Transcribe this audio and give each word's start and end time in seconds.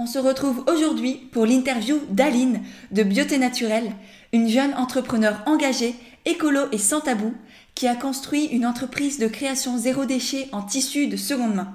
On 0.00 0.06
se 0.06 0.20
retrouve 0.20 0.62
aujourd'hui 0.68 1.14
pour 1.32 1.44
l'interview 1.44 1.98
d'Aline 2.08 2.60
de 2.92 3.02
Beauté 3.02 3.36
Naturelle, 3.36 3.90
une 4.32 4.48
jeune 4.48 4.72
entrepreneur 4.74 5.42
engagée, 5.46 5.92
écolo 6.24 6.66
et 6.70 6.78
sans 6.78 7.00
tabou, 7.00 7.34
qui 7.74 7.88
a 7.88 7.96
construit 7.96 8.44
une 8.44 8.64
entreprise 8.64 9.18
de 9.18 9.26
création 9.26 9.76
zéro 9.76 10.04
déchet 10.04 10.46
en 10.52 10.62
tissu 10.62 11.08
de 11.08 11.16
seconde 11.16 11.56
main. 11.56 11.74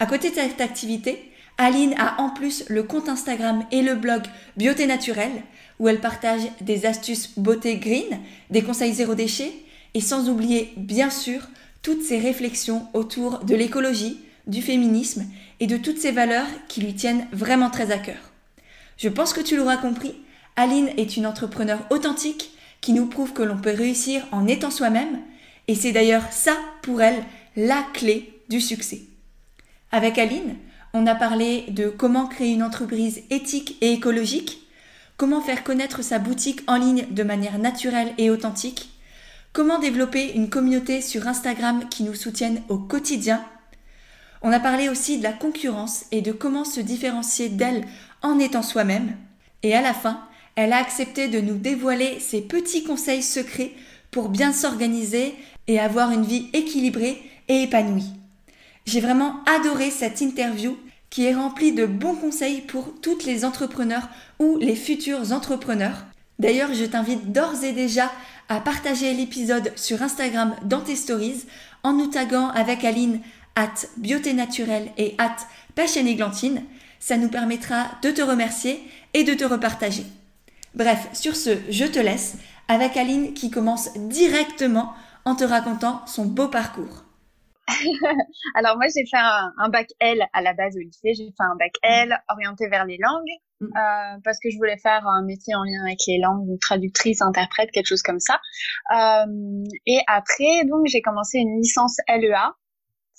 À 0.00 0.06
côté 0.06 0.30
de 0.30 0.34
cette 0.36 0.62
activité, 0.62 1.30
Aline 1.58 1.94
a 1.98 2.22
en 2.22 2.30
plus 2.30 2.64
le 2.70 2.84
compte 2.84 3.10
Instagram 3.10 3.66
et 3.70 3.82
le 3.82 3.96
blog 3.96 4.22
Beauté 4.56 4.86
Naturelle, 4.86 5.42
où 5.78 5.88
elle 5.88 6.00
partage 6.00 6.48
des 6.62 6.86
astuces 6.86 7.38
beauté 7.38 7.76
green, 7.76 8.18
des 8.48 8.62
conseils 8.62 8.94
zéro 8.94 9.14
déchet, 9.14 9.52
et 9.92 10.00
sans 10.00 10.30
oublier, 10.30 10.72
bien 10.78 11.10
sûr, 11.10 11.42
toutes 11.82 12.02
ses 12.02 12.18
réflexions 12.18 12.86
autour 12.94 13.40
de 13.40 13.54
l'écologie, 13.54 14.16
du 14.46 14.62
féminisme 14.62 15.26
et 15.60 15.66
de 15.66 15.76
toutes 15.76 15.98
ces 15.98 16.12
valeurs 16.12 16.46
qui 16.68 16.80
lui 16.80 16.94
tiennent 16.94 17.26
vraiment 17.32 17.70
très 17.70 17.90
à 17.90 17.98
cœur. 17.98 18.32
Je 18.96 19.08
pense 19.08 19.32
que 19.32 19.40
tu 19.40 19.56
l'auras 19.56 19.76
compris, 19.76 20.14
Aline 20.56 20.90
est 20.96 21.16
une 21.16 21.26
entrepreneure 21.26 21.86
authentique 21.90 22.50
qui 22.80 22.92
nous 22.92 23.06
prouve 23.06 23.32
que 23.32 23.42
l'on 23.42 23.56
peut 23.56 23.74
réussir 23.74 24.26
en 24.32 24.46
étant 24.46 24.70
soi-même, 24.70 25.18
et 25.68 25.74
c'est 25.74 25.92
d'ailleurs 25.92 26.30
ça, 26.30 26.56
pour 26.82 27.00
elle, 27.00 27.22
la 27.56 27.84
clé 27.94 28.40
du 28.48 28.60
succès. 28.60 29.02
Avec 29.90 30.18
Aline, 30.18 30.56
on 30.94 31.06
a 31.06 31.14
parlé 31.14 31.64
de 31.68 31.88
comment 31.88 32.26
créer 32.26 32.52
une 32.52 32.62
entreprise 32.62 33.22
éthique 33.30 33.78
et 33.80 33.92
écologique, 33.92 34.66
comment 35.16 35.40
faire 35.40 35.64
connaître 35.64 36.02
sa 36.02 36.18
boutique 36.18 36.62
en 36.66 36.76
ligne 36.76 37.06
de 37.10 37.22
manière 37.22 37.58
naturelle 37.58 38.12
et 38.18 38.30
authentique, 38.30 38.90
comment 39.52 39.78
développer 39.78 40.32
une 40.34 40.50
communauté 40.50 41.00
sur 41.00 41.28
Instagram 41.28 41.88
qui 41.88 42.02
nous 42.02 42.14
soutienne 42.14 42.62
au 42.68 42.78
quotidien, 42.78 43.44
on 44.42 44.52
a 44.52 44.60
parlé 44.60 44.88
aussi 44.88 45.18
de 45.18 45.22
la 45.22 45.32
concurrence 45.32 46.04
et 46.10 46.20
de 46.20 46.32
comment 46.32 46.64
se 46.64 46.80
différencier 46.80 47.48
d'elle 47.48 47.86
en 48.22 48.38
étant 48.38 48.62
soi-même. 48.62 49.16
Et 49.62 49.74
à 49.74 49.80
la 49.80 49.94
fin, 49.94 50.20
elle 50.56 50.72
a 50.72 50.78
accepté 50.78 51.28
de 51.28 51.40
nous 51.40 51.56
dévoiler 51.56 52.18
ses 52.20 52.42
petits 52.42 52.84
conseils 52.84 53.22
secrets 53.22 53.72
pour 54.10 54.28
bien 54.28 54.52
s'organiser 54.52 55.34
et 55.68 55.78
avoir 55.78 56.10
une 56.10 56.24
vie 56.24 56.48
équilibrée 56.52 57.22
et 57.48 57.62
épanouie. 57.62 58.10
J'ai 58.84 59.00
vraiment 59.00 59.36
adoré 59.46 59.90
cette 59.90 60.20
interview 60.20 60.76
qui 61.08 61.24
est 61.24 61.34
remplie 61.34 61.72
de 61.72 61.86
bons 61.86 62.16
conseils 62.16 62.62
pour 62.62 62.94
toutes 63.00 63.24
les 63.24 63.44
entrepreneurs 63.44 64.08
ou 64.38 64.58
les 64.58 64.74
futurs 64.74 65.32
entrepreneurs. 65.32 66.04
D'ailleurs, 66.38 66.74
je 66.74 66.84
t'invite 66.84 67.32
d'ores 67.32 67.62
et 67.62 67.72
déjà 67.72 68.10
à 68.48 68.60
partager 68.60 69.14
l'épisode 69.14 69.72
sur 69.76 70.02
Instagram 70.02 70.54
dans 70.64 70.80
tes 70.80 70.96
stories 70.96 71.44
en 71.82 71.92
nous 71.92 72.08
taguant 72.08 72.48
avec 72.48 72.84
Aline 72.84 73.20
at 73.56 73.86
Beauté 73.96 74.32
Naturelle 74.32 74.90
et 74.96 75.14
at 75.18 75.36
Passion 75.74 76.06
Églantine. 76.06 76.64
Ça 76.98 77.16
nous 77.16 77.28
permettra 77.28 77.90
de 78.02 78.10
te 78.10 78.22
remercier 78.22 78.80
et 79.14 79.24
de 79.24 79.34
te 79.34 79.44
repartager. 79.44 80.04
Bref, 80.74 81.08
sur 81.12 81.36
ce, 81.36 81.58
je 81.68 81.84
te 81.84 81.98
laisse 81.98 82.36
avec 82.68 82.96
Aline 82.96 83.34
qui 83.34 83.50
commence 83.50 83.92
directement 83.94 84.94
en 85.24 85.34
te 85.34 85.44
racontant 85.44 86.04
son 86.06 86.24
beau 86.24 86.48
parcours. 86.48 87.04
Alors 88.54 88.76
moi 88.76 88.86
j'ai 88.94 89.06
fait 89.06 89.18
un, 89.18 89.68
bac 89.68 89.88
L 90.00 90.20
à 90.32 90.42
la 90.42 90.52
base 90.52 90.76
au 90.76 90.80
lycée, 90.80 91.14
j'ai 91.14 91.26
fait 91.26 91.44
un 91.44 91.54
bac 91.56 91.72
L 91.82 92.16
orienté 92.28 92.68
vers 92.68 92.84
les 92.84 92.98
langues 92.98 93.22
mm. 93.60 93.66
euh, 93.66 94.18
parce 94.24 94.38
que 94.40 94.50
je 94.50 94.56
voulais 94.56 94.78
faire 94.78 95.06
un 95.06 95.22
métier 95.22 95.54
en 95.54 95.62
lien 95.62 95.84
avec 95.84 96.00
les 96.08 96.18
langues, 96.18 96.58
traductrice, 96.60 97.22
interprète, 97.22 97.70
quelque 97.70 97.86
chose 97.86 98.02
comme 98.02 98.18
ça. 98.18 98.40
Euh, 98.94 99.64
et 99.86 100.00
après 100.08 100.64
donc 100.64 100.86
j'ai 100.86 101.02
commencé 101.02 101.38
une 101.38 101.60
licence 101.60 101.98
LEA 102.08 102.52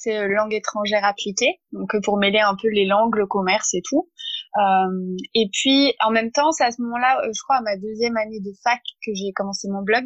c'est 0.03 0.17
euh, 0.17 0.27
langue 0.27 0.53
étrangère 0.53 1.05
appliquée, 1.05 1.59
donc 1.71 1.95
euh, 1.95 2.01
pour 2.01 2.17
mêler 2.17 2.39
un 2.39 2.55
peu 2.55 2.67
les 2.69 2.85
langues, 2.85 3.15
le 3.15 3.25
commerce 3.25 3.73
et 3.73 3.81
tout. 3.81 4.09
Euh, 4.57 5.15
et 5.33 5.49
puis 5.51 5.93
en 6.05 6.11
même 6.11 6.31
temps, 6.31 6.51
c'est 6.51 6.63
à 6.63 6.71
ce 6.71 6.81
moment-là, 6.81 7.21
je 7.25 7.41
crois 7.43 7.57
à 7.57 7.61
ma 7.61 7.77
deuxième 7.77 8.17
année 8.17 8.39
de 8.39 8.51
fac 8.63 8.81
que 9.05 9.11
j'ai 9.13 9.31
commencé 9.33 9.67
mon 9.69 9.81
blog, 9.81 10.03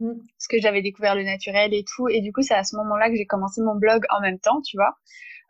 mmh. 0.00 0.12
parce 0.12 0.46
que 0.48 0.60
j'avais 0.60 0.82
découvert 0.82 1.14
le 1.14 1.24
naturel 1.24 1.74
et 1.74 1.84
tout. 1.84 2.08
Et 2.08 2.20
du 2.20 2.32
coup, 2.32 2.42
c'est 2.42 2.54
à 2.54 2.64
ce 2.64 2.76
moment-là 2.76 3.10
que 3.10 3.16
j'ai 3.16 3.26
commencé 3.26 3.60
mon 3.62 3.74
blog 3.74 4.02
en 4.10 4.20
même 4.20 4.38
temps, 4.38 4.60
tu 4.62 4.76
vois. 4.76 4.94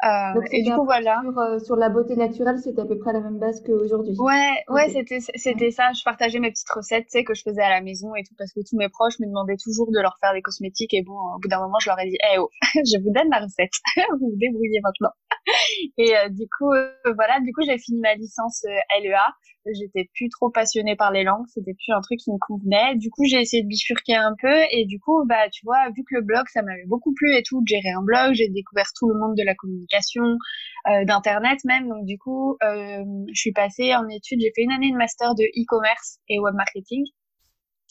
Euh, 0.05 0.35
Donc, 0.35 0.49
et 0.53 0.63
du 0.63 0.73
coup, 0.73 0.85
voilà. 0.85 1.21
Sur, 1.23 1.39
euh, 1.39 1.59
sur, 1.61 1.77
la 1.77 1.89
beauté 1.89 2.17
naturelle, 2.17 2.59
c'était 2.59 2.81
à 2.81 2.85
peu 2.85 2.99
près 2.99 3.13
la 3.13 3.21
même 3.21 3.39
base 3.39 3.63
qu'aujourd'hui. 3.65 4.17
Ouais, 4.19 4.65
ouais, 4.69 4.89
c'était, 4.89 5.21
c'était 5.21 5.71
ça. 5.71 5.93
Je 5.93 6.03
partageais 6.03 6.41
mes 6.41 6.51
petites 6.51 6.71
recettes, 6.71 7.05
tu 7.05 7.19
sais, 7.19 7.25
que 7.25 7.35
je 7.35 7.43
faisais 7.43 7.63
à 7.63 7.71
la 7.71 7.81
maison 7.81 8.15
et 8.17 8.25
tout, 8.25 8.35
parce 8.37 8.53
que 8.53 8.61
tous 8.69 8.77
mes 8.77 8.89
proches 8.89 9.21
me 9.21 9.27
demandaient 9.27 9.57
toujours 9.63 9.91
de 9.93 10.01
leur 10.01 10.19
faire 10.21 10.33
des 10.33 10.43
cosmétiques. 10.43 10.93
Et 10.95 11.03
bon, 11.03 11.15
au 11.15 11.39
bout 11.39 11.49
d'un 11.49 11.61
moment, 11.61 11.79
je 11.81 11.89
leur 11.89 12.01
ai 12.01 12.09
dit, 12.09 12.19
eh 12.33 12.39
oh, 12.39 12.49
je 12.75 12.99
vous 12.99 13.13
donne 13.13 13.31
la 13.31 13.41
recette. 13.41 13.73
vous 14.19 14.31
vous 14.31 14.37
débrouillez 14.37 14.81
maintenant. 14.83 15.13
et 15.99 16.17
euh, 16.17 16.29
du 16.31 16.47
coup, 16.59 16.73
voilà, 17.15 17.41
du 17.41 17.53
coup, 17.53 17.63
j'ai 17.65 17.79
fini 17.79 18.01
ma 18.01 18.15
licence 18.15 18.65
LEA 19.01 19.35
j'étais 19.71 20.11
plus 20.15 20.29
trop 20.29 20.51
passionnée 20.51 20.97
par 20.97 21.13
les 21.13 21.25
langues, 21.25 21.47
c'était 21.49 21.75
plus 21.75 21.93
un 21.93 22.01
truc 22.01 22.19
qui 22.19 22.33
me 22.33 22.39
convenait. 22.39 22.97
Du 22.97 23.11
coup, 23.11 23.25
j'ai 23.25 23.41
essayé 23.41 23.63
de 23.63 23.69
bifurquer 23.69 24.17
un 24.17 24.35
peu 24.41 24.55
et 24.71 24.85
du 24.87 24.99
coup, 24.99 25.25
bah, 25.27 25.49
tu 25.51 25.65
vois, 25.65 25.79
vu 25.97 26.03
que 26.05 26.17
le 26.17 26.23
blog, 26.23 26.45
ça 26.53 26.63
m'avait 26.63 26.87
beaucoup 26.87 27.13
plu 27.15 27.35
et 27.37 27.43
tout, 27.43 27.61
de 27.63 27.67
gérer 27.67 27.91
un 27.91 28.03
blog, 28.03 28.35
j'ai 28.35 28.49
découvert 28.49 28.91
tout 28.99 29.09
le 29.09 29.19
monde 29.19 29.37
de 29.37 29.45
la 29.45 29.55
communication, 29.55 29.92
euh, 29.95 31.05
d'internet 31.05 31.59
même. 31.65 31.89
Donc 31.89 32.05
du 32.07 32.19
coup, 32.19 32.57
euh, 32.63 33.05
je 33.33 33.41
suis 33.41 33.53
passée 33.53 33.95
en 33.95 34.09
études, 34.09 34.41
j'ai 34.41 34.53
fait 34.55 34.63
une 34.63 34.73
année 34.73 34.91
de 34.91 34.97
master 34.97 35.35
de 35.35 35.45
e-commerce 35.45 36.19
et 36.29 36.39
web 36.39 36.55
marketing 36.55 37.05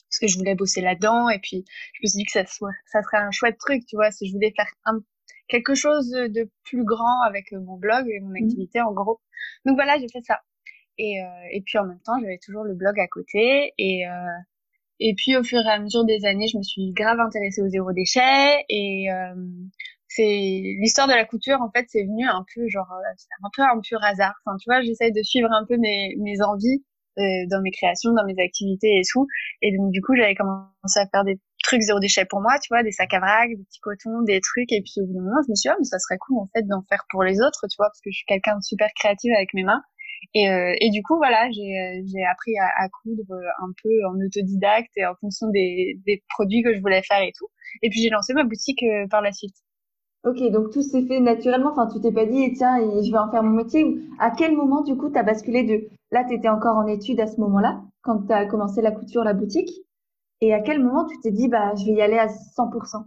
parce 0.10 0.20
que 0.20 0.28
je 0.28 0.38
voulais 0.38 0.56
bosser 0.56 0.82
là-dedans 0.82 1.30
et 1.30 1.40
puis 1.40 1.64
je 1.94 2.00
me 2.04 2.08
suis 2.08 2.18
dit 2.18 2.26
que 2.26 2.32
ça, 2.32 2.46
soit, 2.46 2.72
ça 2.92 3.02
serait 3.02 3.18
un 3.18 3.32
chouette 3.32 3.58
truc, 3.58 3.86
tu 3.88 3.96
vois, 3.96 4.12
si 4.12 4.28
je 4.28 4.34
voulais 4.34 4.52
faire 4.56 4.68
un, 4.86 5.00
quelque 5.48 5.74
chose 5.74 6.10
de 6.10 6.50
plus 6.64 6.84
grand 6.84 7.22
avec 7.26 7.52
mon 7.54 7.78
blog 7.78 8.08
et 8.10 8.20
mon 8.20 8.32
mmh. 8.32 8.44
activité 8.44 8.82
en 8.82 8.92
gros. 8.92 9.22
Donc 9.66 9.76
voilà, 9.76 9.98
j'ai 10.00 10.08
fait 10.10 10.22
ça. 10.24 10.42
Et, 10.98 11.22
euh, 11.22 11.26
et 11.52 11.62
puis 11.62 11.78
en 11.78 11.86
même 11.86 12.00
temps, 12.06 12.20
j'avais 12.22 12.40
toujours 12.44 12.64
le 12.64 12.74
blog 12.74 13.00
à 13.00 13.08
côté. 13.08 13.74
Et, 13.78 14.08
euh, 14.08 14.12
et 15.00 15.14
puis 15.16 15.36
au 15.36 15.44
fur 15.44 15.60
et 15.60 15.70
à 15.70 15.80
mesure 15.80 16.06
des 16.06 16.26
années, 16.26 16.48
je 16.48 16.58
me 16.58 16.64
suis 16.64 16.92
grave 16.94 17.20
intéressée 17.20 17.62
au 17.62 17.70
zéro 17.70 17.92
déchet. 17.92 18.66
Et 18.70 19.12
euh, 19.12 19.34
c'est 20.14 20.76
l'histoire 20.80 21.08
de 21.08 21.14
la 21.14 21.26
couture, 21.26 21.62
en 21.62 21.72
fait, 21.72 21.86
c'est 21.90 22.04
venu 22.04 22.28
un 22.28 22.46
peu 22.54 22.68
genre, 22.68 22.92
un 22.92 23.50
peu 23.56 23.62
un 23.62 23.80
pur 23.80 24.04
hasard. 24.04 24.34
Enfin, 24.46 24.58
tu 24.58 24.70
vois, 24.70 24.82
j'essaie 24.82 25.12
de 25.12 25.24
suivre 25.24 25.50
un 25.52 25.66
peu 25.66 25.78
mes, 25.78 26.16
mes 26.20 26.42
envies 26.42 26.84
dans 27.18 27.62
mes 27.62 27.72
créations, 27.72 28.12
dans 28.14 28.26
mes 28.26 28.42
activités 28.42 29.00
et 29.00 29.04
tout. 29.10 29.28
Et 29.62 29.76
donc, 29.78 29.92
du 29.92 30.02
coup, 30.02 30.16
j'avais 30.16 30.36
commencé 30.36 31.00
à 31.00 31.08
faire 31.08 31.24
des 31.24 31.40
trucs 31.64 31.82
zéro 31.82 32.00
déchet 32.00 32.26
pour 32.26 32.42
moi, 32.42 32.60
tu 32.60 32.68
vois, 32.70 32.84
des 32.84 32.92
sacs 32.92 33.14
à 33.14 33.20
vrac, 33.20 33.50
des 33.50 33.64
petits 33.64 33.80
cotons, 33.80 34.22
des 34.24 34.42
trucs. 34.42 34.72
Et 34.72 34.82
puis, 34.82 35.02
au 35.02 35.08
bout 35.08 35.14
d'un 35.14 35.22
moment, 35.22 35.42
je 35.46 35.52
me 35.52 35.56
suis 35.56 35.70
dit, 35.70 35.74
oh, 35.74 35.80
mais 35.80 35.86
ça 35.86 36.00
serait 36.00 36.18
cool, 36.18 36.40
en 36.40 36.48
fait, 36.54 36.64
d'en 36.68 36.82
faire 36.90 37.06
pour 37.10 37.24
les 37.24 37.40
autres, 37.42 37.68
tu 37.70 37.76
vois, 37.78 37.88
parce 37.88 38.02
que 38.02 38.12
je 38.12 38.18
suis 38.18 38.26
quelqu'un 38.26 38.58
de 38.58 38.64
super 38.64 38.90
créatif 38.96 39.32
avec 39.36 39.54
mes 39.54 39.64
mains. 39.64 39.82
Et, 40.34 40.50
euh, 40.50 40.74
et 40.80 40.90
du 40.92 41.02
coup, 41.04 41.18
voilà, 41.18 41.50
j'ai, 41.52 41.62
euh, 41.62 42.04
j'ai 42.06 42.24
appris 42.26 42.58
à, 42.60 42.84
à, 42.84 42.90
coudre 42.90 43.34
un 43.60 43.72
peu 43.82 43.90
en 44.08 44.16
autodidacte 44.20 44.92
et 44.96 45.06
en 45.06 45.16
fonction 45.16 45.48
des, 45.50 46.00
des 46.06 46.24
produits 46.30 46.62
que 46.62 46.74
je 46.74 46.80
voulais 46.80 47.02
faire 47.02 47.22
et 47.22 47.32
tout. 47.36 47.48
Et 47.82 47.90
puis 47.90 48.02
j'ai 48.02 48.10
lancé 48.10 48.34
ma 48.34 48.44
boutique 48.44 48.84
euh, 48.84 49.08
par 49.10 49.22
la 49.22 49.32
suite. 49.32 49.56
Ok, 50.24 50.40
donc 50.52 50.72
tout 50.72 50.84
s'est 50.84 51.06
fait 51.08 51.20
naturellement. 51.20 51.72
Enfin, 51.72 51.88
tu 51.88 52.00
t'es 52.00 52.12
pas 52.12 52.26
dit, 52.26 52.54
tiens, 52.54 52.78
je 52.80 53.12
vais 53.12 53.18
en 53.18 53.32
faire 53.32 53.44
mon 53.44 53.52
métier. 53.52 53.98
À 54.20 54.30
quel 54.32 54.56
moment, 54.56 54.82
du 54.82 54.96
coup, 54.96 55.10
tu 55.10 55.18
as 55.18 55.24
basculé 55.24 55.64
de. 55.64 55.90
Là, 56.12 56.24
tu 56.28 56.36
étais 56.36 56.50
encore 56.50 56.78
en 56.78 56.86
études 56.88 57.20
à 57.20 57.28
ce 57.28 57.40
moment-là, 57.42 57.82
quand 58.02 58.28
tu 58.28 58.34
as 58.34 58.46
commencé 58.46 58.82
la 58.82 58.92
couture, 58.92 59.24
la 59.24 59.34
boutique? 59.34 59.72
Et 60.42 60.54
à 60.54 60.60
quel 60.62 60.84
moment 60.84 61.06
tu 61.06 61.20
t'es 61.22 61.32
dit, 61.32 61.48
bah, 61.48 61.74
je 61.76 61.86
vais 61.86 61.94
y 61.94 62.02
aller 62.02 62.18
à 62.18 62.28
100% 62.28 63.06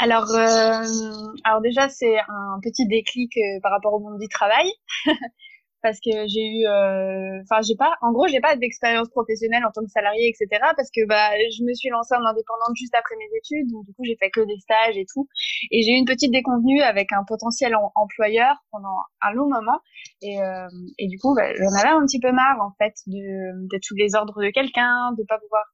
alors, 0.00 0.28
euh, 0.34 0.82
alors 1.44 1.60
déjà, 1.60 1.88
c'est 1.88 2.18
un 2.18 2.58
petit 2.60 2.86
déclic 2.88 3.32
par 3.62 3.70
rapport 3.70 3.94
au 3.94 4.00
monde 4.00 4.18
du 4.18 4.26
travail. 4.28 4.66
parce 5.84 6.00
que 6.00 6.10
j'ai 6.32 6.48
eu 6.48 6.64
euh, 6.64 7.44
enfin 7.44 7.60
j'ai 7.60 7.76
pas 7.76 7.92
en 8.00 8.10
gros 8.10 8.26
j'ai 8.26 8.40
pas 8.40 8.56
d'expérience 8.56 9.10
professionnelle 9.10 9.62
en 9.66 9.70
tant 9.70 9.82
que 9.82 9.90
salarié 9.90 10.32
etc 10.32 10.48
parce 10.74 10.88
que 10.88 11.04
bah 11.06 11.36
je 11.52 11.62
me 11.62 11.74
suis 11.74 11.90
lancée 11.90 12.14
en 12.14 12.24
indépendante 12.24 12.72
juste 12.74 12.94
après 12.94 13.14
mes 13.16 13.28
études 13.36 13.68
donc 13.70 13.84
du 13.84 13.92
coup 13.92 14.02
j'ai 14.02 14.16
fait 14.16 14.30
que 14.30 14.40
des 14.40 14.58
stages 14.60 14.96
et 14.96 15.04
tout. 15.04 15.28
Et 15.70 15.82
j'ai 15.82 15.92
eu 15.92 15.96
une 15.96 16.06
petite 16.06 16.32
déconvenue 16.32 16.80
avec 16.80 17.12
un 17.12 17.22
potentiel 17.24 17.76
employeur 17.96 18.56
pendant 18.70 18.96
un 19.20 19.32
long 19.32 19.46
moment. 19.46 19.78
Et 20.22 20.40
euh, 20.40 20.66
et 20.98 21.06
du 21.06 21.18
coup 21.18 21.34
bah, 21.36 21.52
j'en 21.54 21.74
avais 21.78 21.92
un 21.92 22.06
petit 22.06 22.18
peu 22.18 22.32
marre 22.32 22.60
en 22.62 22.72
fait 22.78 22.94
de 23.06 23.68
de 23.68 23.80
tous 23.86 23.94
les 23.94 24.14
ordres 24.14 24.40
de 24.40 24.48
quelqu'un 24.48 25.12
de 25.18 25.24
pas 25.28 25.38
pouvoir 25.38 25.64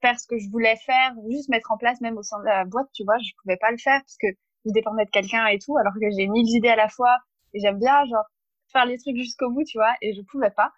faire 0.00 0.18
ce 0.18 0.26
que 0.26 0.38
je 0.38 0.48
voulais 0.50 0.76
faire 0.86 1.12
juste 1.28 1.50
mettre 1.50 1.72
en 1.72 1.76
place 1.76 2.00
même 2.00 2.16
au 2.16 2.22
sein 2.22 2.38
de 2.40 2.46
la 2.46 2.64
boîte 2.64 2.88
tu 2.94 3.04
vois 3.04 3.18
je 3.18 3.32
pouvais 3.42 3.58
pas 3.58 3.70
le 3.70 3.78
faire 3.78 4.00
parce 4.00 4.16
que 4.16 4.28
je 4.64 4.72
dépendais 4.72 5.04
de 5.04 5.10
quelqu'un 5.10 5.46
et 5.48 5.58
tout 5.58 5.76
alors 5.76 5.92
que 5.92 6.08
j'ai 6.16 6.26
mille 6.26 6.48
idées 6.48 6.72
à 6.72 6.76
la 6.76 6.88
fois. 6.88 7.18
Et 7.52 7.60
j'aime 7.60 7.78
bien 7.78 8.04
genre 8.06 8.24
faire 8.72 8.86
les 8.86 8.98
trucs 8.98 9.16
jusqu'au 9.16 9.50
bout, 9.50 9.64
tu 9.64 9.78
vois, 9.78 9.94
et 10.02 10.14
je 10.14 10.22
pouvais 10.22 10.50
pas. 10.50 10.72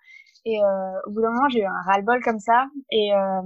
Et 0.45 0.63
euh, 0.63 1.01
au 1.07 1.11
bout 1.11 1.21
d'un 1.21 1.31
moment, 1.31 1.49
j'ai 1.49 1.61
eu 1.61 1.67
un 1.67 1.83
ras-le-bol 1.87 2.23
comme 2.23 2.39
ça. 2.39 2.67
Et, 2.91 3.13
euh, 3.13 3.43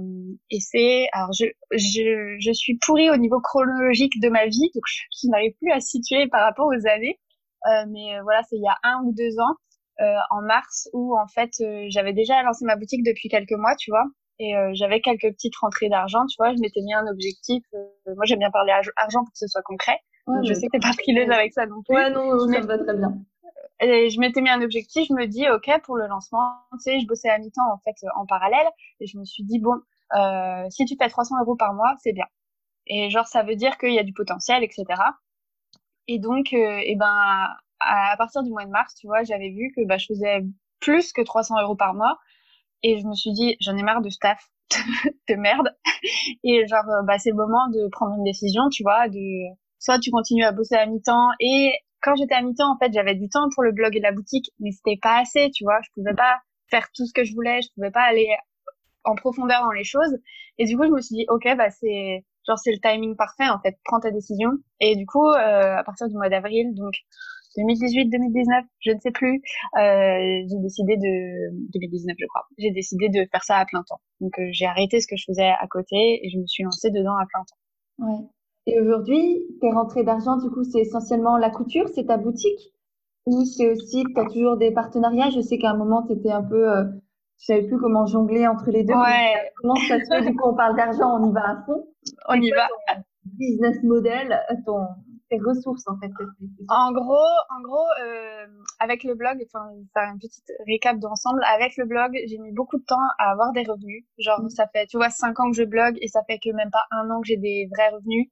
et 0.49 0.59
c'est, 0.59 1.07
alors 1.11 1.31
je, 1.33 1.45
je, 1.71 2.37
je 2.39 2.51
suis 2.53 2.77
pourrie 2.77 3.09
au 3.09 3.17
niveau 3.17 3.39
chronologique 3.41 4.21
de 4.21 4.29
ma 4.29 4.45
vie, 4.45 4.71
donc 4.73 4.83
je, 4.87 5.27
n'arrive 5.29 5.53
plus 5.59 5.71
à 5.71 5.79
situer 5.79 6.27
par 6.27 6.41
rapport 6.41 6.67
aux 6.67 6.87
années. 6.87 7.19
Euh, 7.67 7.85
mais 7.89 8.19
voilà, 8.23 8.41
c'est 8.43 8.57
il 8.57 8.63
y 8.63 8.67
a 8.67 8.77
un 8.83 9.03
ou 9.03 9.13
deux 9.13 9.39
ans, 9.39 9.55
en 10.31 10.41
mars, 10.41 10.89
où 10.93 11.17
en 11.17 11.27
fait 11.27 11.51
j'avais 11.87 12.13
déjà 12.13 12.41
lancé 12.43 12.65
ma 12.65 12.75
boutique 12.75 13.03
depuis 13.05 13.29
quelques 13.29 13.53
mois, 13.53 13.75
tu 13.75 13.91
vois. 13.91 14.03
Et 14.39 14.53
j'avais 14.73 14.99
quelques 14.99 15.31
petites 15.33 15.55
rentrées 15.57 15.87
d'argent, 15.87 16.25
tu 16.25 16.35
vois. 16.37 16.53
Je 16.53 16.59
m'étais 16.59 16.81
mis 16.81 16.93
un 16.93 17.07
objectif. 17.07 17.63
moi, 18.05 18.25
j'aime 18.25 18.39
bien 18.39 18.51
parler 18.51 18.73
argent 18.97 19.23
pour 19.23 19.31
que 19.31 19.37
ce 19.37 19.47
soit 19.47 19.61
concret. 19.61 19.97
je 20.43 20.53
sais 20.53 20.67
que 20.67 20.71
t'es 20.73 20.79
pas 20.79 20.93
frileuse 20.93 21.29
avec 21.29 21.53
ça 21.53 21.65
non 21.65 21.81
plus. 21.87 21.95
Ouais, 21.95 22.09
non, 22.09 22.37
ça 22.39 22.59
me 22.59 22.65
va 22.65 22.77
très 22.77 22.97
bien. 22.97 23.13
Et 23.79 24.09
je 24.09 24.19
m'étais 24.19 24.41
mis 24.41 24.49
un 24.49 24.61
objectif, 24.61 25.07
je 25.07 25.13
me 25.13 25.25
dis, 25.27 25.47
OK, 25.49 25.69
pour 25.83 25.97
le 25.97 26.07
lancement, 26.07 26.53
tu 26.73 26.79
sais, 26.79 26.99
je 26.99 27.07
bossais 27.07 27.29
à 27.29 27.37
mi-temps, 27.37 27.71
en 27.71 27.77
fait, 27.79 27.95
en 28.15 28.25
parallèle. 28.25 28.67
Et 28.99 29.07
je 29.07 29.17
me 29.17 29.25
suis 29.25 29.43
dit, 29.43 29.59
bon, 29.59 29.75
euh, 30.15 30.69
si 30.69 30.85
tu 30.85 30.95
fais 30.97 31.09
300 31.09 31.35
euros 31.41 31.55
par 31.55 31.73
mois, 31.73 31.95
c'est 32.01 32.13
bien. 32.13 32.25
Et 32.87 33.09
genre, 33.09 33.27
ça 33.27 33.43
veut 33.43 33.55
dire 33.55 33.77
qu'il 33.77 33.93
y 33.93 33.99
a 33.99 34.03
du 34.03 34.13
potentiel, 34.13 34.63
etc. 34.63 34.85
Et 36.07 36.19
donc, 36.19 36.53
euh, 36.53 36.79
et 36.83 36.95
ben, 36.95 37.47
à, 37.79 38.15
partir 38.17 38.43
du 38.43 38.51
mois 38.51 38.65
de 38.65 38.69
mars, 38.71 38.95
tu 38.95 39.07
vois, 39.07 39.23
j'avais 39.23 39.49
vu 39.49 39.71
que 39.75 39.85
bah, 39.85 39.97
je 39.97 40.07
faisais 40.07 40.41
plus 40.79 41.13
que 41.13 41.21
300 41.21 41.61
euros 41.61 41.75
par 41.75 41.93
mois. 41.93 42.17
Et 42.83 42.99
je 42.99 43.07
me 43.07 43.15
suis 43.15 43.31
dit, 43.31 43.55
j'en 43.61 43.77
ai 43.77 43.83
marre 43.83 44.01
de 44.01 44.09
staff 44.09 44.49
de 45.29 45.35
merde. 45.35 45.69
Et 46.43 46.67
genre, 46.67 46.83
bah, 47.05 47.17
c'est 47.17 47.29
le 47.31 47.37
moment 47.37 47.67
de 47.69 47.87
prendre 47.89 48.15
une 48.15 48.23
décision, 48.23 48.69
tu 48.69 48.83
vois, 48.83 49.07
de 49.09 49.19
soit 49.83 49.99
tu 49.99 50.11
continues 50.11 50.45
à 50.45 50.51
bosser 50.53 50.75
à 50.75 50.85
mi-temps 50.85 51.27
et 51.41 51.73
quand 52.03 52.15
j'étais 52.15 52.35
à 52.35 52.41
mi-temps, 52.41 52.71
en 52.71 52.77
fait, 52.77 52.91
j'avais 52.93 53.15
du 53.15 53.29
temps 53.29 53.47
pour 53.53 53.63
le 53.63 53.71
blog 53.71 53.95
et 53.95 53.99
la 53.99 54.11
boutique, 54.11 54.51
mais 54.59 54.71
c'était 54.71 54.99
pas 55.01 55.19
assez, 55.19 55.49
tu 55.51 55.63
vois. 55.63 55.79
Je 55.83 55.89
pouvais 55.93 56.13
pas 56.13 56.41
faire 56.69 56.87
tout 56.93 57.05
ce 57.05 57.13
que 57.13 57.23
je 57.23 57.33
voulais, 57.33 57.61
je 57.61 57.69
pouvais 57.75 57.91
pas 57.91 58.03
aller 58.03 58.27
en 59.03 59.15
profondeur 59.15 59.63
dans 59.63 59.71
les 59.71 59.83
choses. 59.83 60.17
Et 60.57 60.65
du 60.65 60.77
coup, 60.77 60.83
je 60.85 60.91
me 60.91 61.01
suis 61.01 61.15
dit, 61.15 61.25
ok, 61.29 61.47
bah 61.57 61.69
c'est 61.69 62.25
genre 62.47 62.59
c'est 62.59 62.71
le 62.71 62.79
timing 62.79 63.15
parfait 63.15 63.49
en 63.49 63.59
fait. 63.59 63.77
Prends 63.85 63.99
ta 63.99 64.11
décision. 64.11 64.49
Et 64.79 64.95
du 64.95 65.05
coup, 65.05 65.27
euh, 65.27 65.77
à 65.77 65.83
partir 65.83 66.07
du 66.07 66.15
mois 66.15 66.29
d'avril, 66.29 66.73
donc 66.75 66.93
2018, 67.57 68.09
2019, 68.09 68.65
je 68.79 68.91
ne 68.91 68.99
sais 68.99 69.11
plus, 69.11 69.41
euh, 69.77 70.43
j'ai 70.49 70.59
décidé 70.61 70.97
de 70.97 71.51
2019, 71.73 72.15
je 72.19 72.25
crois. 72.27 72.47
J'ai 72.57 72.71
décidé 72.71 73.09
de 73.09 73.27
faire 73.31 73.43
ça 73.43 73.57
à 73.57 73.65
plein 73.65 73.83
temps. 73.83 74.01
Donc 74.21 74.37
euh, 74.39 74.49
j'ai 74.51 74.65
arrêté 74.65 74.99
ce 74.99 75.07
que 75.07 75.15
je 75.15 75.25
faisais 75.27 75.49
à 75.49 75.67
côté 75.69 76.25
et 76.25 76.29
je 76.29 76.37
me 76.39 76.47
suis 76.47 76.63
lancée 76.63 76.91
dedans 76.91 77.15
à 77.15 77.25
plein 77.25 77.43
temps. 77.43 77.57
Ouais. 77.99 78.27
Et 78.65 78.79
aujourd'hui, 78.79 79.45
tes 79.61 79.71
rentrées 79.71 80.03
d'argent, 80.03 80.37
du 80.37 80.49
coup, 80.49 80.63
c'est 80.63 80.79
essentiellement 80.79 81.37
la 81.37 81.49
couture, 81.49 81.89
c'est 81.93 82.05
ta 82.05 82.17
boutique? 82.17 82.73
Ou 83.25 83.45
c'est 83.45 83.71
aussi, 83.71 84.03
tu 84.03 84.19
as 84.19 84.25
toujours 84.25 84.57
des 84.57 84.71
partenariats? 84.71 85.29
Je 85.29 85.41
sais 85.41 85.57
qu'à 85.57 85.71
un 85.71 85.77
moment, 85.77 86.03
tu 86.03 86.13
étais 86.13 86.31
un 86.31 86.43
peu, 86.43 86.69
euh, 86.69 86.83
je 87.39 87.45
savais 87.45 87.63
plus 87.63 87.77
comment 87.77 88.05
jongler 88.05 88.47
entre 88.47 88.69
les 88.69 88.83
deux. 88.83 88.93
Ouais. 88.93 89.51
Comment 89.61 89.75
ça 89.75 89.99
se 89.99 90.05
fait? 90.05 90.29
Du 90.29 90.35
coup, 90.35 90.49
on 90.49 90.55
parle 90.55 90.75
d'argent, 90.75 91.19
on 91.19 91.29
y 91.29 91.33
va 91.33 91.49
à 91.49 91.63
fond. 91.65 91.85
On 92.29 92.35
y 92.35 92.51
va. 92.51 92.67
business 93.25 93.81
model, 93.83 94.39
ton, 94.65 94.87
tes 95.29 95.39
ressources 95.39 95.87
en 95.87 95.97
fait. 95.97 96.11
En 96.69 96.91
gros, 96.91 97.15
en 97.49 97.61
gros, 97.61 97.87
euh, 98.01 98.45
avec 98.79 99.03
le 99.03 99.15
blog, 99.15 99.43
enfin, 99.45 99.69
faire 99.93 100.11
une 100.11 100.19
petite 100.19 100.51
récap 100.67 100.99
d'ensemble. 100.99 101.41
Avec 101.55 101.77
le 101.77 101.85
blog, 101.85 102.11
j'ai 102.27 102.37
mis 102.37 102.51
beaucoup 102.51 102.77
de 102.77 102.85
temps 102.85 102.95
à 103.19 103.31
avoir 103.31 103.51
des 103.53 103.63
revenus. 103.63 104.05
Genre, 104.17 104.41
mm. 104.41 104.49
ça 104.49 104.67
fait, 104.67 104.85
tu 104.87 104.97
vois, 104.97 105.09
cinq 105.09 105.39
ans 105.39 105.49
que 105.49 105.57
je 105.57 105.63
blogue 105.63 105.97
et 106.01 106.07
ça 106.07 106.21
fait 106.23 106.39
que 106.39 106.53
même 106.53 106.71
pas 106.71 106.85
un 106.91 107.09
an 107.09 107.21
que 107.21 107.27
j'ai 107.27 107.37
des 107.37 107.69
vrais 107.73 107.89
revenus. 107.89 108.27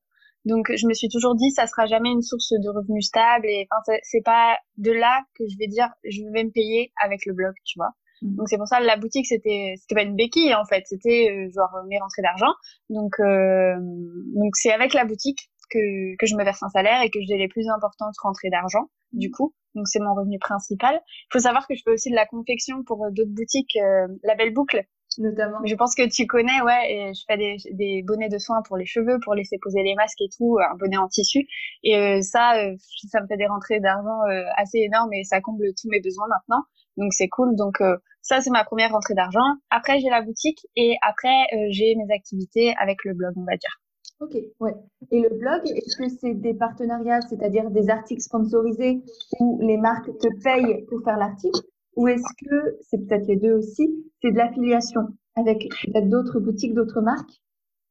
Donc, 0.46 0.72
je 0.76 0.88
me 0.88 0.94
suis 0.94 1.10
toujours 1.10 1.36
dit, 1.36 1.52
ça 1.52 1.68
sera 1.68 1.86
jamais 1.86 2.10
une 2.10 2.22
source 2.22 2.52
de 2.52 2.70
revenus 2.70 3.08
stable. 3.08 3.48
Et 3.48 3.68
enfin, 3.72 3.98
c'est 4.04 4.24
pas 4.24 4.58
de 4.78 4.92
là 4.92 5.22
que 5.38 5.44
je 5.48 5.58
vais 5.60 5.68
dire, 5.68 5.90
je 6.04 6.22
vais 6.34 6.44
me 6.44 6.52
payer 6.52 6.92
avec 7.04 7.26
le 7.26 7.34
blog, 7.34 7.54
tu 7.66 7.78
vois. 7.78 7.92
Mmh. 8.22 8.36
Donc 8.36 8.50
c'est 8.50 8.58
pour 8.58 8.68
ça 8.68 8.80
la 8.80 8.98
boutique 8.98 9.26
c'était 9.26 9.74
c'était 9.78 9.96
pas 9.96 10.04
une 10.04 10.16
béquille 10.16 10.54
en 10.54 10.66
fait, 10.66 10.84
c'était 10.86 11.30
euh, 11.32 11.50
genre 11.52 11.72
mes 11.88 12.00
rentrées 12.00 12.22
d'argent. 12.22 12.54
Donc 12.90 13.20
euh, 13.20 13.76
donc 13.80 14.56
c'est 14.56 14.72
avec 14.72 14.94
la 14.94 15.06
boutique 15.06 15.50
que 15.70 16.16
que 16.18 16.26
je 16.26 16.36
me 16.36 16.44
verse 16.44 16.62
un 16.62 16.70
salaire 16.70 17.02
et 17.02 17.10
que 17.10 17.20
j'ai 17.28 17.38
les 17.38 17.48
plus 17.48 17.68
importantes 17.70 18.14
rentrées 18.22 18.50
d'argent 18.50 18.90
du 19.12 19.30
mmh. 19.30 19.32
coup. 19.32 19.54
Donc 19.74 19.88
c'est 19.88 20.00
mon 20.00 20.14
revenu 20.14 20.38
principal. 20.38 21.02
Il 21.06 21.34
faut 21.34 21.40
savoir 21.40 21.68
que 21.68 21.76
je 21.76 21.82
fais 21.84 21.92
aussi 21.92 22.12
de 22.12 22.16
la 22.16 22.26
confection 22.26 22.84
pour 22.84 23.06
euh, 23.06 23.10
d'autres 23.12 23.34
boutiques, 23.34 23.78
la 24.24 24.36
Belle 24.36 24.54
Boucle 24.54 24.84
notamment. 25.18 25.60
Je 25.66 25.76
pense 25.76 25.96
que 25.96 26.08
tu 26.08 26.26
connais, 26.28 26.62
ouais, 26.62 26.94
et 26.94 27.14
je 27.14 27.24
fais 27.28 27.38
des, 27.38 27.58
des 27.72 28.04
bonnets 28.04 28.30
de 28.30 28.38
soins 28.38 28.62
pour 28.68 28.78
les 28.78 28.86
cheveux, 28.86 29.18
pour 29.24 29.36
laisser 29.36 29.58
poser 29.62 29.84
les 29.84 29.96
masques 29.96 30.22
et 30.22 30.30
tout, 30.36 30.58
un 30.60 30.76
bonnet 30.76 30.98
en 30.98 31.08
tissu. 31.08 31.48
Et 31.84 31.98
euh, 31.98 32.22
ça, 32.22 32.56
euh, 32.58 32.76
ça 33.10 33.22
me 33.22 33.28
fait 33.28 33.38
des 33.38 33.48
rentrées 33.48 33.80
d'argent 33.80 34.22
euh, 34.30 34.44
assez 34.58 34.80
énormes 34.80 35.14
et 35.14 35.24
ça 35.24 35.42
comble 35.42 35.66
tous 35.80 35.90
mes 35.90 36.00
besoins 36.02 36.28
maintenant. 36.28 36.64
Donc 36.98 37.14
c'est 37.14 37.30
cool. 37.30 37.56
Donc 37.56 37.78
ça, 38.22 38.42
c'est 38.42 38.50
ma 38.50 38.64
première 38.64 38.92
rentrée 38.92 39.14
d'argent. 39.14 39.40
Après, 39.70 40.00
j'ai 40.00 40.10
la 40.10 40.22
boutique 40.22 40.60
et 40.76 40.96
après, 41.02 41.46
j'ai 41.70 41.96
mes 41.96 42.14
activités 42.14 42.76
avec 42.80 43.06
le 43.06 43.14
blog, 43.14 43.34
on 43.38 43.46
va 43.46 43.56
dire. 43.56 43.80
Ok, 44.20 44.36
ouais. 44.60 44.76
Et 45.10 45.20
le 45.20 45.30
blog, 45.30 45.62
est-ce 45.66 45.98
que 45.98 46.08
c'est 46.10 46.36
des 46.36 46.54
partenariats, 46.54 47.22
c'est-à-dire 47.22 47.72
des 47.72 47.90
articles 47.90 48.22
sponsorisés 48.22 49.02
où 49.40 49.60
les 49.62 49.78
marques 49.78 50.12
te 50.20 50.28
payent 50.44 50.86
pour 50.90 51.02
faire 51.04 51.18
l'article? 51.18 51.62
Ou 51.96 52.08
est-ce 52.08 52.24
que, 52.46 52.78
c'est 52.90 52.98
peut-être 53.06 53.28
les 53.28 53.36
deux 53.36 53.54
aussi, 53.54 53.90
c'est 54.22 54.32
de 54.32 54.38
l'affiliation 54.38 55.02
avec 55.36 55.70
peut-être 55.86 56.10
d'autres 56.10 56.40
boutiques, 56.40 56.74
d'autres 56.74 57.02
marques? 57.02 57.42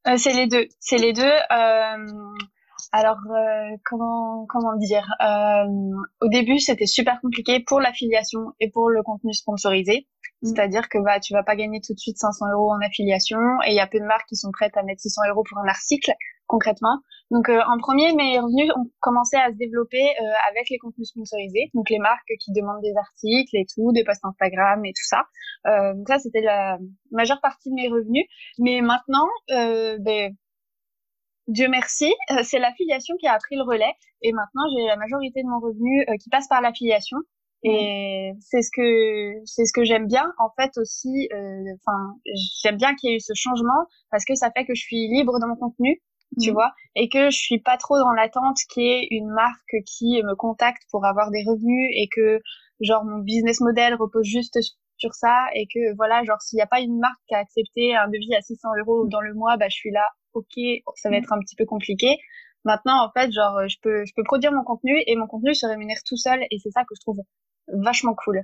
Euh, 0.06 0.16
C'est 0.16 0.32
les 0.32 0.46
deux. 0.46 0.66
C'est 0.78 0.98
les 0.98 1.12
deux. 1.12 1.22
Euh, 1.22 2.06
alors, 2.92 3.18
euh, 3.30 3.76
comment, 3.84 4.46
comment 4.48 4.76
dire? 4.76 5.06
Euh, 5.22 5.66
Au 6.20 6.28
début, 6.28 6.58
c'était 6.58 6.86
super 6.86 7.20
compliqué 7.20 7.60
pour 7.60 7.80
l'affiliation 7.80 8.52
et 8.58 8.70
pour 8.70 8.88
le 8.88 9.02
contenu 9.02 9.32
sponsorisé. 9.32 10.08
Mm. 10.42 10.46
C'est-à-dire 10.48 10.88
que 10.88 10.98
bah, 10.98 11.20
tu 11.20 11.34
vas 11.34 11.42
pas 11.42 11.56
gagner 11.56 11.80
tout 11.80 11.94
de 11.94 11.98
suite 11.98 12.18
500 12.18 12.46
euros 12.52 12.72
en 12.72 12.80
affiliation 12.80 13.38
et 13.66 13.70
il 13.70 13.74
y 13.74 13.80
a 13.80 13.86
peu 13.86 14.00
de 14.00 14.04
marques 14.04 14.28
qui 14.28 14.36
sont 14.36 14.50
prêtes 14.50 14.76
à 14.76 14.82
mettre 14.82 15.02
600 15.02 15.22
euros 15.28 15.44
pour 15.48 15.58
un 15.58 15.68
article 15.68 16.12
concrètement. 16.50 16.98
Donc 17.30 17.48
euh, 17.48 17.60
en 17.68 17.78
premier, 17.78 18.12
mes 18.12 18.38
revenus 18.40 18.70
ont 18.76 18.90
commencé 18.98 19.36
à 19.36 19.52
se 19.52 19.56
développer 19.56 20.02
euh, 20.02 20.50
avec 20.50 20.68
les 20.68 20.78
contenus 20.78 21.08
sponsorisés, 21.08 21.70
donc 21.74 21.88
les 21.88 22.00
marques 22.00 22.32
qui 22.40 22.50
demandent 22.52 22.82
des 22.82 22.94
articles 22.96 23.56
et 23.56 23.64
tout, 23.72 23.92
des 23.92 24.02
posts 24.02 24.24
Instagram 24.24 24.84
et 24.84 24.92
tout 24.92 25.06
ça. 25.06 25.22
Euh, 25.68 25.94
donc 25.94 26.08
ça, 26.08 26.18
c'était 26.18 26.40
la 26.40 26.78
majeure 27.12 27.40
partie 27.40 27.70
de 27.70 27.74
mes 27.74 27.88
revenus. 27.88 28.26
Mais 28.58 28.80
maintenant, 28.80 29.28
ben, 29.48 30.34
Dieu 31.46 31.68
merci, 31.68 32.12
c'est 32.42 32.58
l'affiliation 32.58 33.14
qui 33.20 33.28
a 33.28 33.38
pris 33.38 33.56
le 33.56 33.62
relais 33.62 33.94
et 34.22 34.32
maintenant 34.32 34.62
j'ai 34.74 34.86
la 34.86 34.96
majorité 34.96 35.42
de 35.42 35.48
mon 35.48 35.60
revenu 35.60 36.04
qui 36.22 36.30
passe 36.30 36.48
par 36.48 36.60
l'affiliation. 36.60 37.16
Et 37.62 38.32
c'est 38.40 38.62
ce 38.62 38.70
que 38.74 39.44
c'est 39.44 39.66
ce 39.66 39.72
que 39.74 39.84
j'aime 39.84 40.06
bien 40.06 40.32
en 40.38 40.48
fait 40.56 40.70
aussi. 40.78 41.28
Enfin, 41.32 42.16
j'aime 42.62 42.76
bien 42.76 42.94
qu'il 42.94 43.10
y 43.10 43.12
ait 43.12 43.16
eu 43.16 43.20
ce 43.20 43.34
changement 43.34 43.86
parce 44.10 44.24
que 44.24 44.34
ça 44.34 44.50
fait 44.50 44.64
que 44.64 44.74
je 44.74 44.80
suis 44.80 45.08
libre 45.08 45.38
dans 45.38 45.48
mon 45.48 45.56
contenu 45.56 46.00
tu 46.40 46.50
mm. 46.50 46.54
vois, 46.54 46.72
et 46.94 47.08
que 47.08 47.30
je 47.30 47.36
suis 47.36 47.60
pas 47.60 47.76
trop 47.76 47.98
dans 47.98 48.12
l'attente 48.12 48.58
qui 48.72 48.82
est 48.82 49.08
une 49.10 49.30
marque 49.30 49.76
qui 49.86 50.22
me 50.22 50.34
contacte 50.34 50.82
pour 50.90 51.04
avoir 51.04 51.30
des 51.30 51.42
revenus 51.46 51.90
et 51.94 52.08
que 52.14 52.40
genre 52.80 53.04
mon 53.04 53.18
business 53.18 53.60
model 53.60 53.94
repose 53.94 54.26
juste 54.26 54.58
sur 54.96 55.14
ça 55.14 55.46
et 55.54 55.66
que 55.66 55.94
voilà, 55.96 56.22
genre 56.24 56.40
s'il 56.40 56.58
n'y 56.58 56.62
a 56.62 56.66
pas 56.66 56.80
une 56.80 56.98
marque 56.98 57.20
qui 57.26 57.34
a 57.34 57.38
accepté 57.38 57.96
un 57.96 58.08
devis 58.08 58.34
à 58.34 58.42
600 58.42 58.68
euros 58.80 59.06
dans 59.08 59.20
le 59.20 59.34
mois, 59.34 59.56
bah 59.56 59.68
je 59.68 59.76
suis 59.76 59.90
là, 59.90 60.06
ok, 60.34 60.54
ça 60.96 61.10
va 61.10 61.16
mm. 61.16 61.18
être 61.18 61.32
un 61.32 61.38
petit 61.40 61.56
peu 61.56 61.64
compliqué. 61.64 62.16
Maintenant, 62.64 63.04
en 63.04 63.10
fait, 63.10 63.32
genre 63.32 63.66
je 63.68 63.76
peux 63.82 64.04
je 64.04 64.12
peux 64.14 64.22
produire 64.22 64.52
mon 64.52 64.62
contenu 64.62 65.02
et 65.06 65.16
mon 65.16 65.26
contenu 65.26 65.54
se 65.54 65.66
rémunère 65.66 66.02
tout 66.06 66.16
seul 66.16 66.42
et 66.50 66.58
c'est 66.62 66.70
ça 66.70 66.82
que 66.82 66.94
je 66.94 67.00
trouve 67.00 67.20
vachement 67.72 68.14
cool. 68.14 68.42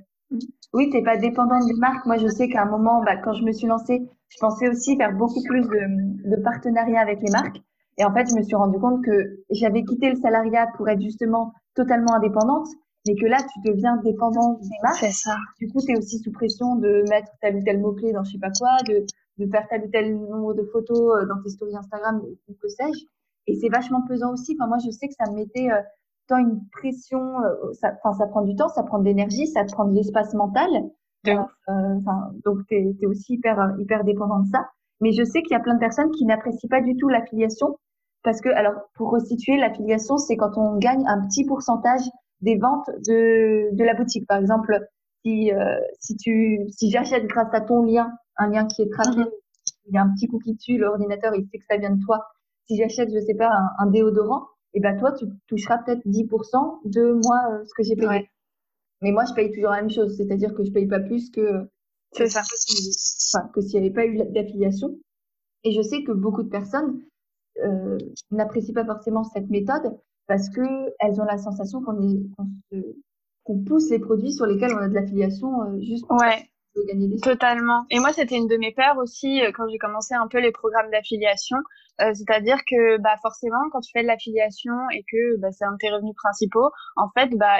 Oui, 0.73 0.89
t'es 0.89 1.01
pas 1.01 1.17
dépendante 1.17 1.65
des 1.65 1.79
marques. 1.79 2.05
Moi, 2.05 2.17
je 2.17 2.27
sais 2.27 2.49
qu'à 2.49 2.63
un 2.63 2.65
moment, 2.65 3.01
bah, 3.03 3.15
quand 3.17 3.33
je 3.33 3.43
me 3.43 3.51
suis 3.51 3.67
lancée, 3.67 4.01
je 4.29 4.37
pensais 4.39 4.67
aussi 4.67 4.97
faire 4.97 5.13
beaucoup 5.13 5.41
plus 5.43 5.61
de, 5.61 6.29
de 6.29 6.43
partenariats 6.43 6.99
avec 6.99 7.21
les 7.21 7.31
marques. 7.31 7.61
Et 7.97 8.05
en 8.05 8.13
fait, 8.13 8.29
je 8.29 8.35
me 8.35 8.43
suis 8.43 8.55
rendu 8.55 8.77
compte 8.79 9.03
que 9.03 9.43
j'avais 9.49 9.83
quitté 9.83 10.09
le 10.09 10.15
salariat 10.15 10.67
pour 10.77 10.87
être 10.87 11.01
justement 11.01 11.53
totalement 11.73 12.13
indépendante, 12.13 12.67
mais 13.07 13.15
que 13.15 13.25
là, 13.25 13.37
tu 13.37 13.71
deviens 13.71 13.97
dépendante 13.97 14.59
des 14.61 14.77
marques. 14.83 14.97
C'est 14.99 15.11
ça. 15.11 15.35
Du 15.59 15.67
coup, 15.67 15.79
tu 15.79 15.91
es 15.91 15.97
aussi 15.97 16.19
sous 16.19 16.31
pression 16.31 16.75
de 16.75 17.03
mettre 17.09 17.31
tel 17.41 17.55
ou 17.55 17.63
tel 17.63 17.79
mot-clé 17.79 18.11
dans 18.11 18.23
je 18.23 18.33
sais 18.33 18.39
pas 18.39 18.51
quoi, 18.51 18.77
de, 18.87 19.05
de 19.37 19.49
faire 19.49 19.67
tel 19.69 19.85
ou 19.85 19.87
tel 19.89 20.15
nombre 20.15 20.53
de 20.53 20.63
photos 20.63 21.15
euh, 21.15 21.25
dans 21.25 21.41
tes 21.41 21.49
stories 21.49 21.75
Instagram 21.75 22.21
ou, 22.23 22.53
que 22.61 22.67
sais-je. 22.67 23.05
Et 23.47 23.55
c'est 23.55 23.69
vachement 23.69 24.01
pesant 24.07 24.33
aussi. 24.33 24.55
Enfin, 24.59 24.67
moi, 24.67 24.77
je 24.83 24.91
sais 24.91 25.07
que 25.07 25.13
ça 25.13 25.31
me 25.31 25.35
mettait 25.35 25.71
euh, 25.71 25.81
tant 26.27 26.37
une 26.37 26.61
pression. 26.71 27.39
Euh, 27.41 27.73
ça, 27.73 27.91
prend 28.27 28.41
du 28.41 28.55
temps, 28.55 28.69
ça 28.69 28.83
prend 28.83 28.99
de 28.99 29.05
l'énergie, 29.05 29.47
ça 29.47 29.63
prend 29.63 29.85
de 29.85 29.95
l'espace 29.95 30.33
mental. 30.33 30.69
Euh, 31.27 31.33
donc, 32.45 32.59
tu 32.67 32.75
es, 32.75 33.05
aussi 33.05 33.33
hyper, 33.33 33.75
hyper 33.79 34.03
dépendant 34.03 34.39
de 34.39 34.47
ça. 34.47 34.69
Mais 35.01 35.11
je 35.11 35.23
sais 35.23 35.41
qu'il 35.41 35.51
y 35.51 35.55
a 35.55 35.59
plein 35.59 35.75
de 35.75 35.79
personnes 35.79 36.11
qui 36.11 36.25
n'apprécient 36.25 36.69
pas 36.69 36.81
du 36.81 36.95
tout 36.97 37.07
l'affiliation 37.07 37.77
parce 38.23 38.41
que, 38.41 38.49
alors, 38.49 38.73
pour 38.95 39.11
resituer, 39.11 39.57
l'affiliation, 39.57 40.17
c'est 40.17 40.35
quand 40.35 40.57
on 40.57 40.77
gagne 40.77 41.05
un 41.07 41.25
petit 41.27 41.45
pourcentage 41.45 42.01
des 42.41 42.57
ventes 42.57 42.89
de, 43.07 43.75
de 43.75 43.83
la 43.83 43.93
boutique. 43.93 44.27
Par 44.27 44.37
exemple, 44.37 44.79
si, 45.23 45.51
euh, 45.51 45.79
si 45.99 46.15
tu, 46.17 46.65
si 46.69 46.91
j'achète 46.91 47.25
grâce 47.25 47.53
à 47.53 47.61
ton 47.61 47.83
lien, 47.83 48.11
un 48.37 48.49
lien 48.49 48.65
qui 48.65 48.81
est 48.81 48.91
traqué, 48.91 49.19
mhm. 49.19 49.29
il 49.87 49.93
y 49.95 49.97
a 49.97 50.03
un 50.03 50.13
petit 50.13 50.27
cookie 50.27 50.55
dessus, 50.55 50.77
l'ordinateur, 50.77 51.33
il 51.35 51.47
sait 51.49 51.57
que 51.57 51.65
ça 51.69 51.77
vient 51.77 51.91
de 51.91 52.03
toi. 52.03 52.25
Si 52.67 52.77
j'achète, 52.77 53.09
je 53.13 53.19
sais 53.19 53.35
pas, 53.35 53.49
un, 53.79 53.87
déodorant, 53.87 54.47
et 54.73 54.79
eh 54.79 54.81
ben, 54.81 54.97
toi, 54.97 55.13
tu 55.13 55.25
toucheras 55.47 55.79
peut-être 55.79 56.05
10% 56.05 56.81
de 56.85 57.19
moi, 57.25 57.37
euh, 57.51 57.65
ce 57.65 57.73
que 57.73 57.83
j'ai 57.83 57.95
payé. 57.95 58.29
Mais 59.01 59.11
moi, 59.11 59.23
je 59.25 59.33
paye 59.33 59.51
toujours 59.51 59.71
la 59.71 59.81
même 59.81 59.89
chose. 59.89 60.15
C'est-à-dire 60.17 60.53
que 60.53 60.63
je 60.63 60.71
paye 60.71 60.87
pas 60.87 60.99
plus 60.99 61.29
que 61.31 61.67
C'est 62.11 62.27
ça. 62.27 62.41
Enfin, 62.41 63.47
que 63.53 63.61
s'il 63.61 63.79
n'y 63.79 63.87
avait 63.87 63.95
pas 63.95 64.05
eu 64.05 64.17
d'affiliation. 64.31 64.89
Et 65.63 65.71
je 65.71 65.81
sais 65.81 66.03
que 66.03 66.11
beaucoup 66.11 66.43
de 66.43 66.49
personnes 66.49 67.01
euh, 67.63 67.97
n'apprécient 68.31 68.73
pas 68.73 68.85
forcément 68.85 69.23
cette 69.23 69.49
méthode 69.49 69.97
parce 70.27 70.49
que 70.49 70.61
elles 70.99 71.21
ont 71.21 71.25
la 71.25 71.37
sensation 71.37 71.81
qu'on 71.81 72.01
est 72.01 72.19
qu'on 73.43 73.63
pousse 73.63 73.89
les 73.89 73.99
produits 73.99 74.33
sur 74.33 74.45
lesquels 74.45 74.73
on 74.73 74.77
a 74.77 74.89
de 74.89 74.93
l'affiliation 74.93 75.61
euh, 75.61 75.79
juste 75.79 76.05
pour 76.07 76.17
gagner 76.85 77.07
des 77.07 77.17
Totalement. 77.17 77.85
Et 77.89 77.99
moi, 77.99 78.13
c'était 78.13 78.35
une 78.35 78.47
de 78.47 78.57
mes 78.57 78.73
peurs 78.73 78.97
aussi 78.97 79.41
euh, 79.41 79.51
quand 79.53 79.67
j'ai 79.69 79.77
commencé 79.77 80.13
un 80.13 80.27
peu 80.27 80.39
les 80.39 80.51
programmes 80.51 80.91
d'affiliation. 80.91 81.57
Euh, 82.01 82.13
c'est-à-dire 82.13 82.57
que 82.69 82.99
bah 83.01 83.15
forcément, 83.21 83.69
quand 83.71 83.79
tu 83.79 83.91
fais 83.91 84.03
de 84.03 84.07
l'affiliation 84.07 84.73
et 84.93 85.03
que 85.11 85.37
bah, 85.39 85.51
c'est 85.51 85.65
un 85.65 85.71
de 85.71 85.77
tes 85.79 85.89
revenus 85.89 86.15
principaux, 86.15 86.69
en 86.95 87.09
fait, 87.15 87.29
bah 87.35 87.57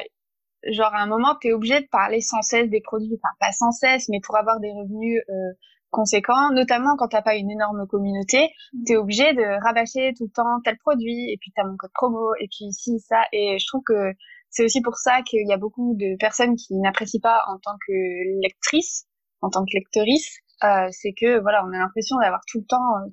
genre 0.69 0.93
à 0.93 1.01
un 1.01 1.07
moment, 1.07 1.35
tu 1.41 1.47
es 1.47 1.53
obligé 1.53 1.81
de 1.81 1.87
parler 1.87 2.21
sans 2.21 2.41
cesse 2.41 2.69
des 2.69 2.81
produits, 2.81 3.19
enfin 3.23 3.33
pas 3.39 3.51
sans 3.51 3.71
cesse, 3.71 4.09
mais 4.09 4.19
pour 4.23 4.37
avoir 4.37 4.59
des 4.59 4.71
revenus 4.71 5.21
euh, 5.29 5.53
conséquents, 5.89 6.51
notamment 6.51 6.95
quand 6.97 7.07
t'as 7.07 7.21
pas 7.21 7.35
une 7.35 7.49
énorme 7.51 7.87
communauté, 7.87 8.49
mmh. 8.73 8.83
tu 8.85 8.93
es 8.93 8.95
obligé 8.97 9.33
de 9.33 9.63
rabâcher 9.63 10.13
tout 10.17 10.25
le 10.25 10.31
temps 10.31 10.61
tel 10.63 10.77
produit, 10.77 11.31
et 11.31 11.37
puis 11.39 11.51
tu 11.55 11.61
as 11.61 11.65
mon 11.65 11.77
code 11.77 11.91
promo, 11.93 12.33
et 12.39 12.47
puis 12.47 12.65
ici, 12.65 12.99
ça, 12.99 13.23
et 13.31 13.57
je 13.59 13.67
trouve 13.67 13.83
que 13.85 14.13
c'est 14.49 14.63
aussi 14.63 14.81
pour 14.81 14.95
ça 14.95 15.21
qu'il 15.23 15.47
y 15.47 15.53
a 15.53 15.57
beaucoup 15.57 15.95
de 15.95 16.17
personnes 16.17 16.55
qui 16.55 16.75
n'apprécient 16.75 17.21
pas 17.21 17.41
en 17.47 17.57
tant 17.59 17.77
que 17.87 18.41
lectrice, 18.41 19.05
en 19.41 19.49
tant 19.49 19.63
que 19.63 19.71
lectrice, 19.73 20.37
euh, 20.63 20.87
c'est 20.91 21.13
que 21.13 21.39
voilà, 21.39 21.63
on 21.65 21.71
a 21.73 21.77
l'impression 21.77 22.17
d'avoir 22.17 22.41
tout 22.47 22.59
le 22.59 22.65
temps 22.65 22.95
euh, 23.03 23.09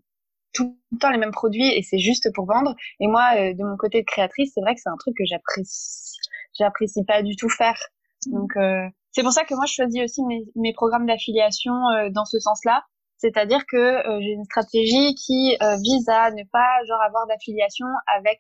tout 0.55 0.79
le 0.93 0.99
temps 0.99 1.11
les 1.11 1.19
mêmes 1.19 1.33
produits 1.33 1.67
et 1.67 1.83
c'est 1.83 1.99
juste 1.99 2.33
pour 2.33 2.47
vendre. 2.47 2.75
Et 3.01 3.09
moi, 3.09 3.33
euh, 3.37 3.53
de 3.53 3.65
mon 3.65 3.77
côté 3.77 4.01
de 4.01 4.07
créatrice, 4.07 4.53
c'est 4.55 4.61
vrai 4.61 4.75
que 4.75 4.81
c'est 4.81 4.89
un 4.89 4.97
truc 4.97 5.15
que 5.19 5.25
j'apprécie, 5.27 6.17
j'apprécie 6.59 7.05
pas 7.05 7.23
du 7.23 7.37
tout 7.37 7.51
faire. 7.51 7.79
Donc 8.27 8.57
euh, 8.57 8.87
c'est 9.15 9.23
pour 9.23 9.33
ça 9.33 9.45
que 9.45 9.55
moi 9.55 9.65
je 9.67 9.75
choisis 9.75 10.03
aussi 10.03 10.23
mes, 10.25 10.45
mes 10.57 10.73
programmes 10.73 11.07
d'affiliation 11.07 11.73
dans 12.11 12.25
ce 12.25 12.39
sens-là. 12.39 12.83
C'est-à-dire 13.17 13.65
que 13.67 14.03
j'ai 14.21 14.33
une 14.33 14.45
stratégie 14.45 15.15
qui 15.15 15.57
vise 15.83 16.09
à 16.09 16.31
ne 16.31 16.43
pas 16.51 16.85
genre 16.87 17.01
avoir 17.01 17.27
d'affiliation 17.27 17.87
avec 18.15 18.39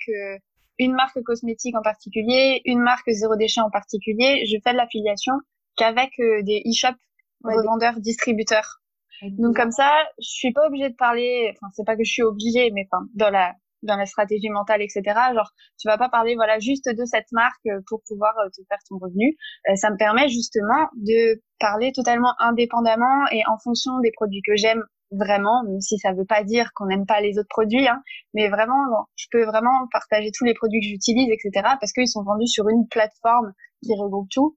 une 0.78 0.92
marque 0.92 1.22
cosmétique 1.22 1.76
en 1.76 1.82
particulier, 1.82 2.60
une 2.64 2.80
marque 2.80 3.10
zéro 3.10 3.36
déchet 3.36 3.60
en 3.60 3.70
particulier, 3.70 4.44
je 4.46 4.56
fais 4.62 4.72
de 4.72 4.76
l'affiliation 4.76 5.34
qu'avec 5.76 6.18
euh, 6.20 6.42
des 6.42 6.62
e-shops 6.66 6.98
revendeurs, 7.42 8.00
distributeurs. 8.00 8.80
Donc 9.22 9.56
comme 9.56 9.70
ça, 9.70 9.90
je 10.18 10.28
suis 10.28 10.52
pas 10.52 10.66
obligée 10.66 10.90
de 10.90 10.96
parler. 10.96 11.52
Enfin, 11.52 11.70
c'est 11.74 11.84
pas 11.84 11.96
que 11.96 12.04
je 12.04 12.10
suis 12.10 12.22
obligée, 12.22 12.70
mais 12.72 12.86
enfin 12.90 13.06
dans 13.14 13.30
la 13.30 13.54
dans 13.84 13.96
la 13.96 14.06
stratégie 14.06 14.48
mentale, 14.48 14.82
etc. 14.82 15.02
Genre, 15.34 15.50
tu 15.78 15.88
vas 15.88 15.98
pas 15.98 16.08
parler 16.08 16.34
voilà 16.34 16.58
juste 16.58 16.88
de 16.88 17.04
cette 17.04 17.30
marque 17.32 17.66
euh, 17.66 17.80
pour 17.88 18.02
pouvoir 18.06 18.32
euh, 18.38 18.48
te 18.48 18.62
faire 18.68 18.78
ton 18.88 18.98
revenu. 18.98 19.36
ça 19.76 19.90
me 19.90 19.96
permet 19.96 20.28
justement 20.28 20.88
de 20.96 21.40
parler 21.60 21.92
totalement 21.92 22.34
indépendamment 22.38 23.26
et 23.30 23.42
en 23.46 23.58
fonction 23.58 23.98
des 24.00 24.12
produits 24.12 24.42
que 24.42 24.56
j'aime 24.56 24.82
vraiment, 25.10 25.62
même 25.64 25.80
si 25.80 25.98
ça 25.98 26.12
veut 26.12 26.24
pas 26.24 26.42
dire 26.42 26.70
qu'on 26.74 26.86
n'aime 26.86 27.06
pas 27.06 27.20
les 27.20 27.38
autres 27.38 27.48
produits, 27.48 27.86
hein, 27.86 28.02
mais 28.32 28.48
vraiment, 28.48 29.08
je 29.16 29.26
peux 29.30 29.44
vraiment 29.44 29.86
partager 29.92 30.30
tous 30.36 30.44
les 30.44 30.54
produits 30.54 30.80
que 30.80 30.86
j'utilise, 30.86 31.30
etc., 31.30 31.50
parce 31.80 31.92
qu'ils 31.92 32.08
sont 32.08 32.22
vendus 32.22 32.48
sur 32.48 32.68
une 32.68 32.86
plateforme 32.88 33.52
qui 33.82 33.94
regroupe 33.94 34.28
tout. 34.30 34.56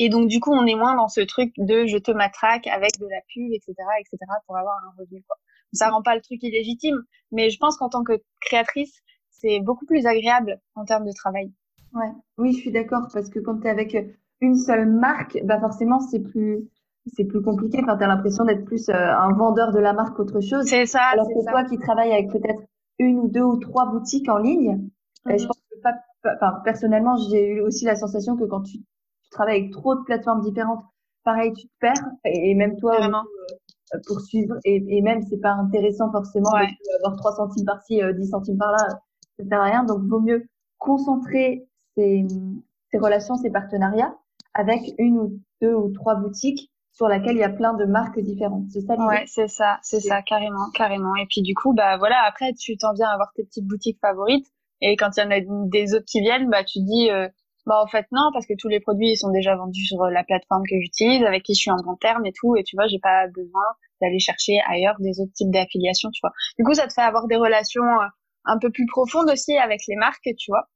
Et 0.00 0.08
donc, 0.08 0.28
du 0.28 0.40
coup, 0.40 0.52
on 0.52 0.66
est 0.66 0.76
moins 0.76 0.94
dans 0.94 1.08
ce 1.08 1.20
truc 1.20 1.52
de 1.56 1.86
je 1.86 1.98
te 1.98 2.12
matraque 2.12 2.66
avec 2.68 2.98
de 2.98 3.06
la 3.06 3.20
pub, 3.34 3.52
etc., 3.52 3.74
etc., 3.98 4.18
pour 4.46 4.56
avoir 4.56 4.76
un 4.86 4.92
revenu, 4.98 5.22
quoi. 5.26 5.36
Ça 5.72 5.90
rend 5.90 6.02
pas 6.02 6.14
le 6.14 6.22
truc 6.22 6.42
illégitime, 6.42 7.02
mais 7.32 7.50
je 7.50 7.58
pense 7.58 7.76
qu'en 7.76 7.88
tant 7.88 8.04
que 8.04 8.20
créatrice, 8.40 9.00
c'est 9.30 9.60
beaucoup 9.60 9.86
plus 9.86 10.06
agréable 10.06 10.60
en 10.74 10.84
termes 10.84 11.04
de 11.04 11.12
travail. 11.12 11.52
Ouais. 11.94 12.10
Oui, 12.38 12.52
je 12.52 12.58
suis 12.58 12.72
d'accord, 12.72 13.08
parce 13.12 13.28
que 13.30 13.38
quand 13.38 13.60
tu 13.60 13.66
es 13.66 13.70
avec 13.70 13.96
une 14.40 14.56
seule 14.56 14.86
marque, 14.86 15.38
bah 15.44 15.60
forcément, 15.60 16.00
c'est 16.00 16.20
plus, 16.20 16.68
c'est 17.06 17.24
plus 17.24 17.42
compliqué. 17.42 17.80
Enfin, 17.82 17.96
tu 17.96 18.04
as 18.04 18.08
l'impression 18.08 18.44
d'être 18.44 18.64
plus 18.64 18.88
euh, 18.88 18.94
un 18.94 19.32
vendeur 19.32 19.72
de 19.72 19.78
la 19.78 19.92
marque 19.92 20.16
qu'autre 20.16 20.40
chose. 20.40 20.66
C'est 20.66 20.86
ça. 20.86 21.02
Alors 21.12 21.28
que 21.28 21.50
toi 21.50 21.64
qui 21.64 21.78
travailles 21.78 22.12
avec 22.12 22.30
peut-être 22.30 22.62
une 22.98 23.18
ou 23.18 23.28
deux 23.28 23.42
ou 23.42 23.56
trois 23.56 23.86
boutiques 23.86 24.28
en 24.28 24.38
ligne, 24.38 24.88
je 25.26 25.32
mhm. 25.32 25.46
pense 25.46 25.58
que 25.70 25.80
pas, 25.82 25.94
enfin, 26.34 26.60
personnellement, 26.64 27.16
j'ai 27.30 27.46
eu 27.54 27.60
aussi 27.60 27.84
la 27.84 27.96
sensation 27.96 28.36
que 28.36 28.44
quand 28.44 28.62
tu, 28.62 28.78
travailles 29.30 29.60
avec 29.60 29.72
trop 29.72 29.94
de 29.94 30.02
plateformes 30.02 30.40
différentes, 30.40 30.82
pareil, 31.24 31.52
tu 31.52 31.66
te 31.66 31.72
perds. 31.80 32.04
Et, 32.24 32.54
même 32.54 32.76
toi, 32.76 32.96
Vraiment. 32.96 33.22
Euh, 33.22 33.54
pour 34.06 34.20
suivre. 34.20 34.54
Et, 34.64 34.84
et 34.88 35.02
même, 35.02 35.22
c'est 35.22 35.40
pas 35.40 35.52
intéressant 35.52 36.10
forcément 36.10 36.50
d'avoir 36.50 37.16
3 37.16 37.36
centimes 37.36 37.64
par-ci, 37.64 37.96
10 37.96 38.02
euh, 38.02 38.30
centimes 38.30 38.58
par-là. 38.58 39.00
Ça 39.38 39.44
sert 39.48 39.60
à 39.60 39.64
rien. 39.64 39.84
Donc, 39.84 40.02
vaut 40.08 40.20
mieux 40.20 40.46
concentrer 40.78 41.66
ces, 41.96 42.26
ces 42.90 42.98
relations, 42.98 43.36
ces 43.36 43.50
partenariats 43.50 44.14
avec 44.54 44.92
une 44.98 45.18
ou 45.18 45.40
deux 45.60 45.74
ou 45.74 45.92
trois 45.92 46.16
boutiques 46.16 46.70
sur 46.92 47.06
laquelle 47.06 47.36
il 47.36 47.40
y 47.40 47.44
a 47.44 47.48
plein 47.48 47.74
de 47.74 47.84
marques 47.84 48.18
différentes. 48.18 48.64
C'est 48.70 48.80
ça 48.80 48.96
Ouais, 48.96 49.22
c'est 49.26 49.46
ça, 49.46 49.78
c'est 49.82 50.00
ça, 50.00 50.20
carrément, 50.22 50.68
carrément. 50.74 51.14
Et 51.14 51.26
puis 51.26 51.42
du 51.42 51.54
coup, 51.54 51.72
bah 51.72 51.96
voilà, 51.96 52.16
après 52.26 52.52
tu 52.54 52.76
t'en 52.76 52.92
viens 52.92 53.08
à 53.08 53.12
avoir 53.12 53.32
tes 53.34 53.44
petites 53.44 53.66
boutiques 53.66 54.00
favorites. 54.00 54.46
Et 54.80 54.96
quand 54.96 55.10
il 55.16 55.20
y 55.20 55.22
en 55.22 55.30
a 55.30 55.68
des 55.68 55.94
autres 55.94 56.06
qui 56.06 56.20
viennent, 56.20 56.50
bah 56.50 56.64
tu 56.64 56.80
dis, 56.80 57.10
euh, 57.10 57.28
bah 57.68 57.80
en 57.82 57.86
fait 57.86 58.06
non, 58.12 58.30
parce 58.32 58.46
que 58.46 58.54
tous 58.58 58.68
les 58.68 58.80
produits 58.80 59.10
ils 59.12 59.16
sont 59.16 59.30
déjà 59.30 59.54
vendus 59.54 59.84
sur 59.84 60.02
la 60.04 60.24
plateforme 60.24 60.62
que 60.68 60.76
j'utilise, 60.80 61.22
avec 61.22 61.42
qui 61.44 61.54
je 61.54 61.60
suis 61.60 61.70
en 61.70 61.76
bon 61.76 61.96
terme 61.96 62.26
et 62.26 62.32
tout. 62.32 62.56
Et 62.56 62.64
tu 62.64 62.76
vois, 62.76 62.88
j'ai 62.88 62.98
pas 62.98 63.28
besoin 63.28 63.62
d'aller 64.00 64.18
chercher 64.18 64.60
ailleurs 64.68 64.96
des 65.00 65.20
autres 65.20 65.32
types 65.34 65.50
d'affiliations, 65.50 66.10
tu 66.10 66.20
vois. 66.22 66.32
Du 66.58 66.64
coup, 66.64 66.74
ça 66.74 66.86
te 66.88 66.92
fait 66.92 67.02
avoir 67.02 67.26
des 67.28 67.36
relations 67.36 67.84
euh, 67.84 68.06
un 68.44 68.58
peu 68.58 68.70
plus 68.70 68.86
profondes 68.86 69.30
aussi 69.30 69.56
avec 69.56 69.80
les 69.86 69.96
marques, 69.96 70.28
tu 70.38 70.50
vois 70.50 70.68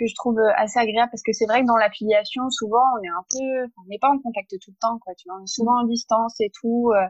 que 0.00 0.06
je 0.06 0.14
trouve 0.14 0.38
euh, 0.38 0.50
assez 0.56 0.78
agréable 0.78 1.10
parce 1.10 1.22
que 1.22 1.32
c'est 1.32 1.46
vrai 1.46 1.60
que 1.60 1.66
dans 1.66 1.76
l'affiliation, 1.76 2.48
souvent, 2.50 2.82
on 2.98 3.02
est 3.02 3.08
un 3.08 3.24
peu, 3.30 3.72
on 3.78 3.88
n'est 3.88 3.98
pas 3.98 4.08
en 4.08 4.18
contact 4.18 4.50
tout 4.50 4.70
le 4.70 4.76
temps, 4.80 4.98
quoi. 4.98 5.14
Tu 5.14 5.28
vois, 5.28 5.38
on 5.38 5.44
est 5.44 5.52
souvent 5.52 5.80
en 5.80 5.84
distance 5.84 6.40
et 6.40 6.50
tout. 6.60 6.90
Euh, 6.94 7.06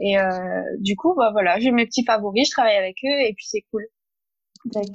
et 0.00 0.18
euh, 0.18 0.62
du 0.78 0.96
coup, 0.96 1.14
bah 1.16 1.30
voilà, 1.32 1.58
j'ai 1.58 1.72
mes 1.72 1.86
petits 1.86 2.04
favoris, 2.04 2.46
je 2.46 2.52
travaille 2.52 2.76
avec 2.76 2.96
eux 3.04 3.20
et 3.26 3.32
puis 3.34 3.46
c'est 3.46 3.64
cool. 3.70 3.86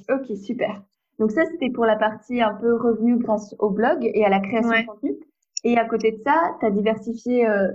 Ok, 0.10 0.38
super. 0.38 0.82
Donc 1.20 1.32
ça, 1.32 1.46
c'était 1.46 1.70
pour 1.70 1.86
la 1.86 1.98
partie 1.98 2.42
un 2.42 2.54
peu 2.56 2.76
revenu 2.76 3.18
grâce 3.18 3.56
au 3.60 3.70
blog 3.70 4.10
et 4.14 4.26
à 4.26 4.30
la 4.30 4.40
création 4.40 4.78
de 4.78 4.86
contenu. 4.86 5.18
Et 5.64 5.78
à 5.78 5.86
côté 5.86 6.14
de 6.14 6.22
ça, 6.26 6.56
tu 6.60 6.66
as 6.66 6.72
diversifié, 6.72 7.48
euh, 7.48 7.72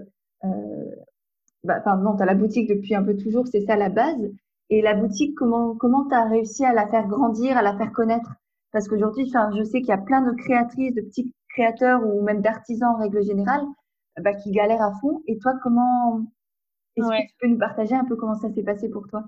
bah, 1.65 1.77
enfin 1.81 1.97
non, 1.97 2.17
tu 2.17 2.23
as 2.23 2.27
la 2.27 2.35
boutique 2.35 2.69
depuis 2.69 2.95
un 2.95 3.03
peu 3.03 3.17
toujours, 3.17 3.47
c'est 3.47 3.63
ça 3.63 3.77
la 3.77 3.89
base. 3.91 4.31
Et 4.71 4.83
la 4.83 4.95
boutique, 4.95 5.35
comment 5.37 5.75
comment 5.77 6.07
tu 6.09 6.15
as 6.15 6.25
réussi 6.25 6.65
à 6.65 6.73
la 6.73 6.89
faire 6.89 7.07
grandir, 7.07 7.57
à 7.57 7.63
la 7.63 7.77
faire 7.77 7.93
connaître? 7.93 8.35
Parce 8.73 8.89
qu'aujourd'hui, 8.89 9.27
enfin, 9.29 9.51
je 9.57 9.63
sais 9.63 9.81
qu'il 9.81 9.89
y 9.91 9.93
a 9.93 9.99
plein 9.99 10.23
de 10.23 10.33
créatrices, 10.33 10.95
de 10.95 11.03
petits 11.03 11.33
créateurs 11.51 12.01
ou 12.07 12.23
même 12.23 12.41
d'artisans 12.43 12.95
en 12.95 12.99
règle 12.99 13.23
générale 13.23 13.63
bah, 14.21 14.35
qui 14.35 14.51
galèrent 14.53 14.83
à 14.83 14.93
fond. 15.01 15.23
Et 15.27 15.39
toi, 15.39 15.53
comment 15.63 16.23
est-ce 16.97 17.13
que 17.13 17.23
tu 17.23 17.35
peux 17.41 17.49
nous 17.49 17.59
partager 17.59 17.95
un 17.95 18.05
peu 18.05 18.17
comment 18.17 18.35
ça 18.35 18.51
s'est 18.53 18.63
passé 18.65 18.89
pour 18.89 19.07
toi? 19.09 19.25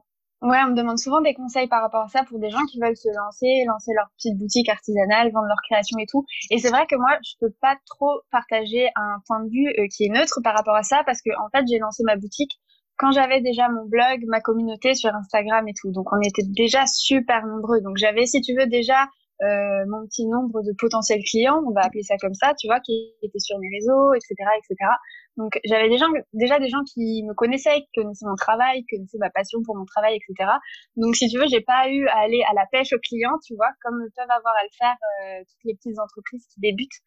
Ouais, 0.47 0.59
on 0.65 0.71
me 0.71 0.77
demande 0.77 0.97
souvent 0.97 1.21
des 1.21 1.35
conseils 1.35 1.67
par 1.67 1.83
rapport 1.83 2.03
à 2.03 2.09
ça 2.09 2.23
pour 2.23 2.39
des 2.39 2.51
gens 2.51 2.65
qui 2.71 2.79
veulent 2.79 2.97
se 2.97 3.09
lancer, 3.09 3.65
lancer 3.67 3.91
leur 3.97 4.07
petite 4.17 4.39
boutique 4.39 4.69
artisanale, 4.69 5.33
vendre 5.33 5.49
leur 5.49 5.61
création 5.69 5.99
et 5.99 6.07
tout. 6.07 6.25
Et 6.53 6.59
c'est 6.59 6.69
vrai 6.71 6.87
que 6.87 6.95
moi, 6.95 7.19
je 7.25 7.33
peux 7.41 7.53
pas 7.61 7.77
trop 7.85 8.21
partager 8.31 8.87
un 8.95 9.17
point 9.27 9.43
de 9.43 9.51
vue 9.51 9.75
euh, 9.77 9.89
qui 9.91 10.05
est 10.05 10.09
neutre 10.09 10.39
par 10.45 10.55
rapport 10.55 10.77
à 10.77 10.85
ça 10.85 11.03
parce 11.05 11.21
que 11.21 11.31
en 11.45 11.49
fait, 11.51 11.65
j'ai 11.69 11.81
lancé 11.81 12.05
ma 12.05 12.15
boutique 12.15 12.53
quand 12.97 13.11
j'avais 13.11 13.41
déjà 13.41 13.69
mon 13.69 13.87
blog, 13.87 14.23
ma 14.29 14.41
communauté 14.41 14.95
sur 14.95 15.13
Instagram 15.13 15.67
et 15.67 15.75
tout. 15.75 15.91
Donc 15.91 16.13
on 16.13 16.21
était 16.21 16.47
déjà 16.47 16.87
super 16.87 17.45
nombreux. 17.45 17.81
Donc 17.81 17.97
j'avais, 17.97 18.27
si 18.27 18.41
tu 18.41 18.55
veux, 18.55 18.67
déjà 18.67 19.09
euh, 19.43 19.85
mon 19.87 20.07
petit 20.07 20.27
nombre 20.27 20.63
de 20.63 20.73
potentiels 20.79 21.23
clients, 21.23 21.63
on 21.67 21.73
va 21.73 21.83
appeler 21.83 22.03
ça 22.03 22.17
comme 22.19 22.35
ça, 22.35 22.55
tu 22.59 22.67
vois, 22.67 22.81
qui 22.81 23.13
étaient 23.23 23.39
sur 23.39 23.59
mes 23.59 23.69
réseaux, 23.69 24.15
etc., 24.15 24.35
etc. 24.59 24.91
Donc 25.37 25.61
j'avais 25.65 25.89
des 25.89 25.99
gens, 25.99 26.07
déjà 26.33 26.59
des 26.59 26.69
gens 26.69 26.83
qui 26.85 27.23
me 27.25 27.35
connaissaient, 27.35 27.81
qui 27.83 28.01
connaissaient 28.01 28.27
mon 28.27 28.37
travail, 28.37 28.81
qui 28.85 28.97
connaissaient 28.97 29.19
ma 29.19 29.31
passion 29.31 29.61
pour 29.63 29.77
mon 29.77 29.85
travail, 29.85 30.17
etc. 30.17 30.51
Donc 30.97 31.17
si 31.17 31.29
tu 31.29 31.39
veux, 31.39 31.47
j'ai 31.49 31.61
pas 31.61 31.91
eu 31.91 32.07
à 32.09 32.19
aller 32.21 32.43
à 32.49 32.55
la 32.55 32.65
pêche 32.73 32.93
aux 32.93 32.99
clients, 32.99 33.39
tu 33.45 33.55
vois, 33.55 33.71
comme 33.83 33.99
peuvent 34.17 34.31
avoir 34.31 34.55
à 34.55 34.63
le 34.63 34.71
faire 34.79 34.97
euh, 35.23 35.41
toutes 35.41 35.65
les 35.65 35.75
petites 35.75 35.99
entreprises 35.99 36.47
qui 36.47 36.61
débutent. 36.61 37.01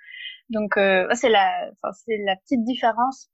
Donc 0.49 0.77
euh, 0.77 1.07
c'est 1.13 1.29
la, 1.29 1.71
c'est 2.05 2.17
la 2.17 2.35
petite 2.35 2.63
différence. 2.63 3.29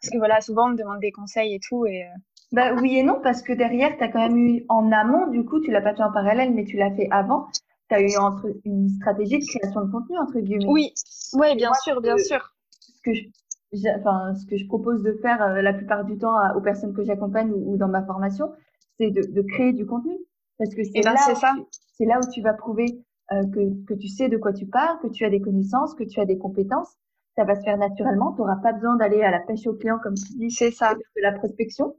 Parce 0.00 0.12
que 0.12 0.18
voilà, 0.18 0.40
souvent 0.40 0.66
on 0.66 0.72
me 0.72 0.76
demande 0.76 1.00
des 1.00 1.10
conseils 1.10 1.54
et 1.54 1.60
tout, 1.60 1.84
et 1.86 2.04
euh, 2.04 2.08
bah 2.52 2.72
oui 2.74 2.96
et 2.96 3.02
non, 3.02 3.20
parce 3.22 3.42
que 3.42 3.52
derrière, 3.52 3.96
tu 3.98 4.04
as 4.04 4.08
quand 4.08 4.20
même 4.20 4.38
eu 4.38 4.64
en 4.68 4.90
amont, 4.90 5.26
du 5.26 5.44
coup, 5.44 5.60
tu 5.60 5.70
l'as 5.70 5.82
pas 5.82 5.94
fait 5.94 6.02
en 6.02 6.12
parallèle, 6.12 6.54
mais 6.54 6.64
tu 6.64 6.76
l'as 6.76 6.90
fait 6.90 7.08
avant 7.10 7.48
tu 7.88 7.94
as 7.94 8.00
eu 8.00 8.16
entre, 8.18 8.46
une 8.64 8.88
stratégie 8.88 9.38
de 9.38 9.44
création 9.44 9.84
de 9.84 9.90
contenu, 9.90 10.18
entre 10.18 10.38
guillemets. 10.40 10.66
Oui, 10.68 10.92
ouais, 11.34 11.56
bien 11.56 11.72
sûr, 11.82 12.00
bien 12.00 12.18
sûr. 12.18 12.54
Ce 12.70 13.00
que, 13.02 13.14
je, 13.14 13.88
enfin, 13.98 14.34
ce 14.34 14.46
que 14.46 14.56
je 14.56 14.66
propose 14.66 15.02
de 15.02 15.12
faire 15.14 15.42
euh, 15.42 15.62
la 15.62 15.72
plupart 15.72 16.04
du 16.04 16.18
temps 16.18 16.34
aux 16.54 16.60
personnes 16.60 16.94
que 16.94 17.04
j'accompagne 17.04 17.50
ou, 17.52 17.76
dans 17.76 17.88
ma 17.88 18.04
formation, 18.04 18.52
c'est 18.98 19.10
de, 19.10 19.22
de, 19.22 19.42
créer 19.42 19.72
du 19.72 19.86
contenu. 19.86 20.16
Parce 20.58 20.74
que 20.74 20.82
c'est 20.82 20.90
eh 20.94 21.02
ben, 21.02 21.14
là, 21.14 21.54
c'est 21.96 22.04
là 22.04 22.18
où 22.18 22.30
tu 22.32 22.42
vas 22.42 22.52
prouver 22.52 22.86
euh, 23.32 23.42
que, 23.46 23.84
que 23.84 23.94
tu 23.94 24.08
sais 24.08 24.28
de 24.28 24.36
quoi 24.36 24.52
tu 24.52 24.66
parles, 24.66 24.98
que 25.00 25.08
tu 25.08 25.24
as 25.24 25.30
des 25.30 25.40
connaissances, 25.40 25.94
que 25.94 26.04
tu 26.04 26.20
as 26.20 26.26
des 26.26 26.38
compétences. 26.38 26.96
Ça 27.36 27.44
va 27.44 27.54
se 27.54 27.62
faire 27.62 27.78
naturellement. 27.78 28.32
Tu 28.32 28.40
n'auras 28.40 28.56
pas 28.56 28.72
besoin 28.72 28.96
d'aller 28.96 29.22
à 29.22 29.30
la 29.30 29.38
pêche 29.38 29.66
au 29.66 29.74
client, 29.74 29.98
comme 30.02 30.14
tu 30.14 30.34
dis. 30.36 30.50
C'est 30.50 30.72
ça. 30.72 30.94
De 30.94 31.22
la 31.22 31.32
prospection. 31.32 31.94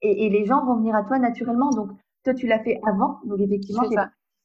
Et, 0.00 0.26
et, 0.26 0.30
les 0.30 0.46
gens 0.46 0.64
vont 0.64 0.76
venir 0.76 0.94
à 0.96 1.04
toi 1.04 1.18
naturellement. 1.18 1.70
Donc, 1.70 1.90
toi, 2.24 2.32
tu 2.32 2.46
l'as 2.46 2.58
fait 2.60 2.80
avant. 2.86 3.20
Donc, 3.24 3.38
effectivement, 3.40 3.88
tu 3.88 3.96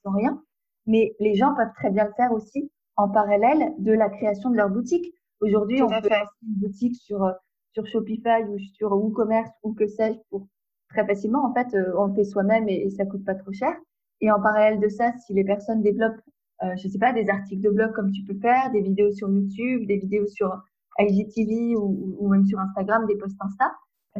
rien 0.05 0.41
mais 0.87 1.15
les 1.19 1.35
gens 1.35 1.53
peuvent 1.55 1.73
très 1.75 1.91
bien 1.91 2.05
le 2.05 2.13
faire 2.13 2.31
aussi 2.31 2.71
en 2.95 3.09
parallèle 3.09 3.73
de 3.77 3.91
la 3.91 4.09
création 4.09 4.49
de 4.49 4.57
leur 4.57 4.69
boutique. 4.69 5.13
Aujourd'hui, 5.41 5.81
on 5.81 5.87
peut 5.87 6.07
faire 6.07 6.29
une 6.41 6.55
boutique 6.55 6.95
sur, 6.95 7.31
sur 7.73 7.85
Shopify 7.85 8.43
ou 8.49 8.57
sur 8.57 8.91
WooCommerce 8.91 9.51
ou 9.63 9.73
que 9.73 9.87
sais-je 9.87 10.17
pour 10.29 10.47
très 10.89 11.05
facilement. 11.05 11.45
En 11.45 11.53
fait, 11.53 11.75
euh, 11.75 11.93
on 11.97 12.07
le 12.07 12.15
fait 12.15 12.23
soi-même 12.23 12.67
et, 12.69 12.85
et, 12.85 12.89
ça 12.89 13.05
coûte 13.05 13.23
pas 13.23 13.35
trop 13.35 13.51
cher. 13.51 13.75
Et 14.21 14.31
en 14.31 14.41
parallèle 14.41 14.79
de 14.79 14.89
ça, 14.89 15.11
si 15.25 15.33
les 15.33 15.43
personnes 15.43 15.81
développent, 15.81 16.21
euh, 16.63 16.75
je 16.77 16.87
sais 16.87 16.97
pas, 16.97 17.13
des 17.13 17.29
articles 17.29 17.61
de 17.61 17.69
blog 17.69 17.93
comme 17.93 18.11
tu 18.11 18.23
peux 18.23 18.39
faire, 18.39 18.71
des 18.71 18.81
vidéos 18.81 19.11
sur 19.11 19.29
YouTube, 19.29 19.85
des 19.85 19.97
vidéos 19.97 20.25
sur 20.25 20.59
IGTV 20.97 21.75
ou, 21.75 22.15
ou 22.19 22.29
même 22.29 22.45
sur 22.45 22.59
Instagram, 22.59 23.05
des 23.05 23.15
posts 23.17 23.37
Insta, 23.39 23.71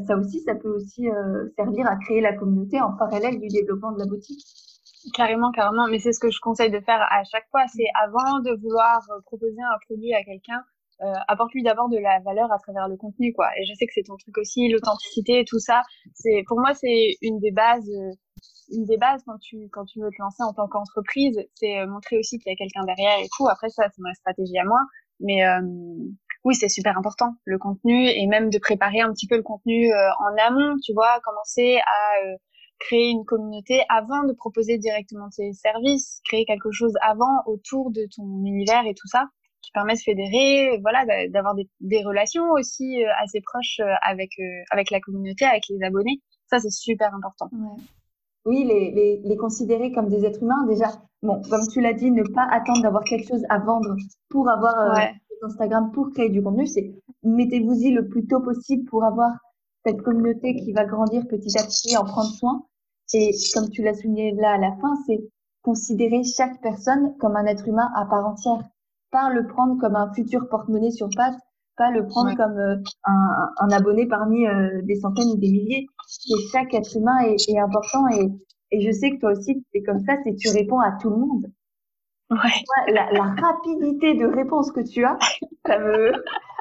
ça 0.05 0.17
aussi, 0.17 0.41
ça 0.41 0.55
peut 0.55 0.69
aussi 0.69 1.09
euh, 1.09 1.49
servir 1.55 1.87
à 1.87 1.95
créer 1.95 2.21
la 2.21 2.33
communauté 2.33 2.79
en 2.81 2.93
parallèle 2.93 3.39
du 3.39 3.47
développement 3.47 3.91
de 3.91 3.99
la 3.99 4.05
boutique. 4.05 4.43
Carrément, 5.13 5.51
carrément. 5.51 5.87
Mais 5.87 5.99
c'est 5.99 6.11
ce 6.11 6.19
que 6.19 6.31
je 6.31 6.39
conseille 6.39 6.71
de 6.71 6.79
faire 6.79 7.01
à 7.01 7.23
chaque 7.23 7.47
fois. 7.49 7.65
C'est 7.67 7.87
avant 7.95 8.39
de 8.39 8.55
vouloir 8.61 9.01
euh, 9.11 9.21
proposer 9.25 9.61
un 9.61 9.77
produit 9.87 10.13
à 10.13 10.23
quelqu'un, 10.23 10.63
euh, 11.03 11.13
apporte-lui 11.27 11.61
d'abord 11.61 11.89
de 11.89 11.97
la 11.97 12.19
valeur 12.21 12.51
à 12.51 12.57
travers 12.57 12.87
le 12.87 12.97
contenu, 12.97 13.31
quoi. 13.33 13.49
Et 13.57 13.65
je 13.65 13.73
sais 13.75 13.85
que 13.85 13.93
c'est 13.93 14.03
ton 14.03 14.17
truc 14.17 14.35
aussi, 14.39 14.67
l'authenticité, 14.67 15.45
tout 15.47 15.59
ça. 15.59 15.83
C'est, 16.15 16.43
pour 16.47 16.59
moi, 16.59 16.73
c'est 16.73 17.17
une 17.21 17.39
des 17.39 17.51
bases, 17.51 17.87
euh, 17.87 18.11
une 18.71 18.85
des 18.85 18.97
bases 18.97 19.21
quand 19.25 19.37
tu, 19.37 19.69
quand 19.71 19.85
tu 19.85 19.99
veux 20.01 20.09
te 20.09 20.19
lancer 20.19 20.41
en 20.41 20.53
tant 20.53 20.67
qu'entreprise. 20.67 21.39
C'est 21.53 21.79
euh, 21.79 21.87
montrer 21.87 22.17
aussi 22.17 22.39
qu'il 22.39 22.51
y 22.51 22.53
a 22.53 22.57
quelqu'un 22.57 22.83
derrière 22.85 23.19
et 23.19 23.27
tout. 23.37 23.47
Après, 23.47 23.69
ça, 23.69 23.83
c'est 23.93 24.01
ma 24.01 24.13
stratégie 24.15 24.57
à 24.57 24.65
moi. 24.65 24.79
Mais, 25.19 25.41
oui, 26.43 26.53
c'est 26.53 26.69
super 26.69 26.95
important, 26.95 27.33
le 27.43 27.57
contenu, 27.57 28.07
et 28.07 28.27
même 28.27 28.51
de 28.51 28.59
préparer 28.59 29.01
un 29.01 29.11
petit 29.11 29.25
peu 29.27 29.35
le 29.35 29.41
contenu 29.41 29.91
en 29.91 30.47
amont, 30.47 30.75
tu 30.83 30.93
vois, 30.93 31.19
commencer 31.23 31.79
à 31.79 32.21
créer 32.79 33.09
une 33.09 33.25
communauté 33.25 33.81
avant 33.89 34.23
de 34.23 34.33
proposer 34.33 34.77
directement 34.77 35.29
tes 35.29 35.53
services, 35.53 36.21
créer 36.25 36.45
quelque 36.45 36.71
chose 36.71 36.93
avant 37.01 37.43
autour 37.45 37.91
de 37.91 38.07
ton 38.15 38.23
univers 38.45 38.85
et 38.85 38.93
tout 38.93 39.07
ça 39.07 39.27
qui 39.61 39.71
permet 39.71 39.95
de 39.95 39.99
fédérer, 39.99 40.79
voilà, 40.81 41.05
d'avoir 41.29 41.55
des, 41.55 41.67
des, 41.81 42.03
relations 42.03 42.51
aussi 42.51 43.03
euh, 43.03 43.09
assez 43.21 43.41
proches 43.41 43.79
euh, 43.81 43.91
avec 44.01 44.31
euh, 44.39 44.43
avec 44.71 44.91
la 44.91 45.01
communauté, 45.01 45.45
avec 45.45 45.63
les 45.69 45.83
abonnés. 45.83 46.21
Ça, 46.49 46.59
c'est 46.59 46.71
super 46.71 47.13
important. 47.13 47.49
Ouais. 47.51 47.83
Oui, 48.45 48.63
les, 48.63 48.91
les, 48.91 49.21
les, 49.25 49.35
considérer 49.35 49.91
comme 49.91 50.07
des 50.07 50.23
êtres 50.23 50.41
humains, 50.41 50.65
déjà, 50.67 50.87
bon, 51.21 51.41
comme 51.49 51.67
tu 51.67 51.81
l'as 51.81 51.91
dit, 51.91 52.11
ne 52.11 52.23
pas 52.23 52.47
attendre 52.49 52.81
d'avoir 52.81 53.03
quelque 53.03 53.27
chose 53.27 53.43
à 53.49 53.59
vendre 53.59 53.93
pour 54.29 54.47
avoir 54.47 54.95
ouais. 54.95 55.11
Instagram, 55.43 55.91
pour 55.91 56.11
créer 56.11 56.29
du 56.29 56.41
contenu, 56.41 56.65
c'est 56.65 56.93
mettez-vous-y 57.23 57.91
le 57.91 58.07
plus 58.07 58.25
tôt 58.25 58.39
possible 58.39 58.85
pour 58.85 59.03
avoir 59.03 59.31
cette 59.87 60.01
communauté 60.01 60.55
qui 60.55 60.73
va 60.73 60.85
grandir 60.85 61.25
petit 61.27 61.57
à 61.57 61.63
petit, 61.63 61.97
en 61.97 62.03
prendre 62.03 62.31
soin. 62.31 62.65
Et 63.13 63.31
comme 63.53 63.69
tu 63.69 63.83
l'as 63.83 63.93
souligné 63.93 64.33
là 64.33 64.53
à 64.53 64.57
la 64.57 64.71
fin, 64.81 64.95
c'est 65.05 65.19
considérer 65.61 66.23
chaque 66.23 66.61
personne 66.61 67.15
comme 67.17 67.35
un 67.35 67.45
être 67.45 67.67
humain 67.67 67.89
à 67.95 68.05
part 68.05 68.25
entière 68.25 68.63
pas 69.11 69.29
le 69.29 69.47
prendre 69.47 69.79
comme 69.79 69.95
un 69.95 70.13
futur 70.13 70.47
porte-monnaie 70.49 70.91
sur 70.91 71.09
pattes, 71.15 71.39
pas 71.77 71.91
le 71.91 72.07
prendre 72.07 72.29
ouais. 72.29 72.35
comme 72.35 72.57
euh, 72.57 72.75
un, 73.05 73.49
un, 73.59 73.69
abonné 73.71 74.07
parmi 74.07 74.47
euh, 74.47 74.81
des 74.83 74.95
centaines 74.95 75.29
ou 75.29 75.37
des 75.37 75.51
milliers. 75.51 75.87
Et 76.29 76.47
chaque 76.51 76.73
être 76.73 76.95
humain 76.95 77.17
est, 77.19 77.49
est 77.49 77.59
important 77.59 78.07
et, 78.09 78.29
et, 78.71 78.81
je 78.81 78.91
sais 78.91 79.11
que 79.11 79.19
toi 79.19 79.31
aussi, 79.31 79.63
c'est 79.73 79.83
comme 79.83 79.99
ça, 79.99 80.13
c'est 80.23 80.35
tu 80.35 80.49
réponds 80.49 80.79
à 80.79 80.93
tout 81.01 81.09
le 81.09 81.17
monde. 81.17 81.47
Ouais. 82.29 82.93
La, 82.93 83.11
la, 83.11 83.35
rapidité 83.41 84.15
de 84.15 84.25
réponse 84.25 84.71
que 84.71 84.81
tu 84.81 85.05
as, 85.05 85.17
ça 85.65 85.79
me... 85.79 86.11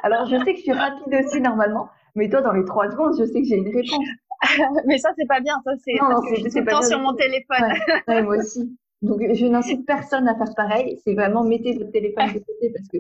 Alors, 0.03 0.27
je 0.27 0.37
sais 0.37 0.53
que 0.53 0.59
je 0.59 0.63
suis 0.63 0.73
rapide 0.73 1.15
aussi 1.25 1.41
normalement, 1.41 1.89
mais 2.17 2.29
toi, 2.29 2.41
dans 2.41 2.53
les 2.53 2.65
trois 2.65 2.91
secondes, 2.91 3.15
je 3.19 3.25
sais 3.25 3.43
que 3.43 3.49
j'ai 3.49 3.57
une 3.57 3.75
réponse. 3.75 4.05
mais 4.87 4.99
ça, 4.99 5.11
c'est 5.17 5.27
pas 5.27 5.41
bien. 5.41 5.61
Ça, 5.65 5.73
c'est 5.85 5.93
tout 5.93 6.59
le 6.59 6.71
temps 6.71 6.83
sur 6.83 6.99
mon 6.99 7.15
téléphone. 7.15 7.63
Ouais, 7.63 8.03
ouais, 8.09 8.23
moi 8.23 8.37
aussi. 8.39 8.77
Donc, 9.03 9.21
je 9.21 9.47
n'incite 9.47 9.87
personne 9.87 10.27
à 10.27 10.35
faire 10.37 10.55
pareil. 10.57 10.99
C'est 11.05 11.15
vraiment 11.15 11.45
mettez 11.45 11.77
votre 11.77 11.93
téléphone 11.93 12.29
de 12.29 12.39
côté 12.39 12.73
parce 12.75 12.89
que 12.89 12.97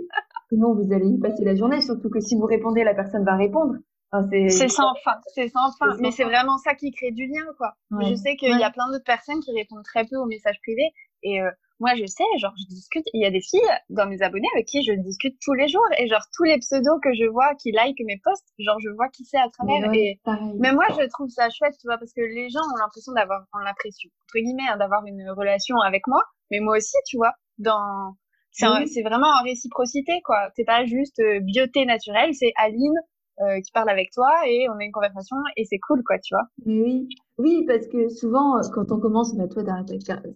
sinon 0.50 0.74
vous 0.74 0.92
allez 0.92 1.08
y 1.08 1.18
passer 1.18 1.44
la 1.44 1.54
journée. 1.54 1.80
Surtout 1.80 2.10
que 2.10 2.20
si 2.20 2.36
vous 2.36 2.44
répondez, 2.44 2.84
la 2.84 2.94
personne 2.94 3.24
va 3.24 3.34
répondre. 3.34 3.74
Enfin, 4.12 4.28
c'est 4.30 4.68
sans 4.68 4.94
fin, 5.02 5.16
c'est 5.34 5.48
sans 5.48 5.72
fin. 5.78 5.96
Mais 6.00 6.10
c'est 6.12 6.24
vraiment 6.24 6.58
ça 6.58 6.74
qui 6.74 6.92
crée 6.92 7.10
du 7.10 7.26
lien, 7.26 7.44
quoi. 7.56 7.74
Ouais. 7.90 8.04
Je 8.10 8.14
sais 8.14 8.36
qu'il 8.36 8.56
y 8.56 8.62
a 8.62 8.70
plein 8.70 8.88
d'autres 8.88 9.04
personnes 9.04 9.40
qui 9.40 9.52
répondent 9.52 9.82
très 9.82 10.04
peu 10.04 10.16
aux 10.16 10.26
messages 10.26 10.60
privés. 10.62 10.90
Et 11.22 11.40
euh, 11.40 11.50
moi, 11.78 11.94
je 11.94 12.06
sais, 12.06 12.24
genre, 12.38 12.54
je 12.56 12.74
discute. 12.74 13.04
Il 13.12 13.22
y 13.22 13.26
a 13.26 13.30
des 13.30 13.40
filles 13.40 13.60
dans 13.90 14.06
mes 14.06 14.22
abonnés 14.22 14.48
avec 14.54 14.66
qui 14.66 14.82
je 14.82 14.92
discute 14.92 15.36
tous 15.42 15.52
les 15.52 15.68
jours. 15.68 15.86
Et 15.98 16.08
genre, 16.08 16.24
tous 16.34 16.44
les 16.44 16.58
pseudos 16.58 16.98
que 17.02 17.12
je 17.12 17.26
vois 17.26 17.54
qui 17.56 17.72
like 17.72 17.98
mes 18.04 18.18
posts, 18.22 18.48
genre, 18.58 18.78
je 18.80 18.90
vois 18.90 19.08
qui 19.08 19.24
c'est 19.24 19.38
à 19.38 19.48
travers. 19.50 19.90
Ouais, 19.90 19.98
et 19.98 20.20
pareil. 20.24 20.54
mais 20.58 20.72
moi, 20.72 20.86
je 20.90 21.06
trouve 21.08 21.28
ça 21.28 21.48
chouette, 21.50 21.74
tu 21.80 21.86
vois, 21.86 21.98
parce 21.98 22.12
que 22.12 22.22
les 22.22 22.48
gens 22.48 22.60
ont 22.60 22.78
l'impression 22.78 23.12
d'avoir, 23.12 23.44
l'impression, 23.64 24.08
entre 24.24 24.42
guillemets, 24.42 24.68
hein, 24.70 24.76
d'avoir 24.78 25.04
une 25.06 25.28
relation 25.30 25.76
avec 25.80 26.06
moi. 26.06 26.22
Mais 26.50 26.60
moi 26.60 26.76
aussi, 26.76 26.96
tu 27.06 27.16
vois, 27.16 27.32
dans, 27.58 28.14
c'est 28.52 29.02
vraiment 29.02 29.28
en 29.40 29.44
réciprocité, 29.44 30.20
quoi. 30.24 30.48
C'est 30.56 30.64
pas 30.64 30.84
juste 30.86 31.18
euh, 31.20 31.40
beauté 31.40 31.84
naturelle, 31.84 32.32
c'est 32.34 32.52
Aline 32.56 32.98
euh, 33.40 33.60
qui 33.60 33.70
parle 33.72 33.90
avec 33.90 34.10
toi 34.12 34.30
et 34.48 34.68
on 34.68 34.78
a 34.78 34.84
une 34.84 34.92
conversation 34.92 35.36
et 35.56 35.64
c'est 35.64 35.78
cool, 35.78 36.02
quoi, 36.04 36.18
tu 36.18 36.34
vois. 36.34 36.44
Mais 36.64 36.80
oui, 36.82 37.08
oui, 37.38 37.64
parce 37.66 37.86
que 37.86 38.08
souvent, 38.08 38.60
quand 38.72 38.92
on 38.92 38.98
commence, 38.98 39.34
bah, 39.36 39.46
toi, 39.48 39.62
t'as 39.64 39.82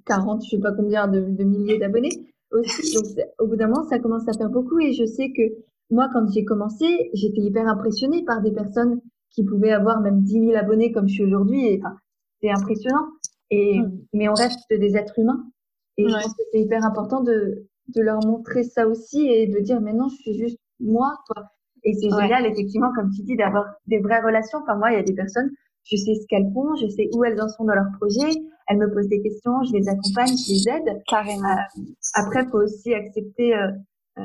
40, 0.06 0.44
je 0.44 0.50
sais 0.50 0.58
pas 0.60 0.72
combien 0.72 1.08
de, 1.08 1.20
de 1.20 1.44
milliers 1.44 1.78
d'abonnés 1.78 2.10
aussi. 2.50 2.94
Donc, 2.94 3.04
au 3.38 3.46
bout 3.46 3.56
d'un 3.56 3.68
moment, 3.68 3.84
ça 3.88 3.98
commence 3.98 4.28
à 4.28 4.32
faire 4.32 4.50
beaucoup 4.50 4.78
et 4.80 4.92
je 4.92 5.04
sais 5.04 5.32
que 5.32 5.42
moi, 5.90 6.08
quand 6.12 6.26
j'ai 6.32 6.44
commencé, 6.44 7.10
j'étais 7.14 7.40
hyper 7.40 7.66
impressionnée 7.66 8.24
par 8.24 8.42
des 8.42 8.52
personnes 8.52 9.00
qui 9.30 9.44
pouvaient 9.44 9.72
avoir 9.72 10.00
même 10.00 10.22
10 10.22 10.32
000 10.32 10.56
abonnés 10.56 10.92
comme 10.92 11.08
je 11.08 11.14
suis 11.14 11.24
aujourd'hui. 11.24 11.66
Et 11.66 11.80
enfin, 11.82 11.96
c'est 12.40 12.50
impressionnant. 12.50 13.08
Et, 13.50 13.80
mmh. 13.80 13.98
mais 14.12 14.28
on 14.28 14.34
reste 14.34 14.68
des 14.70 14.96
êtres 14.96 15.18
humains. 15.18 15.44
Et 15.96 16.04
ouais. 16.04 16.10
je 16.10 16.14
pense 16.14 16.34
que 16.34 16.42
c'est 16.52 16.60
hyper 16.60 16.84
important 16.84 17.22
de, 17.22 17.66
de 17.88 18.02
leur 18.02 18.24
montrer 18.24 18.62
ça 18.62 18.86
aussi 18.86 19.26
et 19.26 19.46
de 19.46 19.58
dire, 19.60 19.80
mais 19.80 19.92
non, 19.92 20.08
je 20.08 20.16
suis 20.16 20.34
juste 20.34 20.58
moi, 20.78 21.18
quoi. 21.26 21.44
Et 21.84 21.94
c'est 21.94 22.12
ouais. 22.12 22.22
génial, 22.22 22.46
effectivement, 22.46 22.92
comme 22.94 23.10
tu 23.10 23.22
dis, 23.22 23.36
d'avoir 23.36 23.66
des 23.86 23.98
vraies 23.98 24.20
relations. 24.20 24.58
Enfin, 24.62 24.76
moi, 24.76 24.90
il 24.92 24.96
y 24.96 25.00
a 25.00 25.02
des 25.02 25.14
personnes, 25.14 25.50
je 25.84 25.96
sais 25.96 26.14
ce 26.14 26.26
qu'elles 26.28 26.50
font, 26.52 26.74
je 26.76 26.86
sais 26.88 27.08
où 27.14 27.24
elles 27.24 27.40
en 27.40 27.48
sont 27.48 27.64
dans 27.64 27.74
leur 27.74 27.90
projet, 27.98 28.30
elles 28.68 28.78
me 28.78 28.92
posent 28.92 29.08
des 29.08 29.22
questions, 29.22 29.62
je 29.64 29.72
les 29.72 29.88
accompagne, 29.88 30.36
je 30.36 30.52
les 30.52 30.68
aide. 30.68 31.02
Carrément. 31.08 31.48
Euh, 31.48 31.82
après, 32.14 32.46
faut 32.46 32.58
aussi 32.58 32.94
accepter 32.94 33.56
euh, 33.56 33.70
euh, 34.18 34.22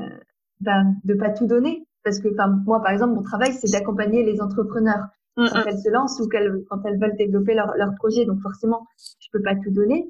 ben, 0.61 0.95
de 1.03 1.13
pas 1.15 1.31
tout 1.31 1.47
donner. 1.47 1.85
Parce 2.03 2.19
que, 2.19 2.27
enfin, 2.33 2.47
moi, 2.65 2.81
par 2.83 2.91
exemple, 2.91 3.15
mon 3.15 3.23
travail, 3.23 3.53
c'est 3.53 3.71
d'accompagner 3.71 4.23
les 4.23 4.39
entrepreneurs 4.41 5.05
mm 5.37 5.43
-hmm. 5.43 5.49
quand 5.51 5.63
elles 5.69 5.79
se 5.79 5.89
lancent 5.89 6.19
ou 6.21 6.27
qu'elles, 6.27 6.63
quand 6.69 6.81
elles 6.85 6.99
veulent 6.99 7.17
développer 7.17 7.53
leur, 7.55 7.69
leur 7.77 7.91
projet. 7.95 8.25
Donc, 8.25 8.39
forcément, 8.41 8.81
je 9.23 9.27
peux 9.33 9.41
pas 9.41 9.55
tout 9.55 9.71
donner. 9.71 10.07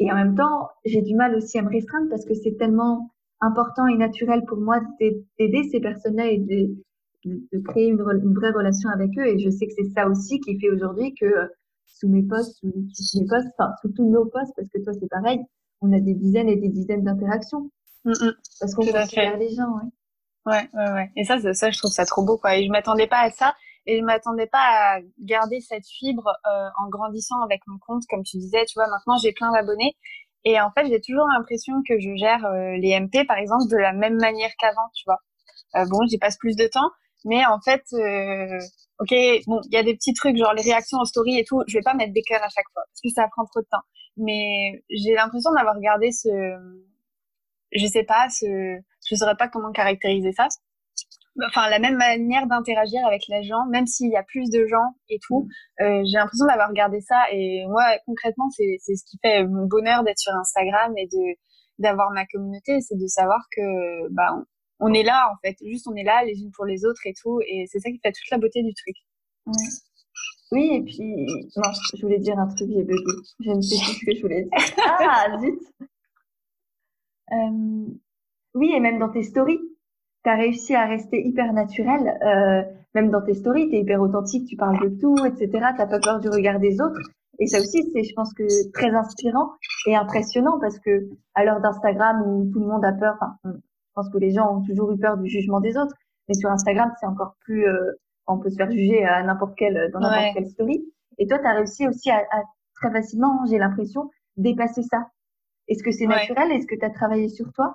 Et 0.00 0.12
en 0.12 0.14
même 0.14 0.34
temps, 0.34 0.68
j'ai 0.84 1.02
du 1.02 1.14
mal 1.14 1.34
aussi 1.34 1.58
à 1.58 1.62
me 1.62 1.70
restreindre 1.70 2.08
parce 2.10 2.24
que 2.24 2.34
c'est 2.34 2.56
tellement 2.56 3.10
important 3.40 3.86
et 3.86 3.96
naturel 3.96 4.44
pour 4.46 4.58
moi 4.58 4.80
d'aider 5.00 5.62
ces 5.70 5.80
personnes-là 5.80 6.26
et 6.26 6.38
de, 6.38 6.76
de 7.24 7.58
créer 7.60 7.88
une, 7.88 8.00
une, 8.00 8.34
vraie 8.34 8.50
relation 8.50 8.88
avec 8.90 9.10
eux. 9.18 9.26
Et 9.26 9.38
je 9.38 9.50
sais 9.50 9.66
que 9.66 9.72
c'est 9.76 9.90
ça 9.94 10.08
aussi 10.08 10.40
qui 10.40 10.58
fait 10.60 10.70
aujourd'hui 10.70 11.14
que 11.14 11.26
euh, 11.26 11.46
sous 11.86 12.08
mes 12.08 12.22
posts, 12.22 12.58
sous, 12.58 12.72
sous 12.94 13.20
mes 13.20 13.26
posts, 13.26 13.48
enfin, 13.58 13.72
sous 13.82 13.92
tous 13.92 14.08
nos 14.08 14.24
posts, 14.26 14.52
parce 14.56 14.68
que 14.68 14.82
toi, 14.82 14.92
c'est 14.92 15.08
pareil, 15.08 15.40
on 15.80 15.92
a 15.92 16.00
des 16.00 16.14
dizaines 16.14 16.48
et 16.48 16.56
des 16.56 16.68
dizaines 16.68 17.04
d'interactions. 17.04 17.70
Mm 18.04 18.12
-hmm. 18.12 18.34
Parce 18.60 18.74
qu'on 18.74 18.86
considère 18.86 19.38
les 19.38 19.54
gens, 19.54 19.70
ouais. 19.76 19.90
Ouais, 20.46 20.68
ouais, 20.72 20.92
ouais. 20.92 21.10
Et 21.16 21.24
ça, 21.24 21.38
ça, 21.52 21.70
je 21.70 21.78
trouve 21.78 21.90
ça 21.90 22.06
trop 22.06 22.24
beau, 22.24 22.38
quoi. 22.38 22.56
Et 22.56 22.64
je 22.64 22.70
m'attendais 22.70 23.06
pas 23.06 23.20
à 23.20 23.30
ça. 23.30 23.54
Et 23.86 23.98
je 23.98 24.04
m'attendais 24.04 24.46
pas 24.46 24.58
à 24.58 25.00
garder 25.18 25.60
cette 25.60 25.86
fibre 25.86 26.28
euh, 26.28 26.68
en 26.82 26.88
grandissant 26.88 27.40
avec 27.42 27.60
mon 27.66 27.78
compte, 27.78 28.04
comme 28.10 28.22
tu 28.22 28.38
disais. 28.38 28.64
Tu 28.66 28.74
vois, 28.78 28.88
maintenant, 28.88 29.16
j'ai 29.22 29.32
plein 29.32 29.52
d'abonnés. 29.52 29.96
Et 30.44 30.60
en 30.60 30.70
fait, 30.70 30.86
j'ai 30.86 31.00
toujours 31.00 31.26
l'impression 31.26 31.74
que 31.86 31.98
je 31.98 32.14
gère 32.16 32.44
euh, 32.46 32.76
les 32.76 32.98
MP, 32.98 33.26
par 33.26 33.36
exemple, 33.38 33.64
de 33.70 33.76
la 33.76 33.92
même 33.92 34.16
manière 34.16 34.50
qu'avant, 34.58 34.88
tu 34.94 35.04
vois. 35.06 35.20
Euh, 35.76 35.84
bon, 35.90 35.98
j'y 36.08 36.18
passe 36.18 36.38
plus 36.38 36.56
de 36.56 36.66
temps, 36.66 36.90
mais 37.24 37.44
en 37.46 37.60
fait, 37.60 37.82
euh, 37.94 38.58
ok, 39.00 39.14
bon, 39.46 39.60
il 39.64 39.74
y 39.74 39.76
a 39.76 39.82
des 39.82 39.94
petits 39.94 40.14
trucs, 40.14 40.36
genre 40.36 40.54
les 40.54 40.62
réactions 40.62 40.98
en 40.98 41.04
story 41.04 41.38
et 41.38 41.44
tout, 41.44 41.62
je 41.66 41.78
vais 41.78 41.82
pas 41.82 41.94
mettre 41.94 42.12
des 42.12 42.22
cœurs 42.22 42.42
à 42.42 42.48
chaque 42.48 42.68
fois, 42.72 42.82
parce 42.86 43.00
que 43.02 43.10
ça 43.10 43.28
prend 43.28 43.44
trop 43.46 43.60
de 43.60 43.66
temps. 43.70 43.84
Mais 44.16 44.82
j'ai 44.90 45.14
l'impression 45.14 45.52
d'avoir 45.52 45.78
gardé 45.80 46.10
ce, 46.12 46.28
je 47.72 47.86
sais 47.86 48.04
pas, 48.04 48.28
ce, 48.30 48.46
je 49.08 49.14
saurais 49.14 49.36
pas 49.36 49.48
comment 49.48 49.72
caractériser 49.72 50.32
ça. 50.32 50.48
Enfin, 51.46 51.70
la 51.70 51.78
même 51.78 51.96
manière 51.96 52.46
d'interagir 52.48 53.06
avec 53.06 53.22
les 53.28 53.44
gens, 53.44 53.64
même 53.70 53.86
s'il 53.86 54.10
y 54.10 54.16
a 54.16 54.24
plus 54.24 54.50
de 54.50 54.66
gens 54.66 54.96
et 55.08 55.20
tout, 55.22 55.46
euh, 55.80 56.02
j'ai 56.04 56.18
l'impression 56.18 56.46
d'avoir 56.46 56.72
gardé 56.72 57.00
ça. 57.00 57.22
Et 57.32 57.64
moi, 57.68 57.84
concrètement, 58.06 58.50
c'est 58.50 58.78
c'est 58.80 58.96
ce 58.96 59.04
qui 59.04 59.18
fait 59.22 59.44
mon 59.46 59.66
bonheur 59.66 60.02
d'être 60.02 60.18
sur 60.18 60.32
Instagram 60.34 60.92
et 60.96 61.06
de 61.06 61.38
d'avoir 61.78 62.10
ma 62.10 62.26
communauté, 62.26 62.80
c'est 62.80 62.96
de 62.96 63.06
savoir 63.06 63.40
que 63.56 64.12
bah 64.12 64.34
on, 64.80 64.92
est 64.92 65.02
là 65.02 65.30
en 65.32 65.36
fait, 65.44 65.56
juste 65.64 65.86
on 65.88 65.94
est 65.94 66.04
là 66.04 66.24
les 66.24 66.40
unes 66.40 66.50
pour 66.52 66.64
les 66.64 66.84
autres 66.84 67.00
et 67.06 67.14
tout, 67.14 67.40
et 67.46 67.66
c'est 67.66 67.80
ça 67.80 67.90
qui 67.90 67.98
fait 68.02 68.12
toute 68.12 68.30
la 68.30 68.38
beauté 68.38 68.62
du 68.62 68.74
truc. 68.74 68.96
Oui, 69.46 69.54
oui 70.52 70.70
et 70.74 70.82
puis 70.82 71.26
non, 71.56 71.70
je 71.94 72.02
voulais 72.02 72.18
dire 72.18 72.38
un 72.38 72.46
truc, 72.46 72.70
j'ai 72.70 72.82
bugué. 72.82 73.12
Je 73.40 73.50
ne 73.50 73.60
sais 73.60 73.76
plus 73.76 73.94
ce 73.94 74.04
que 74.04 74.16
je 74.16 74.22
voulais 74.22 74.42
dire. 74.42 74.52
Ah 75.00 75.38
zut. 75.40 75.60
Euh, 77.32 77.86
oui, 78.54 78.72
et 78.74 78.80
même 78.80 78.98
dans 78.98 79.10
tes 79.10 79.22
stories, 79.22 79.60
tu 80.24 80.30
as 80.30 80.36
réussi 80.36 80.74
à 80.74 80.86
rester 80.86 81.26
hyper 81.26 81.52
naturel. 81.52 82.18
Euh, 82.22 82.62
même 82.94 83.10
dans 83.10 83.22
tes 83.22 83.34
stories, 83.34 83.68
tu 83.68 83.76
es 83.76 83.80
hyper 83.80 84.00
authentique, 84.00 84.48
tu 84.48 84.56
parles 84.56 84.80
de 84.82 84.98
tout, 85.00 85.16
etc. 85.26 85.48
Tu 85.50 85.86
pas 85.86 86.00
peur 86.00 86.20
du 86.20 86.28
regard 86.28 86.58
des 86.58 86.80
autres. 86.80 87.00
Et 87.38 87.46
ça 87.46 87.60
aussi, 87.60 87.88
c'est, 87.92 88.02
je 88.02 88.12
pense 88.14 88.32
que 88.34 88.44
très 88.72 88.90
inspirant 88.90 89.52
et 89.86 89.94
impressionnant 89.94 90.58
parce 90.60 90.78
que 90.80 91.08
à 91.34 91.44
l'heure 91.44 91.60
d'Instagram 91.60 92.22
où 92.26 92.50
tout 92.52 92.58
le 92.58 92.66
monde 92.66 92.84
a 92.84 92.92
peur, 92.92 93.14
enfin, 93.20 93.58
pense 93.98 94.10
que 94.10 94.18
les 94.18 94.30
gens 94.30 94.56
ont 94.56 94.62
toujours 94.62 94.92
eu 94.92 94.98
peur 94.98 95.16
du 95.16 95.28
jugement 95.28 95.60
des 95.60 95.76
autres, 95.76 95.94
mais 96.28 96.34
sur 96.34 96.50
Instagram, 96.50 96.92
c'est 97.00 97.06
encore 97.06 97.34
plus, 97.40 97.66
euh, 97.66 97.92
on 98.26 98.38
peut 98.38 98.50
se 98.50 98.56
faire 98.56 98.70
juger 98.70 99.04
à 99.04 99.22
n'importe 99.24 99.56
quelle, 99.56 99.90
dans 99.92 100.00
n'importe 100.00 100.34
quelle 100.34 100.48
story. 100.48 100.84
Et 101.18 101.26
toi, 101.26 101.38
tu 101.38 101.46
as 101.46 101.54
réussi 101.54 101.88
aussi 101.88 102.10
à, 102.10 102.18
à 102.18 102.42
très 102.74 102.92
facilement, 102.92 103.44
j'ai 103.50 103.58
l'impression, 103.58 104.08
dépasser 104.36 104.82
ça. 104.82 105.08
Est-ce 105.66 105.82
que 105.82 105.90
c'est 105.90 106.06
naturel? 106.06 106.52
Est-ce 106.52 106.66
que 106.66 106.78
tu 106.78 106.84
as 106.84 106.90
travaillé 106.90 107.28
sur 107.28 107.52
toi? 107.52 107.74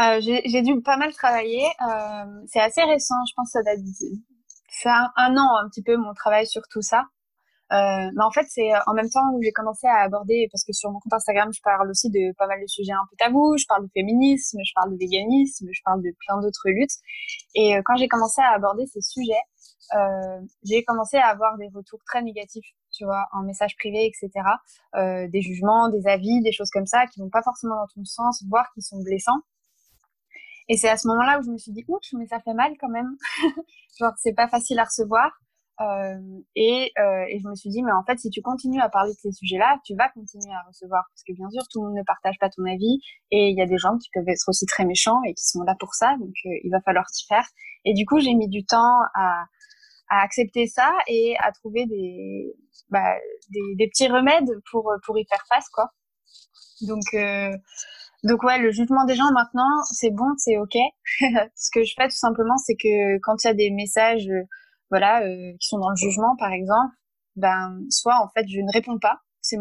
Euh, 0.00 0.20
J'ai 0.20 0.62
dû 0.62 0.80
pas 0.82 0.96
mal 0.96 1.12
travailler. 1.12 1.64
Euh, 1.64 2.42
c'est 2.46 2.60
assez 2.60 2.82
récent, 2.82 3.14
je 3.28 3.32
pense 3.36 3.52
que 3.52 3.58
ça 3.58 3.62
date 3.62 3.78
un, 4.84 5.10
un, 5.16 5.36
an 5.36 5.56
un 5.62 5.68
petit 5.68 5.82
peu 5.82 5.96
mon 5.96 6.14
travail 6.14 6.46
sur 6.46 6.62
tout 6.70 6.82
ça. 6.82 7.04
Euh, 7.70 8.10
mais 8.14 8.24
en 8.24 8.30
fait, 8.30 8.46
c'est 8.48 8.70
en 8.86 8.94
même 8.94 9.10
temps 9.10 9.30
où 9.34 9.42
j'ai 9.42 9.52
commencé 9.52 9.86
à 9.86 9.98
aborder, 9.98 10.48
parce 10.50 10.64
que 10.64 10.72
sur 10.72 10.90
mon 10.90 11.00
compte 11.00 11.12
Instagram, 11.12 11.52
je 11.52 11.60
parle 11.62 11.90
aussi 11.90 12.10
de 12.10 12.34
pas 12.36 12.46
mal 12.46 12.60
de 12.60 12.66
sujets 12.66 12.92
un 12.92 13.06
peu 13.10 13.16
tabous. 13.16 13.56
Je 13.58 13.66
parle 13.66 13.84
de 13.84 13.90
féminisme, 13.92 14.58
je 14.64 14.72
parle 14.74 14.92
de 14.92 14.98
véganisme, 14.98 15.68
je 15.70 15.80
parle 15.84 16.02
de 16.02 16.10
plein 16.26 16.40
d'autres 16.40 16.68
luttes. 16.68 16.96
Et 17.54 17.76
euh, 17.76 17.82
quand 17.84 17.96
j'ai 17.96 18.08
commencé 18.08 18.40
à 18.40 18.54
aborder 18.54 18.86
ces 18.86 19.02
sujets, 19.02 19.42
euh, 19.96 20.40
j'ai 20.64 20.82
commencé 20.84 21.16
à 21.16 21.28
avoir 21.28 21.56
des 21.58 21.68
retours 21.74 22.00
très 22.06 22.22
négatifs, 22.22 22.66
tu 22.92 23.04
vois, 23.04 23.26
en 23.32 23.42
message 23.42 23.76
privé, 23.76 24.06
etc. 24.06 24.30
Euh, 24.96 25.28
des 25.28 25.40
jugements, 25.40 25.88
des 25.88 26.06
avis, 26.06 26.42
des 26.42 26.52
choses 26.52 26.70
comme 26.70 26.86
ça 26.86 27.06
qui 27.06 27.20
vont 27.20 27.30
pas 27.30 27.42
forcément 27.42 27.76
dans 27.76 27.86
ton 27.94 28.04
sens, 28.04 28.42
voire 28.48 28.66
qui 28.74 28.82
sont 28.82 29.00
blessants. 29.02 29.40
Et 30.68 30.76
c'est 30.76 30.88
à 30.88 30.98
ce 30.98 31.08
moment-là 31.08 31.38
où 31.38 31.42
je 31.42 31.50
me 31.50 31.56
suis 31.56 31.72
dit, 31.72 31.84
ouch, 31.88 32.12
mais 32.12 32.26
ça 32.26 32.40
fait 32.40 32.52
mal 32.52 32.72
quand 32.78 32.90
même. 32.90 33.16
Genre, 33.98 34.12
c'est 34.18 34.34
pas 34.34 34.48
facile 34.48 34.78
à 34.78 34.84
recevoir. 34.84 35.32
Et, 35.80 36.92
et, 36.96 37.38
je 37.40 37.48
me 37.48 37.54
suis 37.54 37.70
dit, 37.70 37.82
mais 37.82 37.92
en 37.92 38.02
fait, 38.04 38.18
si 38.18 38.30
tu 38.30 38.42
continues 38.42 38.80
à 38.80 38.88
parler 38.88 39.12
de 39.12 39.18
ces 39.18 39.32
sujets-là, 39.32 39.78
tu 39.84 39.94
vas 39.94 40.08
continuer 40.08 40.52
à 40.52 40.66
recevoir. 40.66 41.04
Parce 41.12 41.22
que 41.22 41.32
bien 41.32 41.48
sûr, 41.50 41.62
tout 41.70 41.80
le 41.80 41.88
monde 41.88 41.98
ne 41.98 42.04
partage 42.04 42.36
pas 42.40 42.50
ton 42.50 42.64
avis. 42.64 43.00
Et 43.30 43.50
il 43.50 43.56
y 43.56 43.62
a 43.62 43.66
des 43.66 43.78
gens 43.78 43.96
qui 43.98 44.08
peuvent 44.12 44.28
être 44.28 44.48
aussi 44.48 44.66
très 44.66 44.84
méchants 44.84 45.20
et 45.26 45.34
qui 45.34 45.44
sont 45.44 45.62
là 45.62 45.74
pour 45.78 45.94
ça. 45.94 46.16
Donc, 46.18 46.34
il 46.44 46.70
va 46.70 46.80
falloir 46.80 47.06
t'y 47.06 47.26
faire. 47.26 47.46
Et 47.84 47.94
du 47.94 48.06
coup, 48.06 48.18
j'ai 48.18 48.34
mis 48.34 48.48
du 48.48 48.64
temps 48.64 49.00
à, 49.14 49.44
à 50.10 50.22
accepter 50.22 50.66
ça 50.66 50.92
et 51.06 51.36
à 51.38 51.52
trouver 51.52 51.86
des, 51.86 52.54
bah, 52.90 53.14
des, 53.50 53.88
petits 53.88 54.08
remèdes 54.08 54.50
pour, 54.70 54.92
pour 55.04 55.18
y 55.18 55.26
faire 55.26 55.44
face, 55.48 55.68
quoi. 55.68 55.90
Donc, 56.82 57.02
euh, 57.14 57.50
donc 58.24 58.42
ouais, 58.42 58.58
le 58.58 58.70
jugement 58.70 59.04
des 59.04 59.14
gens 59.14 59.30
maintenant, 59.32 59.82
c'est 59.90 60.10
bon, 60.10 60.34
c'est 60.36 60.58
ok. 60.58 60.76
Ce 61.54 61.70
que 61.72 61.84
je 61.84 61.94
fais 61.96 62.08
tout 62.08 62.16
simplement, 62.16 62.56
c'est 62.56 62.74
que 62.74 63.18
quand 63.18 63.44
il 63.44 63.46
y 63.46 63.50
a 63.50 63.54
des 63.54 63.70
messages, 63.70 64.28
voilà, 64.90 65.22
euh, 65.22 65.52
qui 65.60 65.68
sont 65.68 65.78
dans 65.78 65.90
le 65.90 65.96
jugement, 65.96 66.36
par 66.38 66.52
exemple, 66.52 66.94
ben 67.36 67.78
soit 67.90 68.16
en 68.22 68.28
fait 68.30 68.46
je 68.48 68.60
ne 68.60 68.72
réponds 68.72 68.98
pas, 68.98 69.18
c'est 69.40 69.58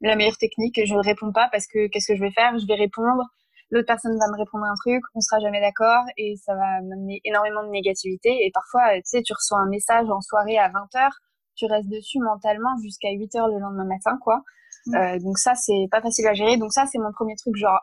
la 0.00 0.16
meilleure 0.16 0.38
technique, 0.38 0.80
je 0.84 0.94
ne 0.94 1.04
réponds 1.04 1.32
pas 1.32 1.48
parce 1.50 1.66
que 1.66 1.88
qu'est-ce 1.88 2.12
que 2.12 2.16
je 2.16 2.22
vais 2.22 2.30
faire? 2.30 2.56
Je 2.58 2.66
vais 2.66 2.74
répondre, 2.74 3.24
l'autre 3.70 3.86
personne 3.86 4.16
va 4.18 4.28
me 4.28 4.38
répondre 4.38 4.64
un 4.64 4.74
truc, 4.76 5.02
on 5.14 5.20
sera 5.20 5.40
jamais 5.40 5.60
d'accord 5.60 6.04
et 6.16 6.36
ça 6.36 6.54
va 6.54 6.80
m'amener 6.82 7.20
énormément 7.24 7.64
de 7.64 7.70
négativité. 7.70 8.30
Et 8.46 8.50
parfois, 8.52 8.94
tu 8.96 9.02
sais, 9.04 9.22
tu 9.22 9.32
reçois 9.32 9.58
un 9.58 9.68
message 9.68 10.08
en 10.08 10.20
soirée 10.20 10.58
à 10.58 10.68
20h, 10.70 11.10
tu 11.56 11.66
restes 11.66 11.88
dessus 11.88 12.20
mentalement 12.20 12.76
jusqu'à 12.82 13.08
8h 13.08 13.52
le 13.52 13.58
lendemain 13.58 13.84
matin, 13.84 14.18
quoi. 14.22 14.42
Mmh. 14.86 14.94
Euh, 14.94 15.18
donc 15.18 15.38
ça, 15.38 15.54
c'est 15.54 15.88
pas 15.90 16.00
facile 16.00 16.26
à 16.28 16.34
gérer. 16.34 16.56
Donc 16.56 16.72
ça, 16.72 16.86
c'est 16.86 16.98
mon 16.98 17.12
premier 17.12 17.34
truc, 17.36 17.56
genre 17.56 17.80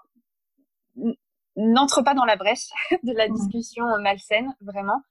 n'entre 1.57 2.01
pas 2.01 2.13
dans 2.13 2.25
la 2.25 2.35
brèche 2.35 2.67
de 3.03 3.13
la 3.13 3.27
discussion 3.29 3.85
malsaine, 4.01 4.53
vraiment. 4.61 5.01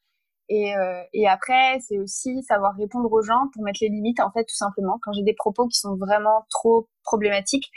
Et, 0.49 0.77
euh, 0.77 1.03
et 1.13 1.27
après, 1.27 1.79
c'est 1.81 1.99
aussi 1.99 2.43
savoir 2.43 2.75
répondre 2.77 3.11
aux 3.11 3.23
gens 3.23 3.49
pour 3.53 3.63
mettre 3.65 3.79
les 3.81 3.89
limites, 3.89 4.21
en 4.21 4.31
fait, 4.31 4.45
tout 4.45 4.57
simplement. 4.57 4.99
Quand 5.03 5.13
j'ai 5.13 5.23
des 5.23 5.35
propos 5.35 5.67
qui 5.69 5.79
sont 5.79 5.97
vraiment 5.97 6.45
trop 6.51 6.89
problématiques, 7.03 7.71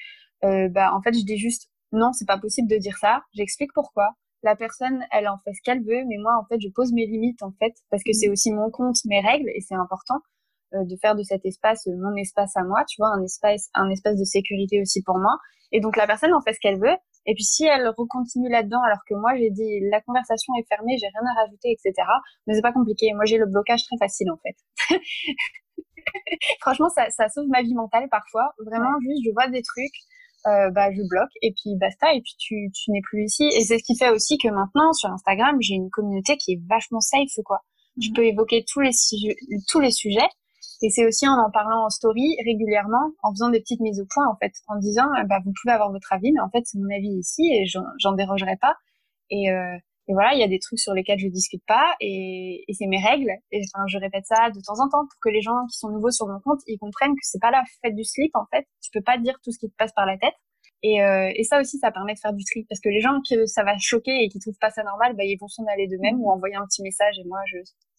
euh, 0.44 0.68
bah, 0.70 0.94
en 0.94 1.02
fait, 1.02 1.14
je 1.14 1.24
dis 1.24 1.38
juste 1.38 1.70
non, 1.94 2.12
c'est 2.14 2.28
pas 2.28 2.38
possible 2.38 2.68
de 2.68 2.78
dire 2.78 2.98
ça. 2.98 3.22
J'explique 3.34 3.72
pourquoi. 3.74 4.10
La 4.44 4.56
personne, 4.56 5.04
elle 5.12 5.28
en 5.28 5.38
fait 5.38 5.54
ce 5.54 5.62
qu'elle 5.64 5.84
veut, 5.84 6.04
mais 6.08 6.18
moi, 6.18 6.38
en 6.40 6.46
fait, 6.46 6.60
je 6.62 6.70
pose 6.70 6.92
mes 6.94 7.06
limites, 7.06 7.42
en 7.42 7.52
fait, 7.60 7.74
parce 7.90 8.04
que 8.04 8.14
c'est 8.14 8.28
mmh. 8.28 8.32
aussi 8.32 8.52
mon 8.52 8.70
compte, 8.70 8.98
mes 9.06 9.22
règles, 9.22 9.50
et 9.56 9.62
c'est 9.62 9.76
important 9.76 10.20
euh, 10.74 10.84
de 10.84 10.96
faire 10.98 11.16
de 11.16 11.24
cet 11.24 11.46
espace 11.46 11.88
euh, 11.88 11.96
mon 11.98 12.16
espace 12.16 12.56
à 12.58 12.64
moi, 12.64 12.84
tu 12.90 13.02
vois, 13.02 13.10
un 13.16 13.24
espace, 13.24 13.70
un 13.74 13.90
espace 13.90 14.18
de 14.18 14.26
sécurité 14.26 14.82
aussi 14.82 15.02
pour 15.02 15.18
moi. 15.18 15.38
Et 15.72 15.80
donc, 15.80 15.96
la 15.96 16.06
personne 16.08 16.34
en 16.34 16.42
fait 16.42 16.54
ce 16.54 16.60
qu'elle 16.60 16.80
veut, 16.80 16.96
et 17.28 17.34
puis 17.34 17.44
si 17.44 17.66
elle 17.66 17.86
recontinue 17.90 18.50
là-dedans, 18.50 18.82
alors 18.86 19.04
que 19.06 19.14
moi 19.14 19.36
j'ai 19.38 19.52
dit 19.52 19.82
la 19.92 20.02
conversation 20.02 20.54
est 20.60 20.68
fermée, 20.68 20.98
j'ai 20.98 21.08
rien 21.08 21.30
à 21.30 21.42
rajouter, 21.42 21.72
etc. 21.72 21.94
Mais 22.48 22.54
c'est 22.54 22.62
pas 22.62 22.72
compliqué. 22.72 23.12
Moi 23.14 23.26
j'ai 23.26 23.38
le 23.38 23.46
blocage 23.46 23.84
très 23.84 23.98
facile 24.00 24.32
en 24.32 24.38
fait. 24.38 24.56
Franchement, 26.62 26.88
ça, 26.88 27.10
ça 27.10 27.28
sauve 27.28 27.48
ma 27.50 27.62
vie 27.62 27.76
mentale 27.76 28.08
parfois. 28.10 28.54
Vraiment, 28.66 28.98
juste 29.02 29.26
je 29.26 29.32
vois 29.34 29.50
des 29.50 29.62
trucs, 29.62 29.98
euh, 30.48 30.72
bah 30.72 30.90
je 30.94 31.02
bloque 31.10 31.36
et 31.42 31.52
puis 31.52 31.76
basta. 31.76 32.14
Et 32.14 32.22
puis 32.22 32.36
tu, 32.40 32.72
tu 32.74 32.92
n'es 32.92 33.02
plus 33.04 33.26
ici. 33.26 33.44
Et 33.44 33.62
c'est 33.62 33.78
ce 33.78 33.84
qui 33.84 33.98
fait 33.98 34.10
aussi 34.10 34.38
que 34.38 34.48
maintenant 34.48 34.94
sur 34.94 35.10
Instagram 35.10 35.58
j'ai 35.60 35.76
une 35.76 35.90
communauté 35.90 36.38
qui 36.38 36.54
est 36.54 36.62
vachement 36.70 37.02
safe 37.02 37.44
quoi. 37.46 37.60
Je 38.02 38.10
mmh. 38.10 38.14
peux 38.14 38.26
évoquer 38.26 38.64
tous 38.72 38.80
les 38.80 38.92
tous 39.68 39.82
les 39.82 39.92
sujets 39.92 40.30
et 40.82 40.90
c'est 40.90 41.06
aussi 41.06 41.28
en 41.28 41.34
en 41.34 41.50
parlant 41.52 41.86
en 41.86 41.90
story 41.90 42.36
régulièrement, 42.46 43.12
en 43.24 43.32
faisant 43.32 43.50
des 43.50 43.60
petites 43.60 43.80
mises 43.80 44.00
au 44.00 44.06
point, 44.06 44.28
en 44.28 44.36
fait, 44.36 44.54
en 44.68 44.78
disant, 44.78 45.08
bah, 45.28 45.40
vous 45.44 45.52
pouvez 45.62 45.74
avoir 45.74 45.92
votre 45.92 46.12
avis, 46.14 46.32
mais 46.32 46.42
en 46.42 46.50
fait, 46.50 46.62
c'est 46.66 46.78
mon 46.78 46.90
avis 46.96 47.10
ici 47.20 47.44
et 47.52 47.66
j'en 47.66 48.14
dérogerai 48.14 48.58
pas. 48.62 48.76
Et, 49.30 49.52
euh, 49.52 49.78
et 50.10 50.14
voilà, 50.14 50.34
il 50.34 50.40
y 50.40 50.44
a 50.44 50.48
des 50.48 50.60
trucs 50.60 50.80
sur 50.80 50.94
lesquels 50.94 51.20
je 51.20 51.28
discute 51.28 51.64
pas 51.68 51.96
et, 52.00 52.64
et 52.68 52.74
c'est 52.74 52.88
mes 52.88 53.02
règles. 53.04 53.32
Et 53.52 53.62
enfin, 53.74 53.86
je 53.88 53.98
répète 53.98 54.26
ça 54.26 54.50
de 54.52 54.60
temps 54.62 54.80
en 54.80 54.88
temps 54.88 55.06
pour 55.06 55.20
que 55.22 55.30
les 55.30 55.42
gens 55.42 55.66
qui 55.70 55.78
sont 55.78 55.90
nouveaux 55.90 56.12
sur 56.12 56.28
mon 56.28 56.40
compte, 56.40 56.62
ils 56.68 56.78
comprennent 56.78 57.14
que 57.14 57.24
c'est 57.24 57.42
pas 57.42 57.52
la 57.52 57.64
fête 57.82 57.96
du 57.96 58.04
slip, 58.04 58.34
en 58.36 58.46
fait. 58.52 58.66
Tu 58.82 58.92
peux 58.94 59.04
pas 59.04 59.18
dire 59.18 59.38
tout 59.44 59.52
ce 59.52 59.60
qui 59.60 59.70
te 59.70 59.76
passe 59.76 59.92
par 59.94 60.06
la 60.06 60.18
tête. 60.18 60.36
Et, 60.84 61.04
euh, 61.04 61.32
et, 61.36 61.44
ça 61.44 61.60
aussi, 61.60 61.80
ça 61.80 61.92
permet 61.92 62.14
de 62.14 62.20
faire 62.20 62.34
du 62.34 62.44
tri. 62.46 62.66
Parce 62.70 62.80
que 62.80 62.90
les 62.90 63.02
gens 63.02 63.20
que 63.28 63.46
ça 63.48 63.64
va 63.64 63.78
choquer 63.80 64.24
et 64.24 64.30
qui 64.30 64.40
trouvent 64.40 64.58
pas 64.62 64.70
ça 64.70 64.84
normal, 64.84 65.16
bah, 65.16 65.24
ils 65.24 65.38
vont 65.38 65.48
s'en 65.48 65.66
aller 65.66 65.88
d'eux-mêmes 65.88 66.22
ou 66.22 66.30
envoyer 66.30 66.56
un 66.56 66.66
petit 66.66 66.84
message 66.84 67.18
et 67.20 67.28
moi, 67.28 67.40
je, 67.48 67.58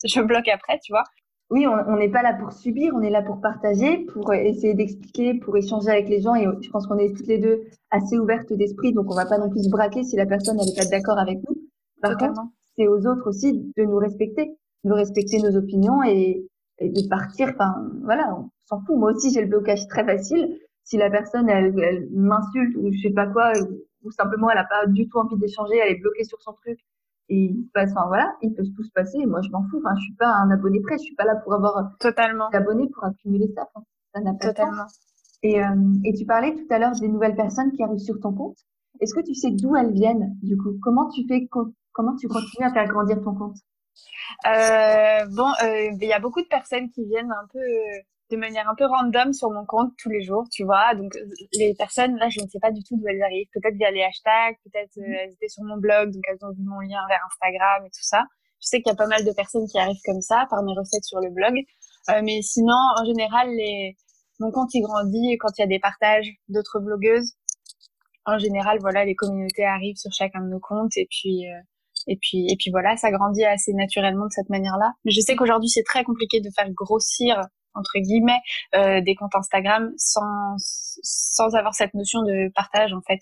je 0.08 0.20
bloque 0.20 0.48
après, 0.48 0.78
tu 0.82 0.92
vois 0.92 1.04
oui, 1.50 1.66
on 1.66 1.96
n'est 1.96 2.10
pas 2.10 2.22
là 2.22 2.34
pour 2.34 2.52
subir, 2.52 2.92
on 2.94 3.00
est 3.00 3.08
là 3.08 3.22
pour 3.22 3.40
partager, 3.40 4.04
pour 4.12 4.34
essayer 4.34 4.74
d'expliquer, 4.74 5.32
pour 5.32 5.56
échanger 5.56 5.88
avec 5.88 6.08
les 6.08 6.20
gens. 6.20 6.34
Et 6.34 6.44
je 6.60 6.70
pense 6.70 6.86
qu'on 6.86 6.98
est 6.98 7.16
toutes 7.16 7.26
les 7.26 7.38
deux 7.38 7.62
assez 7.90 8.18
ouvertes 8.18 8.52
d'esprit, 8.52 8.92
donc 8.92 9.10
on 9.10 9.14
va 9.14 9.24
pas 9.24 9.38
non 9.38 9.48
plus 9.48 9.64
se 9.64 9.70
braquer 9.70 10.04
si 10.04 10.16
la 10.16 10.26
personne 10.26 10.58
n'est 10.58 10.74
pas 10.76 10.84
d'accord 10.84 11.18
avec 11.18 11.38
nous. 11.48 11.56
Par 12.02 12.18
contre, 12.18 12.42
c'est 12.76 12.86
aux 12.86 13.06
autres 13.06 13.28
aussi 13.28 13.72
de 13.76 13.84
nous 13.84 13.96
respecter, 13.96 14.56
de 14.84 14.92
respecter 14.92 15.38
nos 15.38 15.56
opinions 15.56 16.02
et, 16.02 16.46
de 16.80 17.08
partir. 17.08 17.48
Enfin, 17.54 17.74
voilà, 18.04 18.36
on 18.38 18.50
s'en 18.66 18.84
fout. 18.84 18.96
Moi 18.98 19.12
aussi, 19.12 19.32
j'ai 19.32 19.40
le 19.40 19.48
blocage 19.48 19.88
très 19.88 20.04
facile. 20.04 20.58
Si 20.84 20.98
la 20.98 21.08
personne, 21.08 21.48
elle, 21.48 21.74
elle 21.80 22.08
m'insulte 22.12 22.76
ou 22.76 22.92
je 22.92 23.00
sais 23.00 23.14
pas 23.14 23.26
quoi, 23.26 23.52
ou 24.04 24.10
simplement 24.10 24.50
elle 24.50 24.58
a 24.58 24.64
pas 24.64 24.86
du 24.86 25.08
tout 25.08 25.18
envie 25.18 25.36
d'échanger, 25.38 25.76
elle 25.82 25.92
est 25.92 26.00
bloquée 26.00 26.24
sur 26.24 26.40
son 26.42 26.52
truc 26.52 26.78
et 27.28 27.54
enfin 27.76 28.06
voilà, 28.06 28.34
il 28.42 28.54
peut 28.54 28.64
tout 28.76 28.82
se 28.84 28.90
passer. 28.92 29.24
moi, 29.26 29.40
je 29.42 29.50
m'en 29.50 29.62
fous. 29.68 29.78
Enfin, 29.84 29.94
je 29.96 30.04
suis 30.04 30.14
pas 30.14 30.28
un 30.28 30.50
abonné 30.50 30.80
prêt. 30.80 30.96
Je 30.98 31.04
suis 31.04 31.14
pas 31.14 31.24
là 31.24 31.36
pour 31.36 31.54
avoir 31.54 31.96
totalement 31.98 32.48
d'abonnés 32.50 32.88
pour 32.88 33.04
accumuler 33.04 33.52
ça. 33.54 33.68
ça 34.14 34.20
n'a 34.20 34.32
pas 34.34 34.48
totalement. 34.48 34.86
Et, 35.42 35.62
euh, 35.62 35.74
et 36.04 36.14
tu 36.14 36.24
parlais 36.24 36.54
tout 36.54 36.66
à 36.70 36.78
l'heure 36.78 36.92
des 36.98 37.08
nouvelles 37.08 37.36
personnes 37.36 37.70
qui 37.72 37.82
arrivent 37.82 37.98
sur 37.98 38.18
ton 38.20 38.32
compte. 38.32 38.56
Est-ce 39.00 39.14
que 39.14 39.20
tu 39.20 39.34
sais 39.34 39.50
d'où 39.50 39.76
elles 39.76 39.92
viennent 39.92 40.36
du 40.42 40.56
coup? 40.56 40.78
Comment 40.82 41.08
tu 41.10 41.26
fais 41.28 41.48
Comment 41.92 42.16
tu 42.16 42.28
continues 42.28 42.66
à 42.66 42.72
faire 42.72 42.86
grandir 42.88 43.20
ton 43.22 43.34
compte? 43.34 43.56
Euh, 44.46 45.26
Bon, 45.36 45.50
euh, 45.64 45.90
il 46.00 46.08
y 46.08 46.12
a 46.12 46.20
beaucoup 46.20 46.40
de 46.42 46.48
personnes 46.48 46.90
qui 46.90 47.04
viennent 47.04 47.30
un 47.30 47.46
peu 47.52 47.60
de 48.30 48.36
manière 48.36 48.68
un 48.68 48.74
peu 48.74 48.84
random 48.86 49.32
sur 49.32 49.50
mon 49.50 49.64
compte 49.64 49.92
tous 49.98 50.10
les 50.10 50.22
jours, 50.22 50.44
tu 50.50 50.64
vois. 50.64 50.94
Donc 50.94 51.12
les 51.54 51.74
personnes 51.74 52.16
là, 52.16 52.28
je 52.28 52.40
ne 52.40 52.48
sais 52.48 52.58
pas 52.60 52.70
du 52.70 52.82
tout 52.82 52.96
d'où 52.96 53.08
elles 53.08 53.22
arrivent. 53.22 53.48
Peut-être 53.52 53.76
via 53.76 53.90
les 53.90 54.02
hashtags, 54.02 54.56
peut-être 54.64 54.98
euh, 54.98 55.22
elles 55.22 55.32
étaient 55.32 55.48
sur 55.48 55.64
mon 55.64 55.78
blog, 55.78 56.12
donc 56.12 56.22
elles 56.28 56.44
ont 56.44 56.52
vu 56.52 56.62
mon 56.62 56.80
lien 56.80 57.00
vers 57.08 57.20
Instagram 57.26 57.84
et 57.86 57.90
tout 57.90 58.02
ça. 58.02 58.24
Je 58.60 58.66
sais 58.66 58.82
qu'il 58.82 58.90
y 58.90 58.92
a 58.92 58.96
pas 58.96 59.06
mal 59.06 59.24
de 59.24 59.32
personnes 59.32 59.66
qui 59.66 59.78
arrivent 59.78 60.02
comme 60.04 60.20
ça 60.20 60.46
par 60.50 60.62
mes 60.62 60.72
recettes 60.76 61.04
sur 61.04 61.20
le 61.20 61.30
blog. 61.30 61.54
Euh, 62.10 62.20
mais 62.22 62.42
sinon, 62.42 62.76
en 63.00 63.04
général, 63.04 63.48
les... 63.50 63.96
mon 64.40 64.50
compte 64.50 64.74
il 64.74 64.82
grandit 64.82 65.36
quand 65.38 65.50
il 65.58 65.62
y 65.62 65.64
a 65.64 65.68
des 65.68 65.78
partages 65.78 66.28
d'autres 66.48 66.80
blogueuses. 66.80 67.34
En 68.26 68.38
général, 68.38 68.78
voilà, 68.80 69.06
les 69.06 69.14
communautés 69.14 69.64
arrivent 69.64 69.96
sur 69.96 70.12
chacun 70.12 70.42
de 70.42 70.48
nos 70.48 70.60
comptes 70.60 70.96
et 70.96 71.06
puis 71.10 71.48
euh, 71.48 71.60
et 72.06 72.18
puis 72.20 72.46
et 72.50 72.56
puis 72.58 72.70
voilà, 72.70 72.96
ça 72.96 73.10
grandit 73.10 73.44
assez 73.44 73.72
naturellement 73.72 74.26
de 74.26 74.32
cette 74.32 74.50
manière-là. 74.50 74.92
Mais 75.04 75.12
je 75.12 75.20
sais 75.20 75.34
qu'aujourd'hui 75.34 75.70
c'est 75.70 75.82
très 75.82 76.04
compliqué 76.04 76.40
de 76.40 76.50
faire 76.54 76.70
grossir 76.72 77.40
entre 77.78 77.98
guillemets 77.98 78.40
euh, 78.74 79.00
des 79.00 79.14
comptes 79.14 79.34
Instagram 79.34 79.92
sans 79.96 80.56
sans 80.58 81.54
avoir 81.54 81.74
cette 81.74 81.94
notion 81.94 82.22
de 82.22 82.50
partage 82.54 82.92
en 82.92 83.00
fait. 83.00 83.20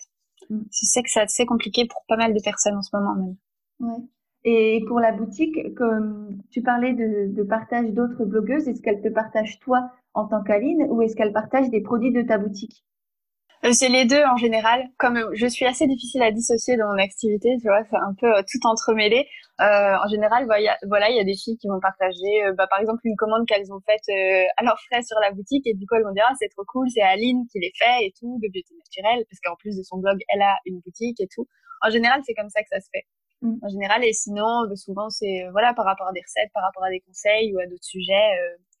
Mm. 0.49 0.61
Je 0.71 0.85
sais 0.85 1.03
que 1.03 1.09
c'est 1.09 1.21
assez 1.21 1.45
compliqué 1.45 1.85
pour 1.87 2.03
pas 2.07 2.17
mal 2.17 2.33
de 2.33 2.39
personnes 2.41 2.75
en 2.75 2.81
ce 2.81 2.89
moment 2.93 3.15
même. 3.15 3.35
Ouais. 3.79 4.03
Et 4.43 4.83
pour 4.87 4.99
la 4.99 5.11
boutique, 5.11 5.75
comme 5.75 6.37
tu 6.51 6.61
parlais 6.61 6.93
de, 6.93 7.33
de 7.35 7.43
partage 7.43 7.91
d'autres 7.91 8.23
blogueuses, 8.23 8.67
est-ce 8.67 8.81
qu'elles 8.81 9.01
te 9.01 9.09
partagent 9.09 9.59
toi 9.59 9.91
en 10.13 10.25
tant 10.27 10.41
qu'Aline 10.43 10.87
ou 10.89 11.01
est-ce 11.01 11.15
qu'elles 11.15 11.33
partagent 11.33 11.69
des 11.69 11.81
produits 11.81 12.13
de 12.13 12.21
ta 12.21 12.37
boutique? 12.37 12.85
Euh, 13.65 13.71
c'est 13.71 13.89
les 13.89 14.05
deux 14.05 14.23
en 14.23 14.37
général. 14.37 14.87
Comme 14.97 15.19
je 15.33 15.47
suis 15.47 15.65
assez 15.65 15.87
difficile 15.87 16.21
à 16.21 16.31
dissocier 16.31 16.77
dans 16.77 16.87
mon 16.87 16.99
activité, 16.99 17.57
tu 17.59 17.67
vois, 17.67 17.83
c'est 17.89 17.97
un 17.97 18.13
peu 18.19 18.27
euh, 18.37 18.41
tout 18.49 18.65
entremêlé. 18.67 19.27
Euh, 19.59 19.95
en 19.97 20.07
général, 20.07 20.45
voilà, 20.45 21.09
il 21.09 21.15
y 21.15 21.19
a 21.19 21.23
des 21.23 21.35
filles 21.35 21.57
qui 21.57 21.67
vont 21.67 21.79
partager, 21.79 22.51
bah, 22.57 22.67
par 22.67 22.79
exemple, 22.79 23.01
une 23.05 23.15
commande 23.15 23.47
qu'elles 23.47 23.73
ont 23.73 23.79
faite 23.85 24.07
à 24.57 24.63
leurs 24.63 24.79
frais 24.81 25.01
sur 25.01 25.17
la 25.19 25.31
boutique, 25.31 25.65
et 25.65 25.73
du 25.73 25.87
coup, 25.87 25.95
elles 25.95 26.03
vont 26.03 26.11
dire 26.11 26.25
ah, 26.29 26.33
c'est 26.39 26.49
trop 26.49 26.63
cool, 26.67 26.87
c'est 26.89 27.01
Aline 27.01 27.47
qui 27.51 27.59
les 27.59 27.71
fait 27.75 28.05
et 28.05 28.13
tout, 28.19 28.39
de 28.41 28.47
beauté 28.47 28.75
naturelle, 28.77 29.25
parce 29.29 29.39
qu'en 29.43 29.55
plus 29.55 29.75
de 29.75 29.83
son 29.83 29.97
blog, 29.97 30.19
elle 30.29 30.41
a 30.43 30.57
une 30.65 30.79
boutique 30.79 31.19
et 31.19 31.27
tout. 31.27 31.47
En 31.81 31.89
général, 31.89 32.21
c'est 32.25 32.33
comme 32.35 32.49
ça 32.49 32.61
que 32.61 32.69
ça 32.69 32.79
se 32.79 32.89
fait. 32.93 33.05
mmh. 33.41 33.57
en 33.61 33.69
général. 33.69 34.03
Et 34.03 34.13
sinon, 34.13 34.63
souvent, 34.75 35.09
c'est 35.09 35.47
voilà, 35.51 35.73
par 35.73 35.85
rapport 35.85 36.07
à 36.07 36.11
des 36.11 36.21
recettes, 36.21 36.51
par 36.53 36.63
rapport 36.63 36.83
à 36.83 36.89
des 36.89 36.99
conseils 37.01 37.53
ou 37.55 37.59
à 37.59 37.65
d'autres 37.65 37.83
sujets, 37.83 38.29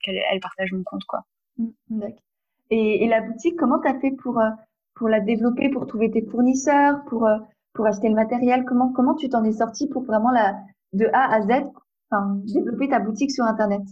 qu'elle 0.03 0.21
elle 0.31 0.39
partage 0.39 0.71
mon 0.71 0.83
compte. 0.83 1.03
Quoi. 1.05 1.21
Mmh, 1.57 2.03
et, 2.69 3.03
et, 3.03 3.07
la 3.07 3.21
boutique, 3.21 3.55
comment 3.57 3.79
tu 3.79 3.87
as 3.87 3.99
fait 3.99 4.11
pour, 4.11 4.39
pour 4.95 5.09
la 5.09 5.21
développer, 5.21 5.69
pour 5.69 5.87
trouver 5.87 6.11
tes 6.11 6.21
fournisseurs, 6.21 7.03
pour, 7.07 7.27
pour 7.77 7.85
acheter 7.85 8.09
le 8.09 8.15
matériel? 8.15 8.65
Comment, 8.65 8.91
comment 8.91 9.15
tu 9.15 9.29
t'en 9.29 9.45
es 9.45 9.53
sorti 9.53 9.87
pour 9.87 10.03
vraiment 10.03 10.31
la, 10.31 10.55
de 10.91 11.07
A 11.13 11.33
à 11.33 11.41
Z, 11.41 11.63
développer 12.43 12.89
ta 12.89 12.99
boutique 12.99 13.31
sur 13.31 13.45
Internet? 13.45 13.83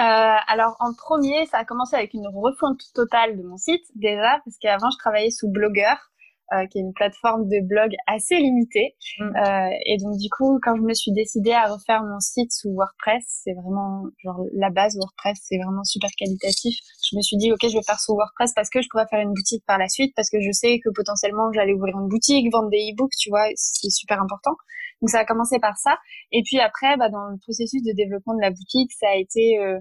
Euh, 0.00 0.36
alors 0.48 0.76
en 0.80 0.92
premier, 0.92 1.46
ça 1.46 1.58
a 1.58 1.64
commencé 1.64 1.94
avec 1.94 2.12
une 2.14 2.26
refonte 2.26 2.80
totale 2.94 3.38
de 3.38 3.42
mon 3.44 3.56
site 3.56 3.84
déjà, 3.94 4.40
parce 4.44 4.58
qu'avant 4.60 4.90
je 4.90 4.98
travaillais 4.98 5.30
sous 5.30 5.48
Blogger, 5.48 5.94
euh, 6.52 6.66
qui 6.66 6.78
est 6.78 6.82
une 6.82 6.92
plateforme 6.92 7.48
de 7.48 7.66
blog 7.66 7.90
assez 8.06 8.36
limitée. 8.36 8.94
Mm. 9.18 9.24
Euh, 9.24 9.70
et 9.86 9.96
donc 9.96 10.18
du 10.18 10.28
coup, 10.28 10.58
quand 10.62 10.76
je 10.76 10.82
me 10.82 10.92
suis 10.92 11.12
décidée 11.12 11.52
à 11.52 11.72
refaire 11.72 12.02
mon 12.02 12.20
site 12.20 12.52
sous 12.52 12.70
WordPress, 12.74 13.24
c'est 13.26 13.54
vraiment 13.54 14.04
genre 14.22 14.44
la 14.52 14.70
base 14.70 14.96
WordPress, 14.96 15.38
c'est 15.42 15.58
vraiment 15.58 15.84
super 15.84 16.10
qualitatif. 16.18 16.76
Je 17.10 17.16
me 17.16 17.22
suis 17.22 17.36
dit 17.36 17.52
ok, 17.52 17.60
je 17.62 17.76
vais 17.76 17.82
faire 17.86 17.98
sous 17.98 18.14
WordPress 18.14 18.52
parce 18.54 18.68
que 18.68 18.82
je 18.82 18.88
pourrais 18.90 19.06
faire 19.08 19.20
une 19.20 19.32
boutique 19.32 19.64
par 19.66 19.78
la 19.78 19.88
suite, 19.88 20.12
parce 20.14 20.28
que 20.28 20.40
je 20.40 20.52
sais 20.52 20.80
que 20.84 20.90
potentiellement 20.94 21.50
j'allais 21.52 21.72
ouvrir 21.72 21.96
une 21.98 22.08
boutique, 22.08 22.52
vendre 22.52 22.68
des 22.70 22.92
e-books, 22.92 23.14
tu 23.18 23.30
vois, 23.30 23.46
c'est 23.54 23.90
super 23.90 24.20
important. 24.20 24.52
Donc 25.00 25.10
ça 25.10 25.20
a 25.20 25.24
commencé 25.24 25.58
par 25.58 25.76
ça. 25.76 25.98
Et 26.32 26.42
puis 26.44 26.60
après, 26.60 26.96
bah, 26.96 27.08
dans 27.08 27.28
le 27.28 27.38
processus 27.38 27.82
de 27.82 27.92
développement 27.92 28.34
de 28.34 28.40
la 28.40 28.50
boutique, 28.50 28.92
ça 28.92 29.08
a 29.08 29.16
été 29.16 29.58
euh, 29.58 29.78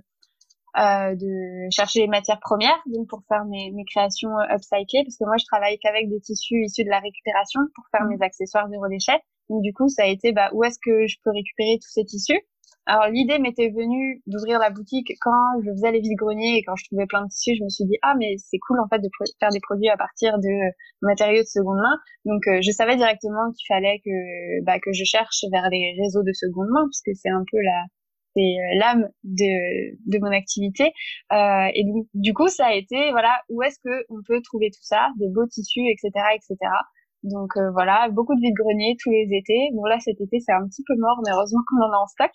euh, 0.78 1.16
de 1.16 1.70
chercher 1.70 2.00
les 2.00 2.08
matières 2.08 2.40
premières 2.40 2.82
donc 2.88 3.08
pour 3.08 3.22
faire 3.28 3.46
mes, 3.46 3.72
mes 3.72 3.86
créations 3.86 4.32
euh, 4.40 4.56
upcyclées 4.56 5.04
parce 5.04 5.18
que 5.18 5.26
moi 5.26 5.38
je 5.38 5.46
travaille 5.46 5.78
qu'avec 5.78 6.10
des 6.10 6.20
tissus 6.20 6.66
issus 6.66 6.84
de 6.84 6.90
la 6.90 7.00
récupération 7.00 7.60
pour 7.76 7.86
faire 7.92 8.08
mes 8.08 8.18
accessoires 8.26 8.68
zéro 8.70 8.88
déchet 8.88 9.20
donc 9.50 9.62
du 9.62 9.72
coup 9.72 9.88
ça 9.88 10.04
a 10.04 10.08
été 10.08 10.32
bah, 10.32 10.50
où 10.54 10.64
est-ce 10.64 10.80
que 10.84 11.06
je 11.06 11.18
peux 11.24 11.32
récupérer 11.32 11.78
tous 11.80 11.92
ces 11.92 12.06
tissus? 12.06 12.42
Alors 12.86 13.08
l'idée 13.08 13.40
m'était 13.40 13.70
venue 13.70 14.22
d'ouvrir 14.28 14.60
la 14.60 14.72
boutique 14.72 15.14
quand 15.22 15.62
je 15.64 15.72
faisais 15.72 15.92
les 15.92 16.02
vides 16.02 16.18
greniers 16.18 16.58
et 16.58 16.64
quand 16.64 16.76
je 16.76 16.86
trouvais 16.86 17.06
plein 17.06 17.24
de 17.24 17.30
tissus 17.30 17.56
je 17.58 17.64
me 17.64 17.70
suis 17.70 17.86
dit 17.86 17.98
ah 18.02 18.16
mais 18.18 18.36
c'est 18.38 18.58
cool 18.58 18.80
en 18.82 18.88
fait 18.90 19.00
de 19.00 19.10
faire 19.40 19.52
des 19.52 19.62
produits 19.62 19.90
à 19.90 19.96
partir 19.96 20.38
de 20.40 20.74
matériaux 21.02 21.44
de 21.44 21.48
seconde 21.48 21.78
main. 21.78 21.98
Donc 22.26 22.48
euh, 22.48 22.60
je 22.62 22.72
savais 22.72 22.98
directement 22.98 23.52
qu'il 23.52 23.68
fallait 23.68 24.02
que 24.04 24.64
bah, 24.66 24.80
que 24.80 24.92
je 24.92 25.04
cherche 25.04 25.46
vers 25.52 25.70
les 25.70 25.96
réseaux 26.02 26.24
de 26.24 26.34
seconde 26.34 26.70
main 26.70 26.86
puisque 26.90 27.16
c'est 27.16 27.30
un 27.30 27.44
peu 27.50 27.62
la 27.62 27.86
c'est 28.36 28.41
euh, 28.41 28.80
l'âme 28.80 29.10
de, 29.24 29.96
de 30.06 30.19
mon 30.19 30.32
activité. 30.32 30.93
Euh, 31.32 31.67
et 31.74 31.84
du, 31.84 32.08
du 32.13 32.34
coup, 32.34 32.48
ça 32.48 32.67
a 32.67 32.74
été, 32.74 33.12
voilà, 33.12 33.41
où 33.50 33.62
est-ce 33.63 33.80
que 33.84 34.06
on 34.10 34.22
peut 34.26 34.41
trouver 34.41 34.69
tout 34.72 34.84
ça, 34.84 35.10
des 35.17 35.30
beaux 35.30 35.48
tissus, 35.48 35.88
etc., 35.89 36.12
etc. 36.36 36.58
Donc 37.24 37.56
euh, 37.58 37.72
voilà, 37.72 38.10
beaucoup 38.10 38.36
de 38.36 38.42
vide-greniers 38.42 38.98
tous 39.02 39.10
les 39.10 39.28
étés. 39.32 39.70
Bon 39.74 39.86
là 39.86 39.98
cet 40.00 40.20
été 40.20 40.40
c'est 40.40 40.52
un 40.52 40.68
petit 40.68 40.84
peu 40.86 40.94
mort, 40.98 41.22
mais 41.26 41.32
heureusement 41.34 41.62
qu'on 41.68 41.82
en 41.82 41.92
a 41.92 41.98
en 42.04 42.08
stock. 42.08 42.32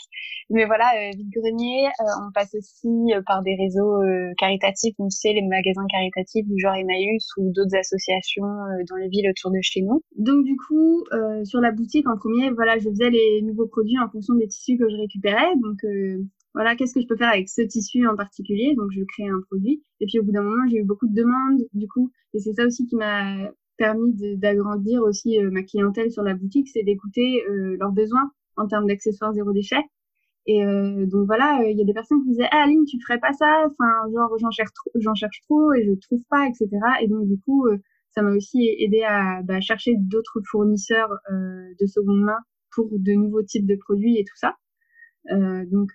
Mais 0.51 0.65
voilà, 0.65 0.87
euh, 0.97 1.11
vide-grenier, 1.17 1.87
euh, 1.87 2.27
on 2.27 2.33
passe 2.33 2.55
aussi 2.55 3.13
par 3.27 3.43
des 3.43 3.55
réseaux 3.55 4.01
caritatifs, 4.39 4.95
on 4.99 5.11
sait 5.11 5.33
les 5.33 5.43
magasins 5.43 5.87
caritatifs 5.91 6.47
du 6.47 6.59
genre 6.59 6.75
Emmaüs 6.75 7.27
ou 7.37 7.53
d'autres 7.53 7.77
associations 7.77 8.49
dans 8.89 8.97
les 8.97 9.09
villes 9.09 9.29
autour 9.29 9.51
de 9.51 9.59
chez 9.61 9.83
nous. 9.83 10.03
Donc 10.17 10.45
du 10.45 10.57
coup, 10.57 11.05
sur 11.45 11.61
la 11.61 11.71
boutique 11.73 12.09
en 12.09 12.17
premier, 12.17 12.51
voilà, 12.51 12.79
je 12.79 12.89
faisais 12.89 13.11
les 13.11 13.43
nouveaux 13.43 13.67
produits 13.67 13.99
en 13.99 14.09
fonction 14.09 14.35
des 14.35 14.49
tissus 14.49 14.79
que 14.79 14.89
je 14.89 14.97
récupérais. 14.97 15.55
Donc 15.63 15.85
voilà, 16.55 16.75
qu'est-ce 16.77 16.95
que 16.95 17.01
je 17.01 17.07
peux 17.07 17.17
faire 17.17 17.29
avec 17.29 17.49
ce 17.49 17.63
tissu 17.63 18.07
en 18.09 18.17
particulier? 18.17 18.75
Donc, 18.75 18.91
je 18.91 19.03
crée 19.05 19.29
un 19.29 19.41
produit. 19.49 19.83
Et 20.01 20.07
puis, 20.07 20.19
au 20.19 20.25
bout 20.25 20.33
d'un 20.33 20.43
moment, 20.43 20.67
j'ai 20.69 20.79
eu 20.79 20.85
beaucoup 20.85 21.07
de 21.07 21.15
demandes, 21.15 21.61
du 21.73 21.87
coup, 21.87 22.11
et 22.35 22.41
c'est 22.41 22.55
ça 22.55 22.65
aussi 22.65 22.87
qui 22.87 22.97
m'a 22.97 23.51
permis 23.79 24.13
d'agrandir 24.37 25.03
aussi 25.03 25.39
euh, 25.39 25.51
ma 25.51 25.63
clientèle 25.63 26.11
sur 26.11 26.23
la 26.23 26.35
boutique, 26.35 26.69
c'est 26.69 26.83
d'écouter 26.83 27.43
euh, 27.49 27.77
leurs 27.79 27.93
besoins 27.93 28.31
en 28.57 28.67
termes 28.67 28.87
d'accessoires 28.87 29.33
zéro 29.33 29.53
déchet. 29.53 29.83
Et 30.47 30.65
euh, 30.65 31.07
donc 31.07 31.27
voilà, 31.27 31.61
il 31.65 31.79
y 31.79 31.83
a 31.83 31.85
des 31.85 31.93
personnes 31.95 32.23
qui 32.23 32.31
disaient 32.31 32.49
ah 32.51 32.65
Aline, 32.65 32.85
tu 32.85 32.99
ferais 33.01 33.21
pas 33.21 33.33
ça, 33.33 33.67
enfin 33.67 34.11
genre 34.13 34.37
j'en 34.39 34.51
cherche 34.51 34.73
trop, 34.75 35.15
cherche 35.15 35.41
trop 35.43 35.73
et 35.73 35.85
je 35.85 35.93
trouve 36.01 36.23
pas, 36.29 36.47
etc. 36.47 36.69
Et 37.03 37.09
donc 37.09 37.27
du 37.29 37.39
coup, 37.41 37.67
ça 38.11 38.23
m'a 38.23 38.31
aussi 38.31 38.69
aidé 38.79 39.03
à 39.03 39.43
bah, 39.43 39.61
chercher 39.61 39.95
d'autres 39.97 40.41
fournisseurs 40.51 41.11
de 41.31 41.87
seconde 41.87 42.23
main 42.23 42.39
pour 42.75 42.89
de 42.91 43.13
nouveaux 43.13 43.43
types 43.43 43.67
de 43.67 43.77
produits 43.77 44.19
et 44.19 44.25
tout 44.25 44.37
ça. 44.37 44.57
Donc, 45.31 45.91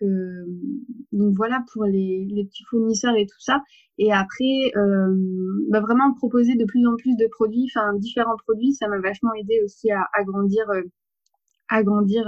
donc 1.14 1.36
voilà 1.38 1.64
pour 1.72 1.86
les, 1.86 2.28
les, 2.30 2.44
petits 2.46 2.64
fournisseurs 2.70 3.16
et 3.16 3.26
tout 3.26 3.40
ça. 3.40 3.62
Et 3.98 4.12
après, 4.12 4.72
euh, 4.76 5.16
bah 5.70 5.80
vraiment 5.80 6.14
proposer 6.14 6.56
de 6.56 6.66
plus 6.66 6.86
en 6.88 6.96
plus 6.96 7.16
de 7.16 7.28
produits, 7.32 7.68
enfin 7.74 7.94
différents 7.98 8.38
produits, 8.46 8.74
ça 8.74 8.88
m'a 8.88 9.00
vachement 9.00 9.34
aidé 9.34 9.62
aussi 9.64 9.92
à 9.92 10.08
agrandir, 10.14 10.66
agrandir 11.70 12.26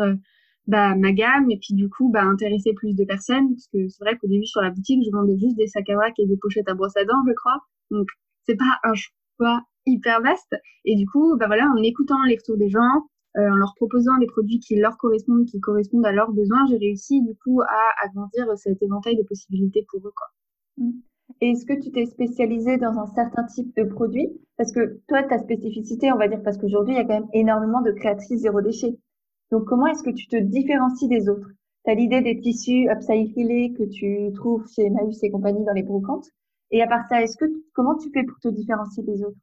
bah, 0.68 0.96
ma 0.96 1.12
gamme 1.12 1.52
et 1.52 1.58
puis 1.58 1.74
du 1.74 1.90
coup 1.90 2.10
bah, 2.12 2.24
intéresser 2.24 2.74
plus 2.74 2.96
de 2.96 3.04
personnes. 3.06 3.50
Parce 3.50 3.68
que 3.68 3.88
c'est 3.90 4.04
vrai 4.04 4.18
qu'au 4.18 4.28
début 4.28 4.46
sur 4.46 4.62
la 4.62 4.72
boutique 4.72 5.04
je 5.06 5.12
vendais 5.12 5.38
juste 5.38 5.58
des 5.58 5.68
sacs 5.68 5.90
à 5.90 5.96
vrac 5.96 6.14
et 6.20 6.26
des 6.26 6.38
pochettes 6.38 6.70
à 6.70 6.74
brosse 6.74 6.98
à 6.98 7.06
dents 7.06 7.24
je 7.28 7.34
crois. 7.34 7.60
Donc 7.92 8.08
c'est 8.46 8.58
pas 8.58 8.80
un 8.84 8.94
choix 8.94 9.62
hyper 9.86 10.22
vaste. 10.22 10.56
Et 10.86 10.96
du 10.96 11.06
coup 11.08 11.36
bah 11.38 11.48
voilà 11.48 11.66
en 11.68 11.82
écoutant 11.84 12.24
les 12.28 12.36
retours 12.38 12.58
des 12.58 12.70
gens 12.70 13.08
euh, 13.38 13.52
en 13.52 13.56
leur 13.56 13.74
proposant 13.76 14.18
des 14.20 14.28
produits 14.28 14.60
qui 14.60 14.76
leur 14.76 14.98
correspondent, 14.98 15.46
qui 15.46 15.60
correspondent 15.60 16.06
à 16.06 16.12
leurs 16.12 16.32
besoins, 16.32 16.66
j'ai 16.70 16.78
réussi 16.78 17.22
du 17.22 17.36
coup 17.36 17.62
à 17.62 18.06
agrandir 18.06 18.46
cet 18.58 18.82
éventail 18.82 19.18
de 19.18 19.24
possibilités 19.24 19.86
pour 19.90 20.08
eux. 20.08 20.14
Quoi. 20.16 20.28
Mmh. 20.78 20.92
Et 21.42 21.52
est-ce 21.52 21.66
que 21.66 21.74
tu 21.74 21.92
t'es 21.92 22.06
spécialisé 22.06 22.78
dans 22.78 22.98
un 23.00 23.08
certain 23.08 23.44
type 23.46 23.76
de 23.76 23.84
produit? 23.84 24.30
Parce 24.58 24.72
que 24.72 25.02
toi, 25.08 25.24
ta 25.24 25.40
spécificité, 25.40 26.12
on 26.12 26.18
va 26.18 26.28
dire, 26.28 26.42
parce 26.44 26.58
qu'aujourd'hui, 26.58 26.94
il 26.94 26.98
y 26.98 27.00
a 27.00 27.04
quand 27.04 27.20
même 27.20 27.30
énormément 27.34 27.82
de 27.82 27.92
créatrices 27.92 28.42
zéro 28.42 28.62
déchet. 28.62 28.98
Donc, 29.52 29.66
comment 29.66 29.88
est-ce 29.88 30.04
que 30.04 30.12
tu 30.12 30.28
te 30.28 30.38
différencies 30.38 31.08
des 31.08 31.28
autres? 31.28 31.50
Tu 31.84 31.92
as 31.92 31.96
l'idée 31.96 32.22
des 32.22 32.40
tissus 32.40 32.88
upcyclés 32.90 33.74
que 33.74 33.84
tu 33.84 34.32
trouves 34.34 34.68
chez 34.68 34.90
Maüs 34.90 35.24
et 35.24 35.32
compagnie 35.32 35.64
dans 35.66 35.74
les 35.74 35.84
brocantes. 35.84 36.28
Et 36.72 36.82
à 36.82 36.88
part 36.88 37.08
ça, 37.10 37.22
est-ce 37.22 37.38
que 37.38 37.46
comment 37.74 37.96
tu 37.96 38.10
fais 38.12 38.24
pour 38.24 38.40
te 38.40 38.48
différencier 38.48 39.04
des 39.04 39.24
autres? 39.24 39.38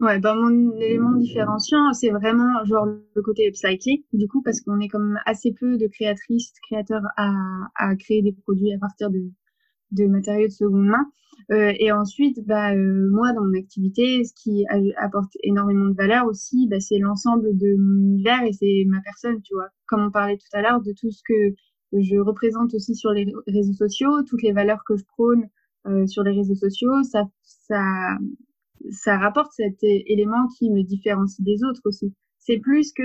Ouais, 0.00 0.20
bah 0.20 0.34
mon 0.36 0.76
élément 0.76 1.12
différenciant, 1.16 1.92
c'est 1.92 2.10
vraiment 2.10 2.64
genre 2.64 2.86
le 2.86 3.22
côté 3.22 3.48
upcycling, 3.48 4.04
du 4.12 4.28
coup, 4.28 4.42
parce 4.42 4.60
qu'on 4.60 4.78
est 4.78 4.88
comme 4.88 5.18
assez 5.26 5.52
peu 5.52 5.76
de 5.76 5.88
créatrices, 5.88 6.52
créateurs 6.70 7.02
à, 7.16 7.32
à 7.74 7.96
créer 7.96 8.22
des 8.22 8.32
produits 8.32 8.72
à 8.72 8.78
partir 8.78 9.10
de, 9.10 9.18
de 9.92 10.06
matériaux 10.06 10.48
de 10.48 10.52
seconde 10.52 10.86
main. 10.86 11.06
Euh, 11.52 11.72
et 11.80 11.92
ensuite, 11.92 12.46
bah, 12.46 12.74
euh, 12.74 13.10
moi, 13.10 13.32
dans 13.32 13.44
mon 13.44 13.58
activité, 13.58 14.24
ce 14.24 14.34
qui 14.34 14.66
apporte 14.98 15.32
énormément 15.42 15.86
de 15.88 15.94
valeur 15.96 16.26
aussi, 16.26 16.68
bah, 16.68 16.80
c'est 16.80 16.98
l'ensemble 16.98 17.56
de 17.58 17.76
mon 17.78 18.00
univers 18.00 18.42
et 18.44 18.52
c'est 18.52 18.84
ma 18.88 19.00
personne, 19.02 19.42
tu 19.42 19.54
vois. 19.54 19.68
Comme 19.86 20.06
on 20.06 20.10
parlait 20.12 20.38
tout 20.38 20.48
à 20.58 20.62
l'heure, 20.62 20.82
de 20.82 20.92
tout 20.92 21.10
ce 21.10 21.22
que 21.26 21.54
je 22.00 22.16
représente 22.18 22.74
aussi 22.74 22.94
sur 22.96 23.12
les 23.12 23.26
réseaux 23.48 23.74
sociaux, 23.74 24.22
toutes 24.28 24.42
les 24.42 24.52
valeurs 24.52 24.82
que 24.86 24.96
je 24.96 25.04
prône 25.04 25.48
euh, 25.86 26.06
sur 26.06 26.22
les 26.24 26.32
réseaux 26.32 26.54
sociaux, 26.56 27.02
ça, 27.04 27.24
ça, 27.42 27.80
ça 28.90 29.18
rapporte 29.18 29.52
cet 29.52 29.82
élément 29.82 30.46
qui 30.58 30.70
me 30.70 30.82
différencie 30.82 31.44
des 31.44 31.64
autres 31.64 31.82
aussi. 31.84 32.14
C'est 32.38 32.58
plus 32.58 32.92
que 32.92 33.02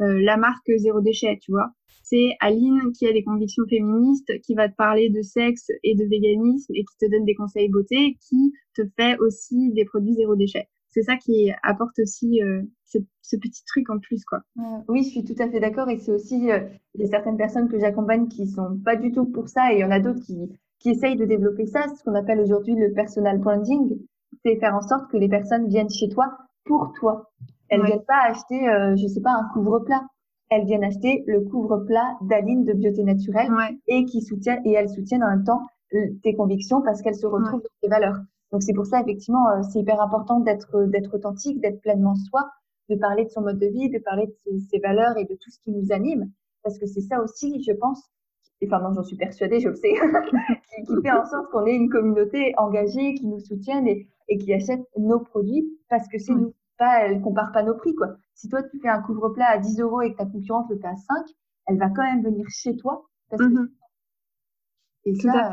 euh, 0.00 0.20
la 0.20 0.36
marque 0.36 0.70
zéro 0.76 1.00
déchet, 1.00 1.38
tu 1.40 1.52
vois. 1.52 1.70
C'est 2.02 2.36
Aline 2.40 2.92
qui 2.92 3.06
a 3.06 3.12
des 3.12 3.24
convictions 3.24 3.64
féministes, 3.68 4.40
qui 4.42 4.54
va 4.54 4.68
te 4.68 4.74
parler 4.76 5.08
de 5.08 5.22
sexe 5.22 5.68
et 5.82 5.94
de 5.94 6.04
véganisme 6.04 6.72
et 6.74 6.84
qui 6.84 6.96
te 7.00 7.10
donne 7.10 7.24
des 7.24 7.34
conseils 7.34 7.68
beauté, 7.68 8.18
qui 8.28 8.52
te 8.74 8.82
fait 8.96 9.18
aussi 9.18 9.72
des 9.72 9.84
produits 9.84 10.14
zéro 10.14 10.36
déchet. 10.36 10.68
C'est 10.90 11.02
ça 11.02 11.16
qui 11.16 11.50
apporte 11.62 11.98
aussi 11.98 12.42
euh, 12.42 12.62
ce, 12.84 13.36
petit 13.36 13.64
truc 13.66 13.90
en 13.90 13.98
plus, 13.98 14.24
quoi. 14.24 14.40
oui, 14.88 15.02
je 15.02 15.08
suis 15.08 15.24
tout 15.24 15.34
à 15.42 15.50
fait 15.50 15.60
d'accord. 15.60 15.88
Et 15.88 15.98
c'est 15.98 16.12
aussi, 16.12 16.50
euh, 16.50 16.60
il 16.94 17.00
y 17.00 17.04
a 17.04 17.08
certaines 17.08 17.36
personnes 17.36 17.68
que 17.68 17.80
j'accompagne 17.80 18.28
qui 18.28 18.46
sont 18.46 18.78
pas 18.84 18.96
du 18.96 19.10
tout 19.10 19.24
pour 19.24 19.48
ça, 19.48 19.72
et 19.72 19.76
il 19.76 19.80
y 19.80 19.84
en 19.84 19.90
a 19.90 19.98
d'autres 19.98 20.20
qui, 20.20 20.36
qui 20.78 20.90
essayent 20.90 21.16
de 21.16 21.24
développer 21.24 21.66
ça, 21.66 21.86
ce 21.96 22.04
qu'on 22.04 22.14
appelle 22.14 22.40
aujourd'hui 22.40 22.74
le 22.74 22.92
personal 22.92 23.38
branding 23.38 23.98
c'est 24.42 24.56
faire 24.56 24.74
en 24.74 24.80
sorte 24.80 25.10
que 25.10 25.16
les 25.16 25.28
personnes 25.28 25.68
viennent 25.68 25.90
chez 25.90 26.08
toi 26.08 26.36
pour 26.64 26.92
toi. 26.98 27.30
Elles 27.68 27.80
ne 27.80 27.86
viennent 27.86 28.04
pas 28.06 28.22
acheter, 28.28 28.68
euh, 28.68 28.96
je 28.96 29.06
sais 29.06 29.20
pas, 29.20 29.32
un 29.32 29.48
couvre-plat. 29.52 30.02
Elles 30.50 30.66
viennent 30.66 30.84
acheter 30.84 31.24
le 31.26 31.40
couvre-plat 31.40 32.16
d'Aline 32.22 32.64
de 32.64 32.72
Beauté 32.72 33.02
Naturelle 33.02 33.50
et 33.88 34.04
qui 34.04 34.22
soutient 34.22 34.60
et 34.64 34.72
elles 34.72 34.90
soutiennent 34.90 35.24
en 35.24 35.30
même 35.30 35.44
temps 35.44 35.62
euh, 35.94 35.98
tes 36.22 36.34
convictions 36.34 36.82
parce 36.82 37.02
qu'elles 37.02 37.16
se 37.16 37.26
retrouvent 37.26 37.62
dans 37.62 37.80
tes 37.82 37.88
valeurs. 37.88 38.18
Donc 38.52 38.62
c'est 38.62 38.74
pour 38.74 38.86
ça 38.86 39.00
effectivement 39.00 39.48
euh, 39.48 39.62
c'est 39.62 39.80
hyper 39.80 40.00
important 40.00 40.40
d'être 40.40 40.84
d'être 40.84 41.14
authentique, 41.14 41.60
d'être 41.60 41.80
pleinement 41.80 42.14
soi, 42.14 42.48
de 42.88 42.94
parler 42.94 43.24
de 43.24 43.30
son 43.30 43.40
mode 43.40 43.58
de 43.58 43.66
vie, 43.66 43.88
de 43.88 43.98
parler 43.98 44.26
de 44.26 44.34
ses, 44.44 44.60
ses 44.70 44.78
valeurs 44.78 45.16
et 45.16 45.24
de 45.24 45.34
tout 45.34 45.50
ce 45.50 45.58
qui 45.60 45.72
nous 45.72 45.90
anime 45.90 46.30
parce 46.64 46.78
que 46.78 46.86
c'est 46.86 47.02
ça 47.02 47.22
aussi, 47.22 47.62
je 47.62 47.72
pense, 47.72 48.02
enfin 48.66 48.80
non, 48.80 48.94
j'en 48.94 49.02
suis 49.02 49.16
persuadée, 49.16 49.60
je 49.60 49.68
le 49.68 49.74
sais, 49.74 49.92
qui, 50.76 50.82
qui, 50.82 51.02
fait 51.02 51.10
en 51.10 51.24
sorte 51.24 51.50
qu'on 51.50 51.66
ait 51.66 51.74
une 51.74 51.88
communauté 51.88 52.54
engagée, 52.56 53.14
qui 53.14 53.26
nous 53.26 53.40
soutienne 53.40 53.86
et, 53.86 54.08
et 54.28 54.38
qui 54.38 54.52
achète 54.52 54.80
nos 54.96 55.20
produits 55.20 55.66
parce 55.88 56.08
que 56.08 56.18
c'est 56.18 56.34
nous. 56.34 56.54
Pas, 56.76 57.06
elle 57.06 57.20
compare 57.20 57.52
pas 57.52 57.62
nos 57.62 57.76
prix, 57.76 57.94
quoi. 57.94 58.16
Si 58.34 58.48
toi, 58.48 58.60
tu 58.64 58.80
fais 58.80 58.88
un 58.88 59.00
couvre-plat 59.00 59.46
à 59.48 59.58
10 59.58 59.80
euros 59.80 60.02
et 60.02 60.10
que 60.10 60.16
ta 60.16 60.26
concurrente 60.26 60.68
le 60.70 60.76
fait 60.76 60.88
à 60.88 60.96
5, 60.96 61.24
elle 61.66 61.78
va 61.78 61.88
quand 61.88 62.02
même 62.02 62.24
venir 62.24 62.44
chez 62.48 62.76
toi. 62.76 63.08
Parce 63.30 63.42
que... 63.42 63.48
Mm-hmm. 63.48 63.68
Et 65.04 65.14
ça, 65.14 65.50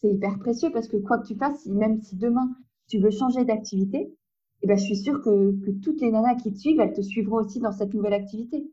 c'est 0.00 0.08
hyper 0.08 0.38
précieux 0.38 0.70
parce 0.72 0.86
que 0.86 0.96
quoi 0.98 1.18
que 1.18 1.26
tu 1.26 1.34
fasses, 1.34 1.66
même 1.66 2.00
si 2.00 2.16
demain, 2.16 2.54
tu 2.88 2.98
veux 2.98 3.10
changer 3.10 3.44
d'activité, 3.44 4.14
eh 4.62 4.66
ben, 4.66 4.76
je 4.76 4.84
suis 4.84 4.96
sûre 4.96 5.20
que, 5.22 5.58
que 5.64 5.70
toutes 5.82 6.00
les 6.00 6.10
nanas 6.10 6.36
qui 6.36 6.52
te 6.52 6.58
suivent, 6.58 6.80
elles 6.80 6.92
te 6.92 7.00
suivront 7.00 7.38
aussi 7.38 7.60
dans 7.60 7.72
cette 7.72 7.94
nouvelle 7.94 8.12
activité. 8.12 8.70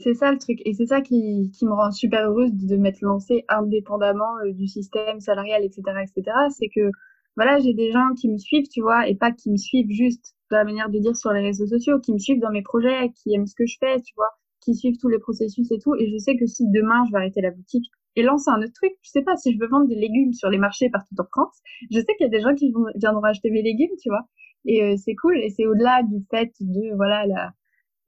C'est 0.00 0.14
ça 0.14 0.32
le 0.32 0.38
truc. 0.38 0.60
Et 0.64 0.74
c'est 0.74 0.86
ça 0.86 1.00
qui, 1.00 1.50
qui, 1.52 1.66
me 1.66 1.72
rend 1.72 1.90
super 1.90 2.28
heureuse 2.28 2.52
de 2.52 2.76
m'être 2.76 3.00
lancée 3.02 3.44
indépendamment 3.48 4.38
euh, 4.44 4.52
du 4.52 4.66
système 4.66 5.20
salarial, 5.20 5.64
etc., 5.64 5.82
etc. 6.02 6.36
C'est 6.50 6.68
que, 6.68 6.90
voilà, 7.36 7.58
j'ai 7.58 7.74
des 7.74 7.92
gens 7.92 8.14
qui 8.18 8.28
me 8.28 8.38
suivent, 8.38 8.68
tu 8.68 8.80
vois, 8.80 9.08
et 9.08 9.14
pas 9.14 9.32
qui 9.32 9.50
me 9.50 9.56
suivent 9.56 9.90
juste 9.90 10.34
de 10.50 10.56
la 10.56 10.64
manière 10.64 10.90
de 10.90 10.98
dire 10.98 11.16
sur 11.16 11.32
les 11.32 11.42
réseaux 11.42 11.66
sociaux, 11.66 12.00
qui 12.00 12.12
me 12.12 12.18
suivent 12.18 12.40
dans 12.40 12.50
mes 12.50 12.62
projets, 12.62 13.10
qui 13.14 13.34
aiment 13.34 13.46
ce 13.46 13.54
que 13.54 13.66
je 13.66 13.76
fais, 13.78 14.00
tu 14.00 14.14
vois, 14.16 14.30
qui 14.60 14.74
suivent 14.74 14.98
tous 14.98 15.08
les 15.08 15.18
processus 15.18 15.70
et 15.70 15.78
tout. 15.78 15.94
Et 15.96 16.10
je 16.10 16.18
sais 16.18 16.36
que 16.36 16.46
si 16.46 16.64
demain 16.70 17.04
je 17.06 17.12
vais 17.12 17.18
arrêter 17.18 17.40
la 17.40 17.50
boutique 17.50 17.90
et 18.16 18.22
lancer 18.22 18.50
un 18.50 18.60
autre 18.62 18.72
truc, 18.74 18.92
je 19.02 19.10
sais 19.10 19.22
pas, 19.22 19.36
si 19.36 19.52
je 19.52 19.58
veux 19.58 19.68
vendre 19.68 19.86
des 19.86 19.94
légumes 19.94 20.32
sur 20.32 20.50
les 20.50 20.58
marchés 20.58 20.90
partout 20.90 21.14
en 21.18 21.24
France, 21.24 21.58
je 21.90 22.00
sais 22.00 22.14
qu'il 22.16 22.24
y 22.24 22.26
a 22.26 22.30
des 22.30 22.40
gens 22.40 22.54
qui 22.54 22.72
vont, 22.72 22.86
viendront 22.96 23.22
acheter 23.22 23.50
mes 23.50 23.62
légumes, 23.62 23.94
tu 24.02 24.08
vois. 24.08 24.26
Et 24.66 24.82
euh, 24.82 24.96
c'est 24.96 25.14
cool. 25.14 25.38
Et 25.38 25.50
c'est 25.50 25.66
au-delà 25.66 26.02
du 26.02 26.24
fait 26.30 26.52
de, 26.60 26.94
voilà, 26.96 27.26
la, 27.26 27.52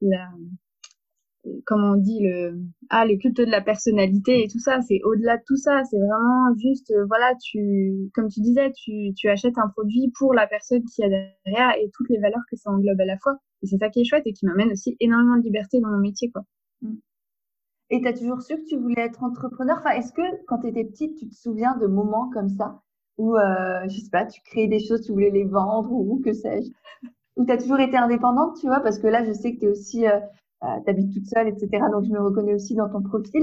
la, 0.01 0.29
comment 1.67 1.93
on 1.93 1.97
dit 1.97 2.21
le 2.21 2.59
ah 2.91 3.05
le 3.05 3.17
culte 3.17 3.39
de 3.39 3.51
la 3.51 3.61
personnalité 3.61 4.45
et 4.45 4.49
tout 4.49 4.59
ça 4.59 4.81
c'est 4.81 5.01
au-delà 5.05 5.39
de 5.39 5.43
tout 5.47 5.57
ça 5.57 5.83
c'est 5.91 5.99
vraiment 5.99 6.55
juste 6.57 6.91
euh, 6.93 7.05
voilà 7.07 7.35
tu 7.43 8.11
comme 8.15 8.29
tu 8.29 8.41
disais 8.41 8.73
tu, 8.73 9.13
tu 9.17 9.29
achètes 9.29 9.59
un 9.59 9.69
produit 9.69 10.13
pour 10.19 10.35
la 10.35 10.47
personne 10.47 10.85
qui 10.85 11.03
a 11.03 11.09
derrière 11.09 11.75
et 11.81 11.91
toutes 11.95 12.09
les 12.11 12.19
valeurs 12.19 12.43
que 12.51 12.57
ça 12.57 12.71
englobe 12.71 13.01
à 13.01 13.05
la 13.05 13.19
fois. 13.19 13.39
Et 13.63 13.67
c'est 13.67 13.79
ça 13.79 13.89
qui 13.89 14.01
est 14.01 14.05
chouette 14.05 14.27
et 14.27 14.33
qui 14.33 14.47
m'amène 14.47 14.71
aussi 14.71 14.97
énormément 15.01 15.37
de 15.37 15.43
liberté 15.43 15.81
dans 15.81 15.89
mon 15.89 15.99
métier 15.99 16.31
quoi. 16.31 16.43
Mm. 16.83 16.97
et 17.91 18.01
tu 18.01 18.09
as 18.09 18.13
toujours 18.13 18.43
su 18.43 18.57
que 18.57 18.65
tu 18.65 18.77
voulais 18.77 19.03
être 19.03 19.23
entrepreneur? 19.23 19.77
Enfin 19.79 19.91
est-ce 19.91 20.13
que 20.13 20.45
quand 20.47 20.59
tu 20.59 20.69
étais 20.69 20.85
petite 20.85 21.17
tu 21.19 21.29
te 21.29 21.35
souviens 21.35 21.77
de 21.77 21.87
moments 21.87 22.31
comme 22.31 22.49
ça 22.49 22.83
où 23.19 23.37
euh, 23.37 23.89
je 23.89 23.99
sais 23.99 24.11
pas 24.11 24.27
tu 24.27 24.41
créais 24.43 24.69
des 24.69 24.81
choses 24.81 25.03
tu 25.03 25.13
voulais 25.13 25.31
les 25.31 25.45
vendre 25.45 25.93
ou, 25.93 26.21
que 26.25 26.33
sais-je? 26.33 26.71
Ou 27.37 27.47
tu 27.47 27.53
as 27.53 27.57
toujours 27.57 27.81
été 27.81 27.97
indépendante 27.97 28.57
tu 28.61 28.67
vois? 28.67 28.81
Parce 28.81 28.99
que 28.99 29.07
là 29.09 29.25
je 29.25 29.33
sais 29.33 29.55
que 29.55 29.61
tu 29.61 29.67
es 29.67 29.69
aussi 29.69 30.07
euh, 30.07 30.19
t'habites 30.85 31.13
toute 31.13 31.27
seule, 31.27 31.49
etc. 31.49 31.85
Donc, 31.91 32.05
je 32.05 32.11
me 32.11 32.21
reconnais 32.21 32.55
aussi 32.55 32.75
dans 32.75 32.89
ton 32.89 33.03
profil, 33.03 33.43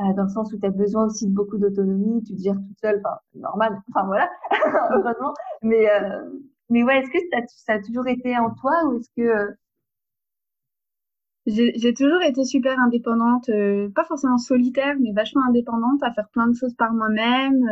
euh, 0.00 0.12
dans 0.14 0.24
le 0.24 0.28
sens 0.28 0.52
où 0.52 0.58
tu 0.58 0.66
as 0.66 0.70
besoin 0.70 1.06
aussi 1.06 1.28
de 1.28 1.34
beaucoup 1.34 1.58
d'autonomie, 1.58 2.22
tu 2.24 2.34
te 2.34 2.42
gères 2.42 2.56
toute 2.56 2.78
seule, 2.80 3.00
enfin, 3.04 3.18
normal, 3.34 3.80
enfin 3.90 4.06
voilà, 4.06 4.30
heureusement. 4.90 5.34
Mais, 5.62 5.90
euh, 5.90 6.30
mais 6.70 6.82
ouais, 6.82 7.00
est-ce 7.00 7.10
que 7.10 7.18
ça, 7.32 7.40
ça, 7.48 7.72
a 7.74 7.78
toujours 7.80 8.06
été 8.08 8.36
en 8.36 8.50
toi 8.50 8.72
ou 8.86 8.98
est-ce 8.98 9.10
que... 9.16 9.54
J'ai 11.46 11.92
toujours 11.92 12.22
été 12.22 12.42
super 12.44 12.78
indépendante, 12.80 13.50
pas 13.94 14.04
forcément 14.04 14.38
solitaire, 14.38 14.96
mais 14.98 15.12
vachement 15.12 15.42
indépendante, 15.46 16.02
à 16.02 16.10
faire 16.10 16.30
plein 16.30 16.46
de 16.46 16.54
choses 16.54 16.74
par 16.74 16.94
moi-même 16.94 17.68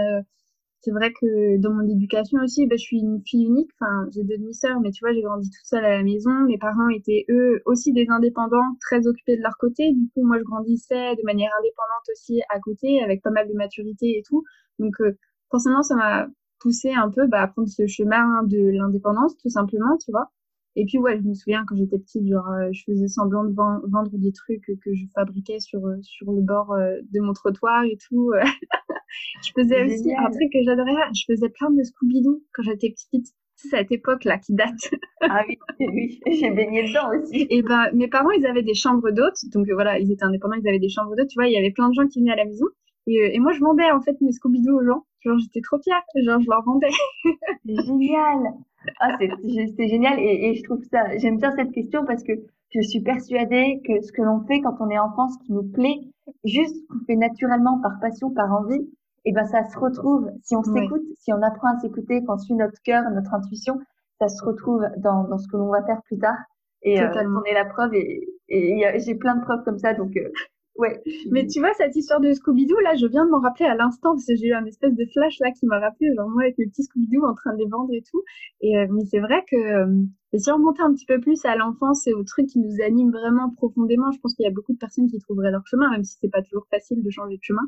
c'est 0.83 0.91
vrai 0.91 1.13
que 1.13 1.59
dans 1.59 1.73
mon 1.73 1.89
éducation 1.89 2.39
aussi, 2.43 2.67
bah, 2.67 2.75
je 2.77 2.83
suis 2.83 2.99
une 2.99 3.23
fille 3.25 3.45
unique. 3.47 3.71
Enfin, 3.81 4.09
j'ai 4.13 4.25
deux 4.25 4.37
demi-sœurs, 4.37 4.81
mais 4.81 4.91
tu 4.91 5.05
vois, 5.05 5.13
j'ai 5.13 5.23
grandi 5.23 5.49
toute 5.49 5.65
seule 5.65 5.85
à 5.85 5.97
la 5.97 6.03
maison. 6.03 6.31
Mes 6.49 6.59
parents 6.59 6.89
étaient 6.89 7.25
eux 7.31 7.63
aussi 7.67 7.93
des 7.93 8.07
indépendants, 8.09 8.77
très 8.81 9.07
occupés 9.07 9.37
de 9.37 9.43
leur 9.43 9.57
côté. 9.59 9.93
Du 9.93 10.09
coup, 10.11 10.27
moi, 10.27 10.39
je 10.39 10.45
grandissais 10.45 11.15
de 11.15 11.23
manière 11.25 11.51
indépendante 11.59 12.07
aussi 12.13 12.41
à 12.51 12.59
côté, 12.61 13.01
avec 13.03 13.23
pas 13.23 13.31
mal 13.31 13.49
de 13.49 13.55
maturité 13.55 14.19
et 14.19 14.23
tout. 14.27 14.43
Donc, 14.81 14.95
euh, 15.01 15.17
forcément, 15.51 15.83
ça 15.83 15.95
m'a 15.95 16.27
poussé 16.59 16.93
un 16.93 17.11
peu 17.11 17.27
bah, 17.29 17.43
à 17.43 17.49
prendre 17.49 17.69
ce 17.69 17.87
chemin 17.87 18.43
de 18.45 18.59
l'indépendance, 18.77 19.37
tout 19.39 19.51
simplement, 19.51 19.97
tu 20.05 20.11
vois. 20.11 20.31
Et 20.75 20.87
puis 20.87 20.99
ouais, 20.99 21.19
je 21.19 21.23
me 21.23 21.35
souviens 21.35 21.65
quand 21.67 21.77
j'étais 21.77 21.99
petite, 21.99 22.27
genre 22.27 22.49
euh, 22.49 22.69
je 22.73 22.83
faisais 22.85 23.09
semblant 23.09 23.45
de 23.45 23.55
vendre 23.55 24.11
des 24.13 24.33
trucs 24.33 24.65
que 24.65 24.95
je 24.95 25.05
fabriquais 25.15 25.61
sur 25.61 25.87
euh, 25.87 25.99
sur 26.03 26.33
le 26.33 26.41
bord 26.41 26.73
euh, 26.73 26.97
de 27.13 27.21
mon 27.21 27.35
trottoir 27.35 27.85
et 27.85 27.99
tout. 28.09 28.33
je 29.45 29.53
faisais 29.55 29.85
aussi 29.85 30.15
un 30.15 30.31
truc 30.31 30.51
que 30.53 30.63
j'adorais, 30.65 30.95
je 31.15 31.25
faisais 31.31 31.51
plein 31.51 31.71
de 31.71 31.83
Scooby-Doo 31.83 32.43
quand 32.55 32.63
j'étais 32.63 32.91
petite. 32.91 33.29
C'est 33.55 33.69
cette 33.69 33.93
époque 33.93 34.25
là 34.25 34.39
qui 34.39 34.55
date. 34.55 34.91
ah 35.21 35.45
oui, 35.47 35.59
oui, 35.79 36.21
j'ai 36.33 36.51
baigné 36.51 36.89
dedans 36.89 37.11
aussi. 37.15 37.47
Et 37.51 37.63
ben 37.63 37.91
mes 37.93 38.09
parents, 38.09 38.31
ils 38.31 38.47
avaient 38.47 38.63
des 38.63 38.75
chambres 38.75 39.11
d'hôtes, 39.11 39.45
donc 39.53 39.69
voilà, 39.71 39.99
ils 39.99 40.11
étaient 40.11 40.25
indépendants, 40.25 40.57
ils 40.57 40.69
avaient 40.69 40.79
des 40.79 40.89
chambres 40.89 41.15
d'hôtes, 41.15 41.29
tu 41.29 41.39
vois, 41.39 41.49
il 41.49 41.53
y 41.53 41.59
avait 41.59 41.71
plein 41.71 41.91
de 41.91 41.95
gens 41.95 42.09
qui 42.09 42.21
venaient 42.21 42.33
à 42.33 42.37
la 42.37 42.47
maison 42.47 42.67
et, 43.07 43.35
et 43.35 43.41
moi 43.41 43.53
je 43.53 43.61
vendais 43.61 43.91
en 43.91 44.01
fait 44.01 44.21
mes 44.21 44.33
Scooby-Doo 44.33 44.81
aux 44.81 44.85
gens. 44.85 45.05
Genre 45.25 45.39
j'étais 45.39 45.61
trop 45.61 45.79
fière, 45.81 46.03
genre 46.25 46.41
je 46.41 46.49
leur 46.49 46.63
vendais. 46.65 46.91
Génial. 47.65 48.55
Ah, 48.99 49.17
c'est 49.19 49.89
génial 49.89 50.19
et, 50.19 50.49
et, 50.49 50.55
je 50.57 50.63
trouve 50.65 50.83
ça, 50.91 51.17
j'aime 51.19 51.37
bien 51.39 51.55
cette 51.55 51.71
question 51.71 52.05
parce 52.05 52.25
que 52.25 52.33
je 52.71 52.81
suis 52.81 53.01
persuadée 53.01 53.81
que 53.87 54.01
ce 54.01 54.11
que 54.11 54.23
l'on 54.23 54.41
fait 54.41 54.61
quand 54.61 54.77
on 54.81 54.91
est 54.91 54.99
enfant, 54.99 55.29
ce 55.29 55.39
qui 55.45 55.53
nous 55.53 55.63
plaît, 55.63 56.01
juste 56.45 56.85
qu'on 56.89 56.99
fait 57.07 57.15
naturellement 57.15 57.81
par 57.81 58.01
passion, 58.01 58.31
par 58.31 58.53
envie, 58.53 58.83
et 59.25 59.31
eh 59.31 59.33
ben 59.33 59.45
ça 59.45 59.63
se 59.71 59.79
retrouve 59.79 60.29
si 60.43 60.57
on 60.57 60.65
s'écoute, 60.65 61.05
si 61.21 61.33
on 61.33 61.41
apprend 61.43 61.77
à 61.77 61.79
s'écouter, 61.79 62.25
qu'on 62.25 62.39
suit 62.39 62.55
notre 62.55 62.81
cœur, 62.83 63.09
notre 63.11 63.33
intuition, 63.35 63.79
ça 64.19 64.29
se 64.29 64.45
retrouve 64.45 64.85
dans, 64.99 65.29
dans 65.29 65.39
ce 65.39 65.47
que 65.47 65.57
l'on 65.57 65.69
va 65.69 65.85
faire 65.85 66.03
plus 66.03 66.19
tard. 66.19 66.39
Et 66.83 67.01
euh, 67.01 67.09
on 67.25 67.45
est 67.45 67.55
la 67.55 67.65
preuve 67.65 67.95
et, 67.95 68.29
et 68.49 68.99
j'ai 68.99 69.15
plein 69.15 69.37
de 69.37 69.43
preuves 69.43 69.63
comme 69.65 69.79
ça, 69.79 69.95
donc 69.95 70.17
euh, 70.17 70.29
Ouais. 70.77 71.03
Mais 71.31 71.47
tu 71.47 71.61
vois, 71.61 71.75
cette 71.75 71.95
histoire 71.97 72.21
de 72.21 72.33
Scooby-Doo, 72.33 72.79
là, 72.81 72.95
je 72.95 73.07
viens 73.07 73.27
de 73.27 73.31
m'en 73.31 73.41
rappeler 73.41 73.67
à 73.67 73.75
l'instant, 73.75 74.13
parce 74.13 74.25
que 74.27 74.35
j'ai 74.35 74.47
eu 74.49 74.55
un 74.55 74.65
espèce 74.65 74.95
de 74.95 75.05
flash, 75.13 75.39
là, 75.41 75.51
qui 75.53 75.67
m'a 75.67 75.79
rappelé, 75.79 76.15
genre, 76.15 76.29
moi, 76.31 76.43
avec 76.45 76.57
le 76.59 76.67
petit 76.67 76.83
Scooby-Doo 76.85 77.25
en 77.27 77.35
train 77.35 77.53
de 77.53 77.59
les 77.59 77.67
vendre 77.67 77.93
et 77.93 78.03
tout. 78.03 78.23
Et, 78.63 78.79
euh, 78.79 78.87
mais 78.91 79.05
c'est 79.05 79.21
vrai 79.21 79.45
que, 79.51 79.57
euh, 79.57 80.05
si 80.35 80.51
on 80.51 80.55
remontait 80.55 80.83
un 80.83 80.93
petit 80.95 81.05
peu 81.05 81.21
plus 81.21 81.45
à 81.45 81.57
l'enfance 81.57 82.07
et 82.07 82.15
aux 82.15 82.25
trucs 82.25 82.47
qui 82.47 82.59
nous 82.59 82.81
animent 82.83 83.13
vraiment 83.13 83.51
profondément, 83.51 84.11
je 84.13 84.19
pense 84.21 84.35
qu'il 84.35 84.45
y 84.45 84.49
a 84.49 84.53
beaucoup 84.53 84.73
de 84.73 84.79
personnes 84.79 85.09
qui 85.09 85.19
trouveraient 85.19 85.51
leur 85.51 85.67
chemin, 85.67 85.91
même 85.91 86.05
si 86.05 86.17
c'est 86.19 86.31
pas 86.31 86.43
toujours 86.43 86.67
facile 86.71 87.03
de 87.03 87.11
changer 87.11 87.37
de 87.37 87.43
chemin. 87.43 87.63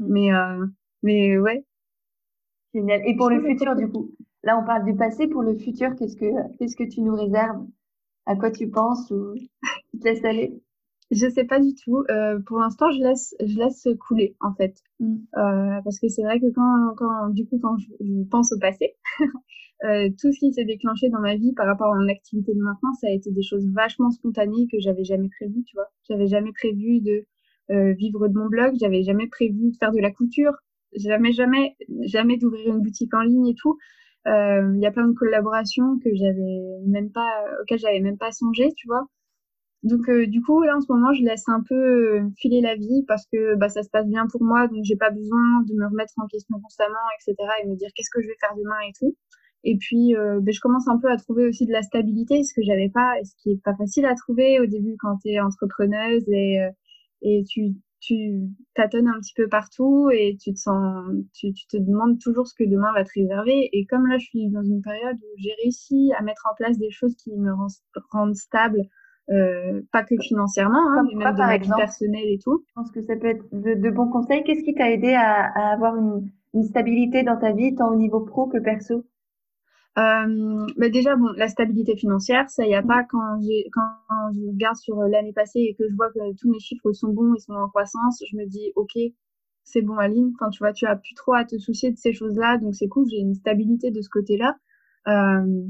Mm. 0.00 0.06
Mais, 0.12 0.34
euh, 0.34 0.66
mais 1.04 1.38
ouais. 1.38 1.64
Génial. 2.74 3.02
Et 3.06 3.14
pour 3.16 3.30
le 3.30 3.40
futur, 3.42 3.76
du 3.76 3.88
coup, 3.88 4.10
là, 4.42 4.58
on 4.60 4.64
parle 4.64 4.84
du 4.84 4.96
passé. 4.96 5.28
Pour 5.28 5.42
le 5.42 5.56
futur, 5.56 5.94
qu'est-ce 5.96 6.16
que, 6.16 6.26
qu'est-ce 6.58 6.76
que 6.76 6.84
tu 6.84 7.00
nous 7.00 7.14
réserves? 7.14 7.64
À 8.26 8.36
quoi 8.36 8.50
tu 8.50 8.68
penses 8.68 9.10
ou 9.10 9.34
tu 9.92 9.98
te 9.98 10.04
laisses 10.04 10.24
aller? 10.24 10.60
Je 11.10 11.28
sais 11.28 11.44
pas 11.44 11.58
du 11.58 11.74
tout. 11.74 12.04
Euh, 12.10 12.38
pour 12.46 12.58
l'instant, 12.58 12.90
je 12.92 13.02
laisse, 13.02 13.34
je 13.40 13.58
laisse 13.58 13.88
couler 14.06 14.36
en 14.40 14.54
fait, 14.54 14.76
mm. 15.00 15.16
euh, 15.36 15.80
parce 15.82 15.98
que 15.98 16.08
c'est 16.08 16.22
vrai 16.22 16.38
que 16.38 16.50
quand, 16.54 16.94
quand, 16.96 17.30
du 17.30 17.46
coup, 17.46 17.58
quand 17.60 17.76
je, 17.78 18.22
pense 18.30 18.52
au 18.52 18.58
passé, 18.60 18.94
euh, 19.84 20.08
tout 20.20 20.32
ce 20.32 20.38
qui 20.38 20.52
s'est 20.52 20.64
déclenché 20.64 21.08
dans 21.08 21.20
ma 21.20 21.34
vie 21.34 21.52
par 21.54 21.66
rapport 21.66 21.92
à 21.92 21.96
mon 21.96 22.08
activité 22.08 22.54
de 22.54 22.60
maintenant, 22.60 22.92
ça 23.00 23.08
a 23.08 23.10
été 23.10 23.32
des 23.32 23.42
choses 23.42 23.66
vachement 23.74 24.10
spontanées 24.10 24.68
que 24.70 24.78
j'avais 24.78 25.02
jamais 25.02 25.28
prévues, 25.28 25.64
tu 25.64 25.74
vois. 25.74 25.88
J'avais 26.08 26.28
jamais 26.28 26.52
prévu 26.52 27.00
de 27.00 27.26
euh, 27.70 27.92
vivre 27.92 28.28
de 28.28 28.38
mon 28.38 28.46
blog, 28.46 28.74
j'avais 28.80 29.02
jamais 29.02 29.26
prévu 29.26 29.70
de 29.70 29.76
faire 29.78 29.90
de 29.90 30.00
la 30.00 30.12
couture, 30.12 30.52
jamais, 30.94 31.32
jamais, 31.32 31.76
jamais 32.02 32.36
d'ouvrir 32.36 32.74
une 32.74 32.82
boutique 32.82 33.14
en 33.14 33.22
ligne 33.22 33.48
et 33.48 33.54
tout. 33.54 33.78
Euh, 34.28 34.72
il 34.76 34.80
y 34.80 34.86
a 34.86 34.92
plein 34.92 35.08
de 35.08 35.14
collaborations 35.14 35.98
que 36.04 36.10
j'avais 36.14 36.60
même 36.86 37.10
pas, 37.10 37.30
auxquelles 37.62 37.78
j'avais 37.80 38.00
même 38.00 38.18
pas 38.18 38.30
songé, 38.30 38.68
tu 38.76 38.86
vois. 38.86 39.08
Donc 39.82 40.08
euh, 40.10 40.26
du 40.26 40.42
coup 40.42 40.62
là 40.62 40.76
en 40.76 40.80
ce 40.80 40.92
moment 40.92 41.12
je 41.14 41.22
laisse 41.22 41.48
un 41.48 41.62
peu 41.66 41.74
euh, 41.74 42.28
filer 42.36 42.60
la 42.60 42.74
vie 42.76 43.02
parce 43.08 43.24
que 43.32 43.54
bah, 43.56 43.70
ça 43.70 43.82
se 43.82 43.88
passe 43.88 44.06
bien 44.06 44.26
pour 44.26 44.42
moi 44.42 44.68
donc 44.68 44.84
j'ai 44.84 44.96
pas 44.96 45.10
besoin 45.10 45.62
de 45.66 45.74
me 45.74 45.86
remettre 45.88 46.12
en 46.18 46.26
question 46.26 46.60
constamment 46.60 46.96
etc 47.18 47.34
et 47.62 47.66
me 47.66 47.76
dire 47.76 47.88
qu'est-ce 47.94 48.10
que 48.10 48.20
je 48.20 48.28
vais 48.28 48.36
faire 48.40 48.54
demain 48.56 48.78
et 48.86 48.92
tout. 48.98 49.16
Et 49.64 49.76
puis 49.78 50.14
euh, 50.16 50.40
ben, 50.40 50.52
je 50.52 50.60
commence 50.60 50.86
un 50.88 50.98
peu 50.98 51.10
à 51.10 51.16
trouver 51.16 51.46
aussi 51.46 51.66
de 51.66 51.72
la 51.72 51.82
stabilité 51.82 52.42
ce 52.44 52.52
que 52.54 52.62
j'avais 52.62 52.90
pas 52.90 53.18
et 53.20 53.24
ce 53.24 53.34
qui 53.42 53.52
est 53.52 53.62
pas 53.62 53.74
facile 53.74 54.04
à 54.06 54.14
trouver 54.14 54.60
au 54.60 54.66
début 54.66 54.96
quand 54.98 55.16
tu 55.18 55.30
es 55.30 55.40
entrepreneuse 55.40 56.24
et 56.28 56.58
et 57.22 57.44
tu 57.48 57.74
tu 58.00 58.40
tâtonnes 58.74 59.08
un 59.08 59.20
petit 59.20 59.34
peu 59.34 59.48
partout 59.48 60.10
et 60.10 60.36
tu 60.40 60.52
te 60.54 60.58
sens 60.58 61.04
tu, 61.34 61.52
tu 61.52 61.66
te 61.66 61.76
demandes 61.76 62.18
toujours 62.18 62.46
ce 62.46 62.54
que 62.54 62.64
demain 62.68 62.92
va 62.94 63.04
te 63.04 63.10
réserver 63.14 63.68
et 63.72 63.86
comme 63.86 64.06
là 64.06 64.18
je 64.18 64.24
suis 64.26 64.48
dans 64.50 64.62
une 64.62 64.82
période 64.82 65.16
où 65.16 65.38
j'ai 65.38 65.54
réussi 65.62 66.10
à 66.18 66.22
mettre 66.22 66.46
en 66.50 66.54
place 66.54 66.78
des 66.78 66.90
choses 66.90 67.14
qui 67.16 67.36
me 67.36 67.52
rendent 68.10 68.36
stable 68.36 68.88
euh, 69.30 69.80
pas 69.92 70.02
que 70.02 70.16
financièrement, 70.20 70.90
hein, 70.90 71.04
mais 71.06 71.24
même 71.24 71.36
dans 71.36 71.46
la 71.46 71.58
vie 71.58 71.70
personnelle 71.76 72.28
et 72.28 72.38
tout. 72.42 72.64
Je 72.68 72.72
pense 72.74 72.90
que 72.90 73.00
ça 73.02 73.16
peut 73.16 73.28
être 73.28 73.44
de, 73.52 73.74
de 73.74 73.90
bons 73.90 74.08
conseils. 74.08 74.42
Qu'est-ce 74.44 74.64
qui 74.64 74.74
t'a 74.74 74.90
aidé 74.90 75.14
à, 75.14 75.44
à 75.44 75.72
avoir 75.72 75.96
une, 75.96 76.30
une, 76.54 76.64
stabilité 76.64 77.22
dans 77.22 77.36
ta 77.36 77.52
vie, 77.52 77.74
tant 77.74 77.90
au 77.92 77.96
niveau 77.96 78.20
pro 78.20 78.46
que 78.46 78.58
perso? 78.58 79.06
Euh, 79.98 80.66
bah 80.76 80.88
déjà 80.88 81.16
bon 81.16 81.32
la 81.36 81.48
stabilité 81.48 81.96
financière 81.96 82.48
ça 82.48 82.64
y 82.64 82.76
a 82.76 82.82
pas 82.82 83.02
quand 83.02 83.40
quand 83.72 84.32
je 84.32 84.46
regarde 84.46 84.76
sur 84.76 84.94
l'année 85.02 85.32
passée 85.32 85.58
et 85.58 85.74
que 85.74 85.82
je 85.90 85.96
vois 85.96 86.10
que 86.12 86.32
tous 86.40 86.48
mes 86.48 86.60
chiffres 86.60 86.92
sont 86.92 87.12
bons 87.12 87.34
ils 87.34 87.40
sont 87.40 87.54
en 87.54 87.68
croissance 87.68 88.22
je 88.30 88.36
me 88.36 88.46
dis 88.46 88.70
ok 88.76 88.92
c'est 89.64 89.82
bon 89.82 89.96
Aline. 89.96 90.30
Enfin 90.36 90.50
tu 90.50 90.60
vois 90.60 90.72
tu 90.72 90.86
as 90.86 90.94
plus 90.94 91.14
trop 91.14 91.34
à 91.34 91.44
te 91.44 91.58
soucier 91.58 91.90
de 91.90 91.96
ces 91.96 92.12
choses 92.12 92.36
là 92.36 92.56
donc 92.58 92.76
c'est 92.76 92.86
cool 92.86 93.04
j'ai 93.10 93.18
une 93.18 93.34
stabilité 93.34 93.90
de 93.90 94.00
ce 94.00 94.08
côté 94.08 94.36
là 94.36 94.54
euh, 95.08 95.66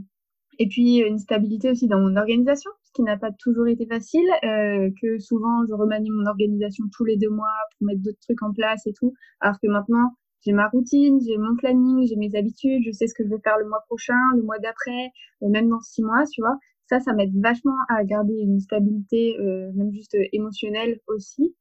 et 0.61 0.69
puis 0.69 0.99
une 0.99 1.19
stabilité 1.19 1.71
aussi 1.71 1.89
dans 1.89 1.99
mon 1.99 2.17
organisation, 2.17 2.71
qui 2.95 3.03
n'a 3.03 3.16
pas 3.16 3.30
toujours 3.32 3.68
été 3.68 3.86
facile, 3.86 4.28
euh, 4.45 4.91
que 5.01 5.18
souvent 5.18 5.64
je 5.68 5.74
remanie 5.74 6.11
mon 6.11 6.26
organisation 6.26 6.84
tous 6.93 7.05
les 7.05 7.16
deux 7.16 7.30
mois 7.30 7.49
pour 7.78 7.86
mettre 7.86 8.03
d'autres 8.03 8.20
trucs 8.20 8.43
en 8.43 8.53
place 8.53 8.86
et 8.86 8.93
tout, 8.93 9.14
alors 9.41 9.59
que 9.61 9.68
maintenant 9.68 10.12
j'ai 10.43 10.53
ma 10.53 10.68
routine, 10.68 11.20
j'ai 11.20 11.36
mon 11.36 11.55
planning, 11.57 12.07
j'ai 12.07 12.16
mes 12.16 12.34
habitudes, 12.34 12.82
je 12.84 12.91
sais 12.93 13.07
ce 13.07 13.14
que 13.14 13.24
je 13.24 13.28
vais 13.28 13.41
faire 13.45 13.59
le 13.59 13.68
mois 13.68 13.82
prochain, 13.86 14.18
le 14.36 14.43
mois 14.43 14.59
d'après, 14.59 15.11
euh, 15.43 15.49
même 15.49 15.68
dans 15.68 15.80
six 15.80 16.03
mois, 16.03 16.24
tu 16.32 16.41
vois. 16.41 16.59
Ça, 16.88 16.99
ça 16.99 17.12
m'aide 17.12 17.32
vachement 17.41 17.76
à 17.88 18.03
garder 18.05 18.34
une 18.34 18.59
stabilité, 18.59 19.38
euh, 19.38 19.70
même 19.74 19.93
juste 19.93 20.16
émotionnelle 20.32 20.99
aussi. 21.07 21.55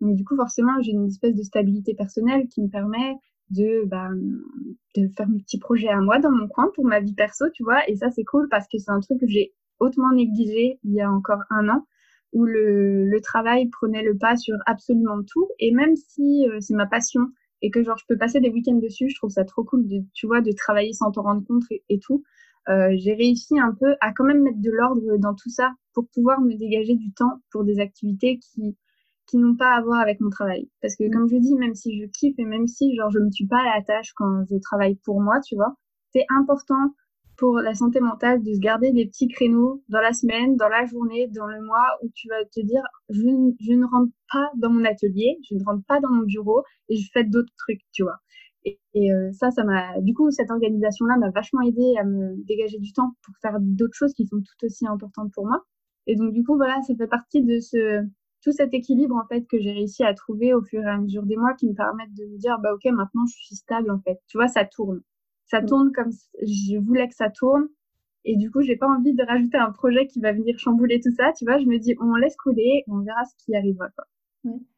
Donc 0.00 0.16
du 0.16 0.24
coup, 0.24 0.36
forcément, 0.36 0.80
j'ai 0.82 0.92
une 0.92 1.06
espèce 1.06 1.34
de 1.34 1.42
stabilité 1.42 1.94
personnelle 1.94 2.46
qui 2.48 2.62
me 2.62 2.68
permet 2.68 3.14
de, 3.50 3.84
bah, 3.86 4.10
de 4.96 5.08
faire 5.16 5.28
mes 5.28 5.38
petits 5.38 5.58
projets 5.58 5.88
à 5.88 6.00
moi 6.00 6.18
dans 6.18 6.30
mon 6.30 6.48
coin 6.48 6.70
pour 6.74 6.84
ma 6.84 7.00
vie 7.00 7.14
perso, 7.14 7.46
tu 7.54 7.62
vois. 7.62 7.88
Et 7.88 7.96
ça, 7.96 8.10
c'est 8.10 8.24
cool 8.24 8.48
parce 8.50 8.66
que 8.68 8.78
c'est 8.78 8.90
un 8.90 9.00
truc 9.00 9.20
que 9.20 9.26
j'ai 9.26 9.54
hautement 9.80 10.12
négligé 10.12 10.78
il 10.84 10.94
y 10.94 11.00
a 11.00 11.10
encore 11.10 11.42
un 11.50 11.68
an. 11.68 11.86
où 12.32 12.44
le, 12.44 13.06
le 13.06 13.20
travail 13.20 13.68
prenait 13.68 14.02
le 14.02 14.16
pas 14.16 14.36
sur 14.36 14.56
absolument 14.66 15.22
tout. 15.22 15.48
Et 15.58 15.72
même 15.72 15.96
si 15.96 16.46
c'est 16.60 16.74
ma 16.74 16.86
passion 16.86 17.22
et 17.62 17.70
que 17.70 17.82
genre 17.82 17.96
je 17.98 18.04
peux 18.08 18.18
passer 18.18 18.40
des 18.40 18.50
week-ends 18.50 18.78
dessus, 18.78 19.08
je 19.08 19.16
trouve 19.16 19.30
ça 19.30 19.44
trop 19.44 19.64
cool 19.64 19.86
de, 19.86 20.02
tu 20.14 20.26
vois, 20.26 20.40
de 20.40 20.52
travailler 20.52 20.92
sans 20.92 21.10
t'en 21.10 21.22
rendre 21.22 21.46
compte 21.46 21.64
et, 21.88 21.98
tout. 21.98 22.22
Euh, 22.68 22.94
j'ai 22.96 23.14
réussi 23.14 23.58
un 23.58 23.72
peu 23.72 23.94
à 24.00 24.12
quand 24.12 24.24
même 24.24 24.42
mettre 24.42 24.60
de 24.60 24.70
l'ordre 24.70 25.16
dans 25.18 25.34
tout 25.34 25.50
ça 25.50 25.72
pour 25.94 26.08
pouvoir 26.12 26.40
me 26.40 26.54
dégager 26.54 26.94
du 26.94 27.12
temps 27.12 27.40
pour 27.50 27.64
des 27.64 27.80
activités 27.80 28.38
qui 28.38 28.76
qui 29.26 29.38
n'ont 29.38 29.56
pas 29.56 29.74
à 29.74 29.82
voir 29.82 30.00
avec 30.00 30.20
mon 30.20 30.30
travail. 30.30 30.70
Parce 30.80 30.94
que, 30.94 31.02
mm. 31.02 31.10
comme 31.10 31.28
je 31.28 31.36
dis, 31.36 31.54
même 31.56 31.74
si 31.74 32.00
je 32.00 32.06
kiffe 32.06 32.38
et 32.38 32.44
même 32.44 32.68
si, 32.68 32.94
genre, 32.94 33.10
je 33.10 33.18
me 33.18 33.28
tue 33.30 33.46
pas 33.46 33.58
à 33.58 33.76
la 33.76 33.82
tâche 33.82 34.12
quand 34.14 34.44
je 34.48 34.56
travaille 34.58 34.96
pour 35.04 35.20
moi, 35.20 35.40
tu 35.40 35.56
vois, 35.56 35.74
c'est 36.12 36.24
important 36.28 36.94
pour 37.38 37.58
la 37.58 37.74
santé 37.74 38.00
mentale 38.00 38.42
de 38.42 38.52
se 38.54 38.58
garder 38.60 38.92
des 38.92 39.06
petits 39.06 39.28
créneaux 39.28 39.82
dans 39.88 40.00
la 40.00 40.12
semaine, 40.12 40.56
dans 40.56 40.68
la 40.68 40.86
journée, 40.86 41.28
dans 41.28 41.46
le 41.46 41.60
mois 41.62 41.86
où 42.02 42.10
tu 42.14 42.28
vas 42.28 42.44
te 42.44 42.60
dire 42.60 42.82
je, 43.10 43.22
ne 43.22 43.84
rentre 43.86 44.12
pas 44.32 44.50
dans 44.56 44.70
mon 44.70 44.84
atelier, 44.84 45.38
je 45.48 45.54
ne 45.54 45.64
rentre 45.64 45.84
pas 45.86 46.00
dans 46.00 46.10
mon 46.10 46.22
bureau 46.24 46.62
et 46.88 46.96
je 46.96 47.10
fais 47.12 47.24
d'autres 47.24 47.52
trucs, 47.58 47.82
tu 47.92 48.02
vois. 48.02 48.18
Et, 48.64 48.80
et 48.94 49.12
euh, 49.12 49.30
ça, 49.32 49.50
ça 49.50 49.64
m'a, 49.64 50.00
du 50.00 50.14
coup, 50.14 50.30
cette 50.30 50.50
organisation-là 50.50 51.16
m'a 51.18 51.30
vachement 51.30 51.60
aidé 51.62 51.94
à 51.98 52.04
me 52.04 52.34
dégager 52.44 52.78
du 52.78 52.92
temps 52.92 53.12
pour 53.24 53.34
faire 53.42 53.58
d'autres 53.60 53.94
choses 53.94 54.12
qui 54.14 54.26
sont 54.26 54.38
tout 54.38 54.66
aussi 54.66 54.86
importantes 54.86 55.32
pour 55.34 55.46
moi. 55.46 55.64
Et 56.06 56.16
donc, 56.16 56.32
du 56.32 56.42
coup, 56.44 56.56
voilà, 56.56 56.80
ça 56.82 56.94
fait 56.96 57.06
partie 57.06 57.42
de 57.42 57.60
ce, 57.60 58.02
tout 58.42 58.52
cet 58.52 58.74
équilibre, 58.74 59.16
en 59.16 59.26
fait, 59.26 59.42
que 59.46 59.58
j'ai 59.60 59.72
réussi 59.72 60.04
à 60.04 60.14
trouver 60.14 60.54
au 60.54 60.62
fur 60.62 60.82
et 60.82 60.88
à 60.88 60.98
mesure 60.98 61.24
des 61.26 61.36
mois 61.36 61.54
qui 61.54 61.68
me 61.68 61.74
permettent 61.74 62.14
de 62.14 62.24
me 62.26 62.38
dire, 62.38 62.58
bah, 62.60 62.74
ok, 62.74 62.84
maintenant, 62.92 63.24
je 63.26 63.36
suis 63.44 63.56
stable, 63.56 63.90
en 63.90 64.00
fait. 64.00 64.18
Tu 64.28 64.36
vois, 64.38 64.48
ça 64.48 64.64
tourne 64.64 65.00
ça 65.46 65.60
mm. 65.60 65.66
tourne 65.66 65.92
comme 65.92 66.10
je 66.42 66.78
voulais 66.78 67.08
que 67.08 67.14
ça 67.14 67.30
tourne. 67.30 67.66
Et 68.24 68.36
du 68.36 68.50
coup, 68.50 68.60
j'ai 68.60 68.76
pas 68.76 68.88
envie 68.88 69.14
de 69.14 69.22
rajouter 69.22 69.56
un 69.56 69.70
projet 69.70 70.06
qui 70.06 70.20
va 70.20 70.32
venir 70.32 70.58
chambouler 70.58 71.00
tout 71.00 71.12
ça. 71.12 71.32
Tu 71.32 71.44
vois, 71.44 71.58
je 71.58 71.66
me 71.66 71.78
dis, 71.78 71.94
on 72.00 72.16
laisse 72.16 72.36
couler, 72.36 72.82
on 72.88 72.98
verra 72.98 73.24
ce 73.24 73.44
qui 73.44 73.54
arrivera. 73.54 73.88
Quoi. 73.90 74.04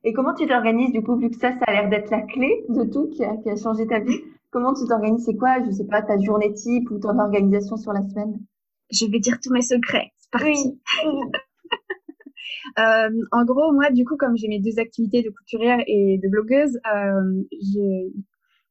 Et 0.05 0.13
comment 0.13 0.35
tu 0.35 0.47
t'organises 0.47 0.93
du 0.93 1.03
coup, 1.03 1.17
vu 1.17 1.31
que 1.31 1.37
ça, 1.37 1.53
ça 1.53 1.65
a 1.67 1.73
l'air 1.73 1.89
d'être 1.89 2.11
la 2.11 2.23
clé 2.23 2.65
de 2.69 2.85
tout 2.85 3.09
qui 3.09 3.25
a, 3.25 3.37
qui 3.39 3.51
a 3.51 3.57
changé 3.57 3.87
ta 3.87 4.01
vie 4.01 4.21
Comment 4.51 4.73
tu 4.73 4.87
t'organises? 4.87 5.25
C'est 5.25 5.37
quoi, 5.37 5.63
je 5.65 5.71
sais 5.71 5.87
pas, 5.87 6.01
ta 6.03 6.19
journée 6.19 6.55
type 6.55 6.91
ou 6.91 6.99
ton 6.99 7.19
organisation 7.19 7.77
sur 7.77 7.93
la 7.93 8.03
semaine? 8.09 8.39
Je 8.91 9.05
vais 9.07 9.19
dire 9.19 9.39
tous 9.43 9.53
mes 9.53 9.63
secrets. 9.63 10.11
C'est 10.17 10.31
parti. 10.31 10.81
euh, 12.79 13.11
en 13.33 13.45
gros, 13.45 13.73
moi, 13.73 13.91
du 13.91 14.07
coup, 14.07 14.17
comme 14.17 14.37
j'ai 14.39 14.49
mes 14.49 14.61
deux 14.61 14.79
activités 14.79 15.23
de 15.23 15.29
couturière 15.29 15.81
et 15.87 16.19
de 16.23 16.29
blogueuse, 16.29 16.79
euh, 16.95 17.43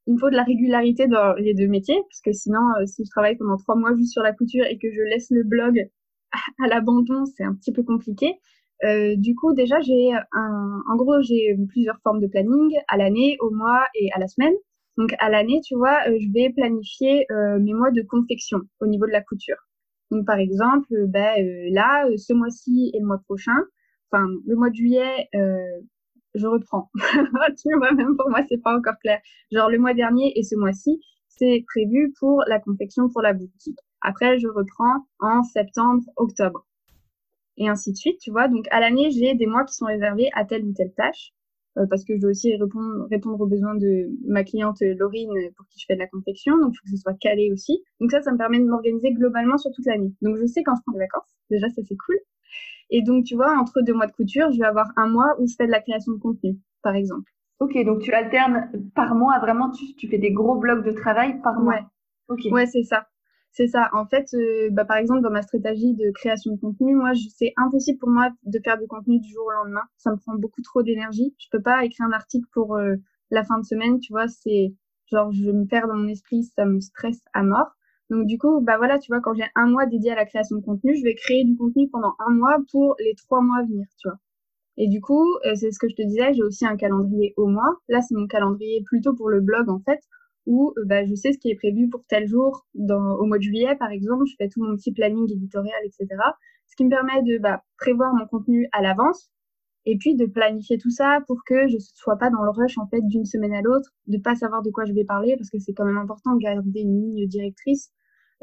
il 0.08 0.14
me 0.14 0.20
faut 0.20 0.30
de 0.30 0.36
la 0.36 0.44
régularité 0.44 1.08
dans 1.08 1.34
les 1.34 1.54
deux 1.54 1.68
métiers, 1.68 2.02
parce 2.10 2.22
que 2.22 2.32
sinon, 2.32 2.62
euh, 2.80 2.86
si 2.86 3.04
je 3.04 3.10
travaille 3.10 3.36
pendant 3.36 3.58
trois 3.58 3.76
mois 3.76 3.96
juste 3.96 4.14
sur 4.14 4.24
la 4.24 4.34
couture 4.34 4.66
et 4.66 4.78
que 4.78 4.90
je 4.90 5.02
laisse 5.02 5.28
le 5.30 5.44
blog 5.44 5.90
à, 6.64 6.68
l'abandon, 6.68 7.26
c'est 7.26 7.44
un 7.44 7.54
petit 7.54 7.74
peu 7.74 7.84
compliqué. 7.84 8.36
Euh, 8.86 9.16
du 9.18 9.36
coup, 9.36 9.54
déjà, 9.54 9.82
j'ai 9.82 10.14
un, 10.14 10.82
en 10.90 10.96
gros, 10.96 11.22
j'ai 11.22 11.58
plusieurs 11.70 12.00
formes 12.04 12.22
de 12.22 12.28
planning 12.28 12.74
à 12.88 12.98
l'année, 12.98 13.38
au 13.42 13.50
mois 13.50 13.84
et 13.96 14.10
à 14.14 14.20
la 14.20 14.28
semaine. 14.28 14.54
Donc, 14.98 15.14
à 15.20 15.30
l'année, 15.30 15.60
tu 15.66 15.76
vois, 15.76 16.00
euh, 16.08 16.18
je 16.20 16.32
vais 16.32 16.52
planifier 16.56 17.26
mes 17.60 17.74
mois 17.74 17.92
de 17.92 18.02
confection 18.02 18.62
au 18.80 18.88
niveau 18.88 19.06
de 19.06 19.12
la 19.12 19.22
couture. 19.22 19.58
Donc, 20.10 20.26
par 20.26 20.38
exemple, 20.40 20.88
ben, 21.08 21.36
là, 21.74 22.08
ce 22.16 22.34
mois-ci 22.34 22.92
et 22.94 23.00
le 23.00 23.06
mois 23.06 23.20
prochain, 23.26 23.58
enfin, 24.10 24.26
le 24.46 24.56
mois 24.56 24.70
de 24.70 24.76
juillet, 24.76 25.28
je 26.38 26.48
reprends. 26.48 26.90
tu 27.62 27.76
vois, 27.78 27.92
même 27.94 28.16
pour 28.18 28.30
moi, 28.30 28.42
c'est 28.48 28.62
pas 28.62 28.78
encore 28.78 28.98
clair. 29.02 29.20
Genre, 29.52 29.70
le 29.70 29.80
mois 29.80 29.94
dernier 29.94 30.38
et 30.38 30.44
ce 30.44 30.56
mois-ci, 30.56 31.00
c'est 31.28 31.64
prévu 31.68 32.14
pour 32.20 32.44
la 32.48 32.60
confection 32.60 33.10
pour 33.10 33.22
la 33.22 33.34
boutique. 33.34 33.80
Après, 34.02 34.40
je 34.40 34.48
reprends 34.48 35.06
en 35.20 35.44
septembre, 35.44 36.04
octobre. 36.16 36.66
Et 37.58 37.68
ainsi 37.68 37.92
de 37.92 37.98
suite, 37.98 38.20
tu 38.20 38.32
vois. 38.32 38.48
Donc, 38.48 38.68
à 38.72 38.80
l'année, 38.80 39.10
j'ai 39.12 39.34
des 39.34 39.48
mois 39.48 39.66
qui 39.66 39.74
sont 39.74 39.86
réservés 39.86 40.30
à 40.34 40.46
telle 40.46 40.64
ou 40.64 40.74
telle 40.74 40.94
tâche. 40.94 41.34
Euh, 41.78 41.86
parce 41.90 42.04
que 42.04 42.16
je 42.16 42.20
dois 42.22 42.32
aussi 42.32 42.56
répondre, 42.56 43.40
aux 43.40 43.46
besoins 43.46 43.76
de 43.76 44.10
ma 44.26 44.44
cliente 44.44 44.78
Laurine 44.82 45.32
pour 45.56 45.68
qui 45.68 45.80
je 45.80 45.86
fais 45.88 45.96
de 45.96 46.00
la 46.00 46.08
confection. 46.08 46.58
Donc, 46.58 46.74
il 46.74 46.78
faut 46.78 46.84
que 46.86 46.92
ce 46.92 46.98
soit 46.98 47.18
calé 47.20 47.52
aussi. 47.52 47.84
Donc, 48.00 48.12
ça, 48.12 48.22
ça 48.22 48.32
me 48.32 48.38
permet 48.38 48.60
de 48.60 48.66
m'organiser 48.66 49.12
globalement 49.12 49.58
sur 49.58 49.72
toute 49.72 49.86
l'année. 49.86 50.14
Donc, 50.22 50.38
je 50.38 50.46
sais 50.46 50.64
quand 50.64 50.76
je 50.76 50.82
prends 50.86 50.94
des 50.94 51.00
vacances. 51.00 51.30
Déjà, 51.50 51.70
ça, 51.70 51.82
c'est 51.88 51.98
cool. 51.98 52.18
Et 52.90 53.02
donc, 53.02 53.26
tu 53.26 53.36
vois, 53.36 53.58
entre 53.58 53.82
deux 53.82 53.94
mois 53.94 54.08
de 54.08 54.12
couture, 54.14 54.52
je 54.52 54.60
vais 54.60 54.66
avoir 54.66 54.88
un 54.96 55.08
mois 55.08 55.36
où 55.40 55.48
je 55.48 55.56
fais 55.58 55.66
de 55.66 55.72
la 55.72 55.82
création 55.82 56.14
de 56.14 56.20
contenu, 56.20 56.58
par 56.82 56.96
exemple. 56.96 57.32
Ok, 57.60 57.78
donc 57.86 58.02
tu 58.02 58.14
alternes 58.14 58.70
par 58.96 59.16
mois, 59.16 59.40
vraiment, 59.40 59.72
tu, 59.72 59.96
tu 59.96 60.08
fais 60.08 60.20
des 60.20 60.32
gros 60.32 60.56
blocs 60.56 60.86
de 60.86 60.92
travail 60.92 61.42
par 61.42 61.60
mois. 61.60 61.76
Ouais, 61.76 61.84
ok. 62.30 62.52
Ouais, 62.52 62.66
c'est 62.68 62.84
ça. 62.84 63.08
C'est 63.52 63.68
ça. 63.68 63.90
En 63.94 64.06
fait, 64.06 64.28
euh, 64.36 64.70
bah, 64.72 64.86
par 64.86 64.98
exemple, 64.98 65.22
dans 65.22 65.32
ma 65.32 65.42
stratégie 65.42 65.96
de 65.96 66.12
création 66.12 66.54
de 66.54 66.60
contenu, 66.60 66.94
moi, 66.96 67.12
c'est 67.36 67.54
impossible 67.58 67.98
pour 67.98 68.10
moi 68.10 68.30
de 68.44 68.60
faire 68.64 68.78
du 68.78 68.88
contenu 68.88 69.20
du 69.20 69.30
jour 69.30 69.46
au 69.48 69.52
lendemain. 69.52 69.82
Ça 69.98 70.12
me 70.12 70.18
prend 70.18 70.36
beaucoup 70.36 70.62
trop 70.62 70.84
d'énergie. 70.84 71.34
Je 71.40 71.48
peux 71.52 71.62
pas 71.62 71.84
écrire 71.84 72.06
un 72.06 72.12
article 72.12 72.46
pour 72.54 72.76
euh, 72.76 72.96
la 73.32 73.44
fin 73.44 73.58
de 73.58 73.66
semaine, 73.66 74.00
tu 74.00 74.14
vois. 74.14 74.28
C'est 74.28 74.74
genre, 75.12 75.32
je 75.32 75.50
me 75.50 75.66
perds 75.66 75.88
dans 75.88 75.96
mon 75.96 76.08
esprit, 76.08 76.44
ça 76.44 76.66
me 76.66 76.80
stresse 76.80 77.22
à 77.34 77.42
mort. 77.42 77.72
Donc 78.10 78.26
du 78.28 78.38
coup, 78.38 78.62
bah 78.62 78.78
voilà, 78.78 79.00
tu 79.00 79.12
vois, 79.12 79.22
quand 79.22 79.34
j'ai 79.34 79.46
un 79.56 79.68
mois 79.68 79.86
dédié 79.86 80.12
à 80.12 80.16
la 80.16 80.26
création 80.26 80.58
de 80.58 80.62
contenu, 80.62 80.96
je 80.96 81.04
vais 81.04 81.16
créer 81.16 81.44
du 81.44 81.56
contenu 81.58 81.90
pendant 81.90 82.14
un 82.20 82.32
mois 82.34 82.58
pour 82.72 82.96
les 83.00 83.16
trois 83.16 83.42
mois 83.42 83.60
à 83.60 83.64
venir, 83.64 83.86
tu 84.00 84.08
vois. 84.08 84.18
Et 84.78 84.88
du 84.88 85.02
coup, 85.02 85.26
euh, 85.46 85.56
c'est 85.56 85.72
ce 85.72 85.80
que 85.80 85.90
je 85.90 85.96
te 85.96 86.04
disais, 86.04 86.34
j'ai 86.34 86.44
aussi 86.44 86.66
un 86.66 86.78
calendrier 86.78 87.34
au 87.38 87.48
mois. 87.48 87.78
Là, 87.90 88.02
c'est 88.02 88.16
mon 88.16 88.28
calendrier 88.28 88.84
plutôt 88.86 89.14
pour 89.16 89.30
le 89.30 89.42
blog 89.42 89.70
en 89.70 89.80
fait, 89.80 90.00
où 90.46 90.74
euh, 90.78 90.86
bah, 90.86 91.06
je 91.06 91.16
sais 91.16 91.34
ce 91.34 91.40
qui 91.40 91.50
est 91.50 91.56
prévu 91.56 91.90
pour 91.90 92.06
tel 92.08 92.28
jour. 92.28 92.66
Dans, 92.76 93.16
au 93.16 93.26
mois 93.26 93.38
de 93.38 93.44
juillet, 93.44 93.76
par 93.78 93.92
exemple, 93.92 94.26
je 94.28 94.36
fais 94.38 94.50
tout 94.50 94.64
mon 94.64 94.76
petit 94.76 94.94
planning 94.94 95.30
éditorial, 95.32 95.80
etc. 95.84 96.08
Ce 96.68 96.76
qui 96.76 96.86
me 96.86 96.90
permet 96.90 97.24
de 97.24 97.40
bah, 97.40 97.64
prévoir 97.78 98.14
mon 98.14 98.28
contenu 98.28 98.68
à 98.72 98.82
l'avance 98.82 99.30
et 99.86 99.98
puis 99.98 100.16
de 100.16 100.26
planifier 100.26 100.78
tout 100.78 100.92
ça 100.92 101.20
pour 101.28 101.44
que 101.46 101.68
je 101.68 101.76
ne 101.76 101.80
sois 101.80 102.18
pas 102.18 102.30
dans 102.30 102.44
le 102.44 102.50
rush 102.52 102.78
en 102.78 102.88
fait 102.88 103.02
d'une 103.08 103.26
semaine 103.26 103.54
à 103.54 103.62
l'autre, 103.62 103.90
de 104.08 104.18
pas 104.18 104.36
savoir 104.36 104.62
de 104.62 104.70
quoi 104.70 104.86
je 104.86 104.94
vais 104.94 105.06
parler 105.06 105.36
parce 105.38 105.50
que 105.50 105.60
c'est 105.60 105.74
quand 105.74 105.86
même 105.86 105.98
important 105.98 106.36
de 106.36 106.40
garder 106.40 106.82
une 106.82 107.02
ligne 107.02 107.28
directrice 107.28 107.92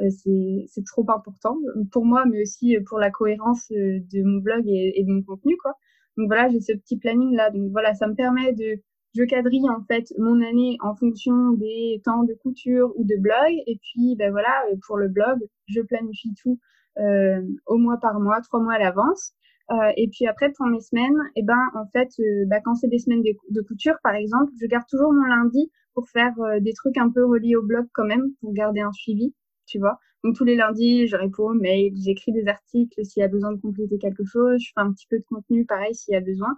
c'est 0.09 0.85
trop 0.87 1.05
important 1.09 1.57
pour 1.93 2.05
moi, 2.05 2.25
mais 2.27 2.43
aussi 2.43 2.77
pour 2.87 2.99
la 2.99 3.11
cohérence 3.11 3.71
euh, 3.73 4.01
de 4.13 4.23
mon 4.23 4.41
blog 4.41 4.67
et, 4.67 5.01
et 5.01 5.05
de 5.05 5.11
mon 5.11 5.23
contenu, 5.23 5.57
quoi. 5.63 5.75
Donc 6.17 6.29
voilà, 6.29 6.49
j'ai 6.49 6.61
ce 6.61 6.73
petit 6.73 6.97
planning 6.99 7.35
là. 7.35 7.51
Donc 7.51 7.71
voilà, 7.73 7.95
ça 7.95 8.07
me 8.07 8.15
permet 8.15 8.53
de 8.53 8.81
je 9.15 9.23
quadrille 9.25 9.69
en 9.71 9.83
fait 9.85 10.13
mon 10.19 10.41
année 10.43 10.77
en 10.81 10.95
fonction 10.97 11.53
des 11.53 12.01
temps 12.05 12.25
de 12.25 12.35
couture 12.35 12.93
ou 12.97 13.05
de 13.05 13.17
blog. 13.21 13.53
Et 13.67 13.79
puis 13.81 14.17
ben 14.17 14.31
voilà, 14.31 14.65
euh, 14.73 14.77
pour 14.87 14.97
le 14.97 15.09
blog, 15.09 15.39
je 15.67 15.81
planifie 15.81 16.35
tout 16.35 16.59
euh, 16.99 17.43
au 17.67 17.77
mois 17.79 17.99
par 17.99 18.21
mois, 18.21 18.41
trois 18.43 18.61
mois 18.61 18.75
à 18.75 18.79
l'avance. 18.79 19.33
Euh, 19.71 19.93
et 19.97 20.09
puis 20.09 20.27
après 20.27 20.53
pour 20.53 20.67
mes 20.67 20.81
semaines, 20.81 21.17
et 21.37 21.41
eh 21.41 21.43
ben 21.43 21.71
en 21.75 21.87
fait, 21.87 22.11
euh, 22.21 22.45
bah, 22.47 22.61
quand 22.63 22.75
c'est 22.75 22.89
des 22.89 22.99
semaines 22.99 23.23
de, 23.23 23.33
de, 23.51 23.63
couture 23.63 23.95
par 24.03 24.15
exemple, 24.15 24.53
je 24.61 24.67
garde 24.67 24.85
toujours 24.91 25.13
mon 25.13 25.25
lundi 25.25 25.71
pour 25.95 26.09
faire 26.11 26.35
des 26.61 26.73
trucs 26.75 26.99
un 26.99 27.09
peu 27.09 27.25
reliés 27.25 27.57
au 27.57 27.63
blog 27.63 27.87
quand 27.95 28.05
même, 28.05 28.33
pour 28.41 28.53
garder 28.53 28.81
un 28.81 28.93
suivi 28.93 29.33
tu 29.67 29.79
vois. 29.79 29.99
Donc 30.23 30.37
tous 30.37 30.45
les 30.45 30.57
lundis, 30.57 31.07
je 31.07 31.17
réponds 31.17 31.51
aux 31.51 31.55
mails, 31.55 31.93
j'écris 31.97 32.33
des 32.33 32.47
articles 32.49 33.05
s'il 33.05 33.21
y 33.21 33.25
a 33.25 33.29
besoin 33.29 33.53
de 33.53 33.61
compléter 33.61 33.99
quelque 33.99 34.25
chose, 34.25 34.61
je 34.61 34.73
fais 34.75 34.81
un 34.81 34.93
petit 34.93 35.07
peu 35.09 35.19
de 35.19 35.25
contenu 35.29 35.67
pareil 35.67 35.95
s'il 35.95 36.15
y 36.15 36.17
a 36.17 36.21
besoin. 36.21 36.57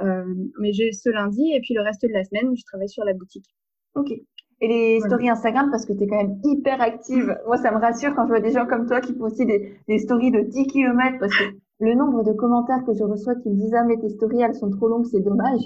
Euh, 0.00 0.34
mais 0.60 0.72
j'ai 0.72 0.92
ce 0.92 1.10
lundi 1.10 1.52
et 1.52 1.60
puis 1.60 1.74
le 1.74 1.82
reste 1.82 2.02
de 2.02 2.12
la 2.12 2.24
semaine, 2.24 2.54
je 2.56 2.64
travaille 2.64 2.88
sur 2.88 3.04
la 3.04 3.14
boutique. 3.14 3.46
Ok. 3.94 4.12
Et 4.60 4.66
les 4.66 5.00
stories 5.00 5.30
Instagram, 5.30 5.70
parce 5.70 5.86
que 5.86 5.92
tu 5.92 6.02
es 6.02 6.06
quand 6.08 6.16
même 6.16 6.40
hyper 6.44 6.80
active. 6.80 7.36
Moi, 7.46 7.56
ça 7.58 7.70
me 7.70 7.78
rassure 7.78 8.14
quand 8.14 8.24
je 8.24 8.30
vois 8.30 8.40
des 8.40 8.50
gens 8.50 8.66
comme 8.66 8.86
toi 8.86 9.00
qui 9.00 9.14
font 9.14 9.24
aussi 9.24 9.46
des, 9.46 9.76
des 9.86 9.98
stories 9.98 10.32
de 10.32 10.40
10 10.40 10.66
km 10.66 11.18
parce 11.20 11.36
que 11.36 11.44
le 11.80 11.94
nombre 11.94 12.24
de 12.24 12.32
commentaires 12.32 12.84
que 12.84 12.92
je 12.92 13.04
reçois 13.04 13.36
qui 13.36 13.50
me 13.50 13.54
disent 13.54 13.74
Ah, 13.74 13.84
mais 13.84 13.96
tes 13.98 14.08
stories, 14.08 14.40
elles 14.40 14.56
sont 14.56 14.70
trop 14.70 14.88
longues, 14.88 15.06
c'est 15.06 15.20
dommage. 15.20 15.60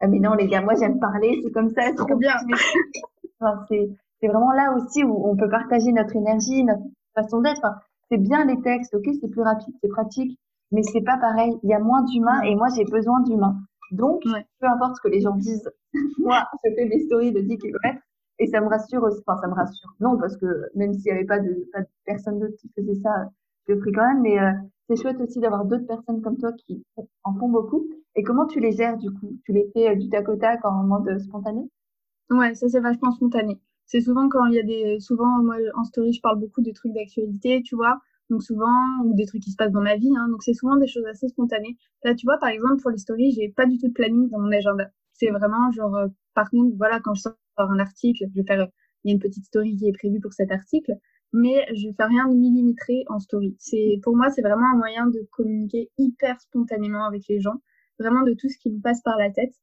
Ah, 0.00 0.08
mais 0.08 0.18
non, 0.20 0.32
les 0.34 0.46
gars, 0.46 0.62
moi, 0.62 0.74
j'aime 0.74 0.98
parler, 0.98 1.38
c'est 1.44 1.50
comme 1.50 1.68
ça. 1.70 1.82
C'est 1.86 1.94
trop 1.94 2.16
bien. 2.16 2.34
Enfin, 3.42 3.64
c'est, 3.68 3.88
c'est 4.20 4.28
vraiment 4.28 4.52
là 4.52 4.74
aussi 4.76 5.04
où 5.04 5.26
on 5.26 5.36
peut 5.36 5.48
partager 5.48 5.92
notre 5.92 6.14
énergie, 6.16 6.64
notre 6.64 6.82
façon 7.14 7.40
d'être. 7.40 7.66
c'est 8.10 8.18
bien 8.18 8.44
les 8.44 8.60
textes, 8.60 8.94
ok, 8.94 9.08
c'est 9.20 9.28
plus 9.28 9.42
rapide, 9.42 9.74
c'est 9.82 9.88
pratique, 9.88 10.38
mais 10.72 10.82
c'est 10.82 11.00
pas 11.02 11.16
pareil. 11.18 11.58
Il 11.62 11.70
y 11.70 11.74
a 11.74 11.78
moins 11.78 12.02
d'humains 12.02 12.42
et 12.42 12.54
moi 12.54 12.68
j'ai 12.76 12.84
besoin 12.84 13.20
d'humains. 13.22 13.56
Donc, 13.92 14.22
peu 14.60 14.66
importe 14.68 14.96
ce 14.96 15.00
que 15.02 15.08
les 15.08 15.20
gens 15.20 15.36
disent, 15.36 15.68
moi 16.18 16.44
je 16.64 16.70
fais 16.74 16.86
mes 16.86 17.00
stories 17.00 17.32
de 17.32 17.40
10 17.40 17.58
km 17.58 17.98
et 18.38 18.46
ça 18.46 18.60
me 18.60 18.68
rassure 18.68 19.02
aussi. 19.02 19.20
Enfin, 19.26 19.40
ça 19.40 19.48
me 19.48 19.54
rassure. 19.54 19.94
Non, 20.00 20.18
parce 20.18 20.36
que 20.36 20.46
même 20.74 20.92
s'il 20.94 21.04
n'y 21.04 21.10
avait 21.18 21.26
pas 21.26 21.40
de, 21.40 21.68
pas 21.72 21.80
de 21.80 21.88
personne 22.04 22.38
d'autre 22.38 22.56
qui 22.58 22.70
faisait 22.76 23.00
ça, 23.02 23.26
je 23.68 23.74
le 23.74 23.80
ferais 23.80 23.92
quand 23.92 24.06
même. 24.06 24.22
Mais 24.22 24.38
euh, 24.40 24.52
c'est 24.88 24.96
chouette 25.00 25.20
aussi 25.20 25.40
d'avoir 25.40 25.64
d'autres 25.64 25.86
personnes 25.86 26.22
comme 26.22 26.38
toi 26.38 26.52
qui 26.52 26.82
en 27.24 27.34
font 27.34 27.48
beaucoup. 27.48 27.86
Et 28.16 28.22
comment 28.22 28.46
tu 28.46 28.60
les 28.60 28.72
gères 28.72 28.96
du 28.96 29.10
coup? 29.10 29.36
Tu 29.44 29.52
les 29.52 29.70
fais 29.72 29.90
euh, 29.90 29.94
du 29.94 30.08
tac 30.08 30.28
au 30.28 30.36
tac 30.36 30.64
en 30.64 30.84
mode 30.84 31.18
spontané? 31.20 31.68
Ouais, 32.30 32.54
ça 32.54 32.68
c'est 32.68 32.80
vachement 32.80 33.12
spontané 33.12 33.60
c'est 33.90 34.00
souvent 34.00 34.28
quand 34.28 34.46
il 34.46 34.54
y 34.54 34.58
a 34.58 34.62
des 34.62 35.00
souvent 35.00 35.42
moi 35.42 35.56
en 35.74 35.84
story 35.84 36.12
je 36.12 36.20
parle 36.20 36.38
beaucoup 36.38 36.62
de 36.62 36.70
trucs 36.72 36.92
d'actualité 36.92 37.62
tu 37.62 37.74
vois 37.76 37.98
donc 38.30 38.42
souvent 38.42 38.78
ou 39.04 39.14
des 39.14 39.26
trucs 39.26 39.42
qui 39.42 39.50
se 39.50 39.56
passent 39.56 39.72
dans 39.72 39.82
ma 39.82 39.96
vie 39.96 40.12
hein, 40.16 40.28
donc 40.28 40.42
c'est 40.42 40.54
souvent 40.54 40.76
des 40.76 40.86
choses 40.86 41.06
assez 41.06 41.28
spontanées 41.28 41.76
là 42.04 42.14
tu 42.14 42.26
vois 42.26 42.38
par 42.38 42.50
exemple 42.50 42.80
pour 42.80 42.90
les 42.90 42.98
stories 42.98 43.32
j'ai 43.32 43.48
pas 43.48 43.66
du 43.66 43.78
tout 43.78 43.88
de 43.88 43.92
planning 43.92 44.28
dans 44.30 44.38
mon 44.38 44.52
agenda 44.52 44.86
c'est 45.12 45.30
vraiment 45.30 45.70
genre 45.72 45.96
euh, 45.96 46.08
par 46.34 46.48
contre 46.50 46.76
voilà 46.76 47.00
quand 47.00 47.14
je 47.14 47.22
sors 47.22 47.34
un 47.58 47.78
article 47.78 48.24
je 48.28 48.40
vais 48.40 48.46
faire 48.46 48.68
il 49.04 49.10
y 49.10 49.12
a 49.12 49.14
une 49.14 49.20
petite 49.20 49.46
story 49.46 49.76
qui 49.76 49.88
est 49.88 49.92
prévue 49.92 50.20
pour 50.20 50.32
cet 50.32 50.52
article 50.52 50.92
mais 51.32 51.66
je 51.74 51.88
fais 51.96 52.04
rien 52.04 52.28
de 52.28 52.34
millimétré 52.34 53.04
en 53.08 53.20
story. 53.20 53.56
C'est 53.58 54.00
pour 54.02 54.16
moi, 54.16 54.30
c'est 54.30 54.42
vraiment 54.42 54.66
un 54.72 54.76
moyen 54.76 55.06
de 55.06 55.20
communiquer 55.30 55.90
hyper 55.98 56.40
spontanément 56.40 57.04
avec 57.04 57.22
les 57.28 57.40
gens, 57.40 57.62
vraiment 57.98 58.22
de 58.22 58.34
tout 58.34 58.48
ce 58.48 58.58
qui 58.58 58.70
me 58.70 58.80
passe 58.80 59.00
par 59.02 59.16
la 59.16 59.30
tête. 59.30 59.54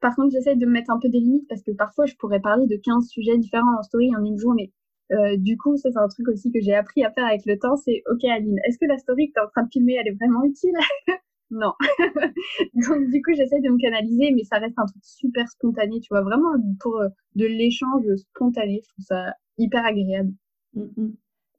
Par 0.00 0.14
contre, 0.16 0.30
j'essaie 0.32 0.56
de 0.56 0.66
me 0.66 0.72
mettre 0.72 0.90
un 0.90 0.98
peu 0.98 1.08
des 1.08 1.20
limites 1.20 1.48
parce 1.48 1.62
que 1.62 1.72
parfois, 1.72 2.06
je 2.06 2.14
pourrais 2.16 2.40
parler 2.40 2.66
de 2.66 2.76
15 2.76 3.08
sujets 3.08 3.38
différents 3.38 3.78
en 3.78 3.82
story 3.82 4.14
en 4.16 4.24
une 4.24 4.38
journée. 4.38 4.72
Euh, 5.12 5.36
du 5.36 5.56
coup, 5.56 5.76
ça, 5.76 5.90
c'est 5.90 5.98
un 5.98 6.08
truc 6.08 6.28
aussi 6.28 6.52
que 6.52 6.60
j'ai 6.60 6.74
appris 6.74 7.04
à 7.04 7.10
faire 7.10 7.26
avec 7.26 7.44
le 7.46 7.58
temps. 7.58 7.76
C'est, 7.76 8.02
OK, 8.10 8.24
Aline, 8.24 8.58
est-ce 8.64 8.78
que 8.78 8.86
la 8.86 8.98
story 8.98 9.28
que 9.28 9.32
tu 9.34 9.40
es 9.40 9.42
en 9.42 9.48
train 9.48 9.62
de 9.64 9.70
filmer, 9.70 9.94
elle 9.94 10.08
est 10.08 10.16
vraiment 10.16 10.44
utile? 10.44 10.74
Non. 11.52 11.72
Donc, 12.74 13.10
du 13.10 13.22
coup, 13.22 13.32
j'essaie 13.34 13.60
de 13.60 13.70
me 13.70 13.76
canaliser, 13.76 14.30
mais 14.30 14.44
ça 14.44 14.58
reste 14.58 14.78
un 14.78 14.86
truc 14.86 15.02
super 15.02 15.48
spontané, 15.48 15.98
tu 15.98 16.06
vois, 16.10 16.22
vraiment 16.22 16.52
pour 16.78 16.96
euh, 16.98 17.08
de 17.34 17.44
l'échange 17.44 18.04
spontané. 18.14 18.80
Je 18.84 18.88
trouve 18.92 19.04
ça 19.04 19.34
hyper 19.58 19.84
agréable. 19.84 20.32
Mm, 20.74 20.82
mm. 20.96 21.12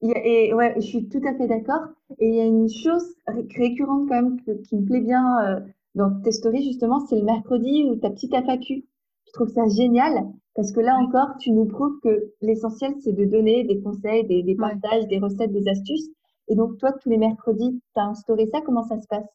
Et 0.03 0.53
ouais, 0.53 0.73
je 0.77 0.81
suis 0.81 1.09
tout 1.09 1.21
à 1.27 1.35
fait 1.35 1.47
d'accord. 1.47 1.89
Et 2.19 2.29
il 2.29 2.35
y 2.35 2.39
a 2.39 2.45
une 2.45 2.69
chose 2.69 3.15
récurrente 3.27 4.07
quand 4.07 4.15
même 4.15 4.41
qui 4.63 4.77
me 4.77 4.85
plaît 4.85 5.01
bien 5.01 5.39
euh, 5.45 5.59
dans 5.95 6.21
tes 6.21 6.31
stories, 6.31 6.63
justement, 6.63 6.99
c'est 7.07 7.17
le 7.17 7.23
mercredi 7.23 7.83
ou 7.83 7.95
ta 7.95 8.09
petite 8.09 8.33
FAQ. 8.33 8.85
Je 9.27 9.31
trouve 9.33 9.49
ça 9.49 9.67
génial 9.67 10.25
parce 10.55 10.71
que 10.71 10.81
là 10.81 10.95
encore, 10.97 11.37
tu 11.39 11.51
nous 11.51 11.65
prouves 11.65 11.99
que 12.03 12.33
l'essentiel, 12.41 12.93
c'est 12.99 13.13
de 13.13 13.25
donner 13.25 13.63
des 13.63 13.81
conseils, 13.81 14.25
des, 14.25 14.43
des 14.43 14.55
partages, 14.55 15.07
des 15.07 15.19
recettes, 15.19 15.53
des 15.53 15.67
astuces. 15.69 16.09
Et 16.49 16.55
donc, 16.55 16.77
toi, 16.77 16.91
tous 16.91 17.09
les 17.09 17.17
mercredis, 17.17 17.81
tu 17.93 18.01
as 18.01 18.05
instauré 18.05 18.47
ça. 18.51 18.59
Comment 18.61 18.83
ça 18.83 18.99
se 18.99 19.07
passe? 19.07 19.27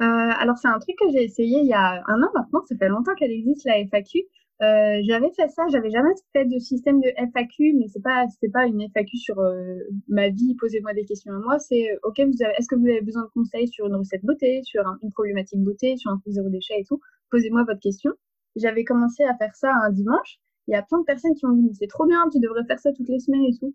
Euh, 0.00 0.04
alors, 0.38 0.56
c'est 0.58 0.68
un 0.68 0.78
truc 0.78 0.96
que 0.96 1.10
j'ai 1.10 1.24
essayé 1.24 1.60
il 1.60 1.66
y 1.66 1.72
a 1.72 2.04
un 2.06 2.22
an 2.22 2.28
maintenant. 2.34 2.60
Ça 2.68 2.76
fait 2.76 2.88
longtemps 2.88 3.14
qu'elle 3.16 3.32
existe, 3.32 3.64
la 3.64 3.78
FAQ. 3.80 4.20
Euh, 4.60 5.00
j'avais 5.04 5.30
fait 5.36 5.48
ça, 5.50 5.62
j'avais 5.70 5.90
jamais 5.90 6.10
fait 6.32 6.44
de 6.44 6.58
système 6.58 7.00
de 7.00 7.08
FAQ, 7.32 7.74
mais 7.78 7.86
c'est 7.88 8.02
pas 8.02 8.26
c'était 8.28 8.50
pas 8.50 8.66
une 8.66 8.82
FAQ 8.92 9.16
sur 9.16 9.38
euh, 9.38 9.76
ma 10.08 10.30
vie, 10.30 10.56
posez-moi 10.58 10.94
des 10.94 11.04
questions 11.04 11.32
à 11.32 11.38
moi. 11.38 11.58
C'est 11.60 11.92
euh, 11.92 11.98
ok, 12.02 12.20
vous 12.20 12.42
avez, 12.42 12.54
est-ce 12.58 12.66
que 12.66 12.74
vous 12.74 12.86
avez 12.86 13.00
besoin 13.00 13.22
de 13.22 13.28
conseils 13.28 13.68
sur 13.68 13.86
une 13.86 13.94
recette 13.94 14.24
beauté, 14.24 14.60
sur 14.64 14.82
une 15.02 15.12
problématique 15.12 15.62
beauté, 15.62 15.96
sur 15.96 16.10
un 16.10 16.18
truc 16.18 16.32
zéro 16.32 16.48
déchet 16.48 16.74
et 16.80 16.84
tout? 16.84 17.00
Posez-moi 17.30 17.64
votre 17.64 17.80
question. 17.80 18.10
J'avais 18.56 18.84
commencé 18.84 19.22
à 19.22 19.36
faire 19.36 19.54
ça 19.54 19.72
un 19.84 19.90
dimanche. 19.90 20.38
Il 20.66 20.72
y 20.72 20.76
a 20.76 20.82
plein 20.82 20.98
de 20.98 21.04
personnes 21.04 21.34
qui 21.34 21.46
m'ont 21.46 21.54
dit 21.54 21.70
c'est 21.74 21.86
trop 21.86 22.06
bien, 22.06 22.28
tu 22.32 22.40
devrais 22.40 22.64
faire 22.64 22.80
ça 22.80 22.92
toutes 22.92 23.08
les 23.08 23.20
semaines 23.20 23.44
et 23.44 23.56
tout. 23.60 23.74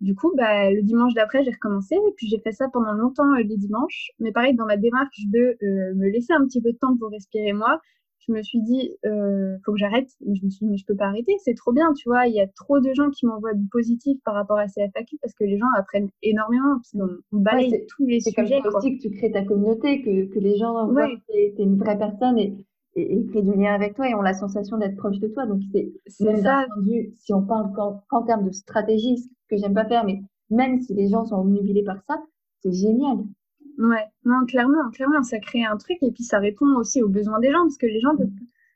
Du 0.00 0.14
coup, 0.14 0.32
bah, 0.36 0.70
le 0.70 0.82
dimanche 0.82 1.14
d'après, 1.14 1.44
j'ai 1.44 1.52
recommencé 1.52 1.94
et 1.94 2.12
puis 2.16 2.26
j'ai 2.28 2.40
fait 2.40 2.52
ça 2.52 2.68
pendant 2.72 2.92
longtemps 2.94 3.34
les 3.34 3.56
dimanches. 3.56 4.10
Mais 4.18 4.32
pareil, 4.32 4.54
dans 4.54 4.66
ma 4.66 4.76
démarche 4.76 5.20
de 5.26 5.56
me 5.94 6.08
laisser 6.10 6.32
un 6.32 6.44
petit 6.46 6.62
peu 6.62 6.72
de 6.72 6.78
temps 6.78 6.96
pour 6.96 7.10
respirer 7.10 7.52
moi, 7.52 7.80
je 8.26 8.32
me 8.32 8.42
suis 8.42 8.60
dit, 8.60 8.96
euh, 9.04 9.56
faut 9.64 9.72
que 9.72 9.78
j'arrête. 9.78 10.08
Mais 10.24 10.34
je 10.34 10.44
me 10.44 10.50
suis 10.50 10.66
dit, 10.66 10.70
mais 10.70 10.76
je 10.76 10.86
peux 10.86 10.94
pas 10.94 11.06
arrêter, 11.06 11.34
c'est 11.44 11.54
trop 11.54 11.72
bien, 11.72 11.92
tu 11.94 12.08
vois. 12.08 12.26
Il 12.26 12.34
y 12.34 12.40
a 12.40 12.46
trop 12.46 12.80
de 12.80 12.92
gens 12.94 13.10
qui 13.10 13.26
m'envoient 13.26 13.54
du 13.54 13.66
positif 13.68 14.18
par 14.24 14.34
rapport 14.34 14.58
à 14.58 14.68
ces 14.68 14.82
FAQ 14.82 15.18
parce 15.20 15.34
que 15.34 15.44
les 15.44 15.58
gens 15.58 15.66
apprennent 15.76 16.10
énormément, 16.22 16.76
parce 16.76 16.92
qu'on 16.92 17.36
balaye 17.36 17.86
tous 17.88 18.06
les 18.06 18.20
sujets. 18.20 18.32
C'est 18.56 18.60
comme 18.62 18.74
aussi 18.76 18.96
que 18.96 19.02
tu 19.02 19.10
crées 19.10 19.30
ta 19.30 19.44
communauté, 19.44 20.02
que, 20.02 20.32
que 20.32 20.38
les 20.38 20.56
gens 20.56 20.86
voient 20.88 21.08
que 21.08 21.32
tu 21.32 21.36
es, 21.36 21.54
une 21.58 21.78
vraie 21.78 21.98
personne 21.98 22.38
et, 22.38 22.54
et, 22.94 23.26
créent 23.26 23.42
du 23.42 23.54
lien 23.54 23.74
avec 23.74 23.94
toi 23.94 24.08
et 24.08 24.14
ont 24.14 24.22
la 24.22 24.34
sensation 24.34 24.78
d'être 24.78 24.96
proche 24.96 25.18
de 25.18 25.28
toi. 25.28 25.46
Donc, 25.46 25.60
c'est 26.06 26.36
ça. 26.36 26.66
Entendu, 26.70 27.12
si 27.16 27.32
on 27.32 27.42
parle 27.42 27.72
qu'en 27.72 28.22
termes 28.22 28.44
de 28.44 28.52
stratégie, 28.52 29.18
ce 29.18 29.28
que 29.48 29.56
j'aime 29.56 29.74
pas 29.74 29.86
faire, 29.86 30.04
mais 30.04 30.22
même 30.50 30.80
si 30.80 30.94
les 30.94 31.08
gens 31.08 31.24
sont 31.24 31.36
omnubilés 31.36 31.84
par 31.84 32.02
ça, 32.06 32.22
c'est 32.60 32.72
génial. 32.72 33.18
Ouais, 33.78 34.04
non, 34.24 34.44
clairement, 34.46 34.90
clairement, 34.90 35.22
ça 35.22 35.38
crée 35.38 35.64
un 35.64 35.76
truc 35.76 35.98
et 36.02 36.12
puis 36.12 36.24
ça 36.24 36.38
répond 36.38 36.74
aussi 36.76 37.02
aux 37.02 37.08
besoins 37.08 37.40
des 37.40 37.50
gens 37.50 37.62
parce 37.62 37.78
que 37.78 37.86
les 37.86 38.00
gens 38.00 38.16
peuvent, 38.16 38.30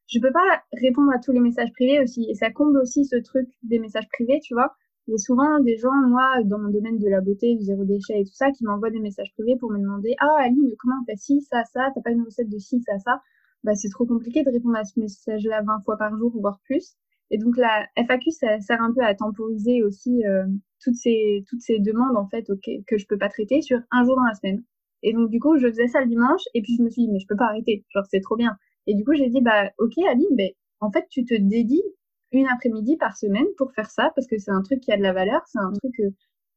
je 0.06 0.18
peux 0.20 0.32
pas 0.32 0.62
répondre 0.72 1.12
à 1.12 1.18
tous 1.18 1.32
les 1.32 1.40
messages 1.40 1.72
privés 1.72 2.00
aussi 2.02 2.26
et 2.28 2.34
ça 2.34 2.50
comble 2.50 2.78
aussi 2.78 3.04
ce 3.04 3.16
truc 3.16 3.48
des 3.62 3.78
messages 3.78 4.08
privés, 4.08 4.40
tu 4.42 4.54
vois. 4.54 4.74
Il 5.06 5.12
y 5.12 5.14
a 5.14 5.18
souvent 5.18 5.60
des 5.60 5.76
gens, 5.76 5.92
moi, 6.08 6.42
dans 6.44 6.58
mon 6.58 6.70
domaine 6.70 6.98
de 6.98 7.08
la 7.08 7.20
beauté, 7.20 7.54
du 7.54 7.62
zéro 7.64 7.84
déchet 7.84 8.20
et 8.20 8.24
tout 8.24 8.34
ça, 8.34 8.50
qui 8.50 8.64
m'envoient 8.64 8.90
des 8.90 8.98
messages 8.98 9.32
privés 9.34 9.56
pour 9.60 9.70
me 9.70 9.78
demander, 9.78 10.14
ah, 10.18 10.34
Aline, 10.40 10.72
comment 10.78 10.96
on 11.02 11.04
fait 11.04 11.16
ci, 11.16 11.42
ça, 11.42 11.62
ça, 11.72 11.90
t'as 11.94 12.00
pas 12.00 12.10
une 12.10 12.24
recette 12.24 12.48
de 12.48 12.58
ci, 12.58 12.80
ça, 12.82 12.98
ça. 12.98 13.20
Bah, 13.62 13.74
c'est 13.74 13.88
trop 13.90 14.06
compliqué 14.06 14.42
de 14.42 14.50
répondre 14.50 14.76
à 14.76 14.84
ce 14.84 14.98
message-là 14.98 15.62
20 15.62 15.82
fois 15.84 15.96
par 15.96 16.16
jour, 16.16 16.32
voire 16.40 16.60
plus. 16.64 16.96
Et 17.30 17.38
donc 17.38 17.56
la 17.56 17.86
FAQ, 17.96 18.30
ça 18.30 18.60
sert 18.60 18.80
un 18.82 18.92
peu 18.92 19.02
à 19.02 19.14
temporiser 19.14 19.82
aussi 19.82 20.24
euh, 20.26 20.46
toutes 20.80 20.94
ces 20.94 21.44
toutes 21.48 21.60
ces 21.60 21.80
demandes 21.80 22.16
en 22.16 22.28
fait 22.28 22.46
que 22.86 22.98
je 22.98 23.06
peux 23.06 23.18
pas 23.18 23.28
traiter 23.28 23.62
sur 23.62 23.78
un 23.90 24.04
jour 24.04 24.16
dans 24.16 24.22
la 24.22 24.34
semaine. 24.34 24.62
Et 25.06 25.12
donc, 25.12 25.30
du 25.30 25.38
coup, 25.38 25.56
je 25.56 25.68
faisais 25.68 25.86
ça 25.86 26.00
le 26.00 26.08
dimanche, 26.08 26.42
et 26.52 26.62
puis 26.62 26.74
je 26.76 26.82
me 26.82 26.90
suis 26.90 27.02
dit, 27.02 27.12
mais 27.12 27.20
je 27.20 27.28
peux 27.28 27.36
pas 27.36 27.46
arrêter. 27.46 27.84
Genre, 27.94 28.04
c'est 28.10 28.20
trop 28.20 28.34
bien. 28.34 28.56
Et 28.88 28.94
du 28.94 29.04
coup, 29.04 29.14
j'ai 29.14 29.28
dit, 29.28 29.40
bah, 29.40 29.70
ok, 29.78 29.96
Aline, 29.98 30.26
ben, 30.32 30.50
en 30.80 30.90
fait, 30.90 31.06
tu 31.10 31.24
te 31.24 31.34
dédies 31.34 31.84
une 32.32 32.48
après-midi 32.48 32.96
par 32.96 33.16
semaine 33.16 33.46
pour 33.56 33.72
faire 33.72 33.88
ça, 33.88 34.10
parce 34.16 34.26
que 34.26 34.36
c'est 34.36 34.50
un 34.50 34.62
truc 34.62 34.80
qui 34.80 34.90
a 34.90 34.96
de 34.96 35.02
la 35.02 35.12
valeur, 35.12 35.42
c'est 35.46 35.60
un 35.60 35.70
truc 35.72 35.92
euh, 36.00 36.10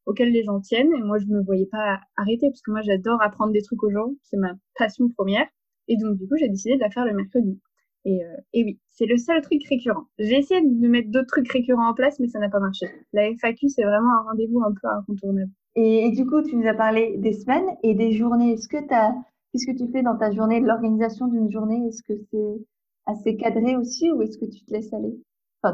auquel 0.06 0.32
les 0.32 0.42
gens 0.42 0.58
tiennent. 0.60 0.92
Et 0.98 1.00
moi, 1.00 1.18
je 1.20 1.26
me 1.26 1.40
voyais 1.44 1.66
pas 1.66 2.00
arrêter, 2.16 2.48
parce 2.50 2.60
que 2.62 2.72
moi, 2.72 2.80
j'adore 2.82 3.22
apprendre 3.22 3.52
des 3.52 3.62
trucs 3.62 3.84
aux 3.84 3.90
gens. 3.90 4.10
C'est 4.24 4.36
ma 4.36 4.54
passion 4.76 5.08
première. 5.10 5.46
Et 5.86 5.96
donc, 5.96 6.16
du 6.18 6.26
coup, 6.26 6.34
j'ai 6.36 6.48
décidé 6.48 6.74
de 6.74 6.80
la 6.80 6.90
faire 6.90 7.04
le 7.04 7.14
mercredi. 7.14 7.60
Et, 8.04 8.24
euh, 8.24 8.36
et 8.52 8.64
oui, 8.64 8.80
c'est 8.88 9.06
le 9.06 9.16
seul 9.16 9.42
truc 9.42 9.62
récurrent. 9.68 10.06
J'ai 10.18 10.38
essayé 10.38 10.60
de 10.60 10.88
mettre 10.88 11.10
d'autres 11.10 11.28
trucs 11.28 11.52
récurrents 11.52 11.90
en 11.90 11.94
place, 11.94 12.18
mais 12.18 12.26
ça 12.26 12.40
n'a 12.40 12.48
pas 12.48 12.58
marché. 12.58 12.86
La 13.12 13.30
FAQ, 13.30 13.68
c'est 13.68 13.84
vraiment 13.84 14.12
un 14.18 14.22
rendez-vous 14.30 14.60
un 14.62 14.72
peu 14.72 14.88
incontournable. 14.88 15.52
Et, 15.76 16.10
du 16.10 16.26
coup, 16.26 16.42
tu 16.42 16.56
nous 16.56 16.66
as 16.66 16.74
parlé 16.74 17.16
des 17.18 17.32
semaines 17.32 17.68
et 17.82 17.94
des 17.94 18.12
journées. 18.12 18.52
Est-ce 18.52 18.68
que 18.68 18.80
tu 18.80 18.88
qu'est-ce 19.52 19.66
que 19.66 19.76
tu 19.76 19.90
fais 19.90 20.02
dans 20.02 20.16
ta 20.16 20.30
journée, 20.30 20.60
l'organisation 20.60 21.26
d'une 21.26 21.50
journée? 21.50 21.88
Est-ce 21.88 22.02
que 22.02 22.14
c'est 22.30 22.66
assez 23.06 23.36
cadré 23.36 23.76
aussi 23.76 24.10
ou 24.12 24.22
est-ce 24.22 24.38
que 24.38 24.46
tu 24.46 24.64
te 24.64 24.72
laisses 24.72 24.92
aller? 24.92 25.14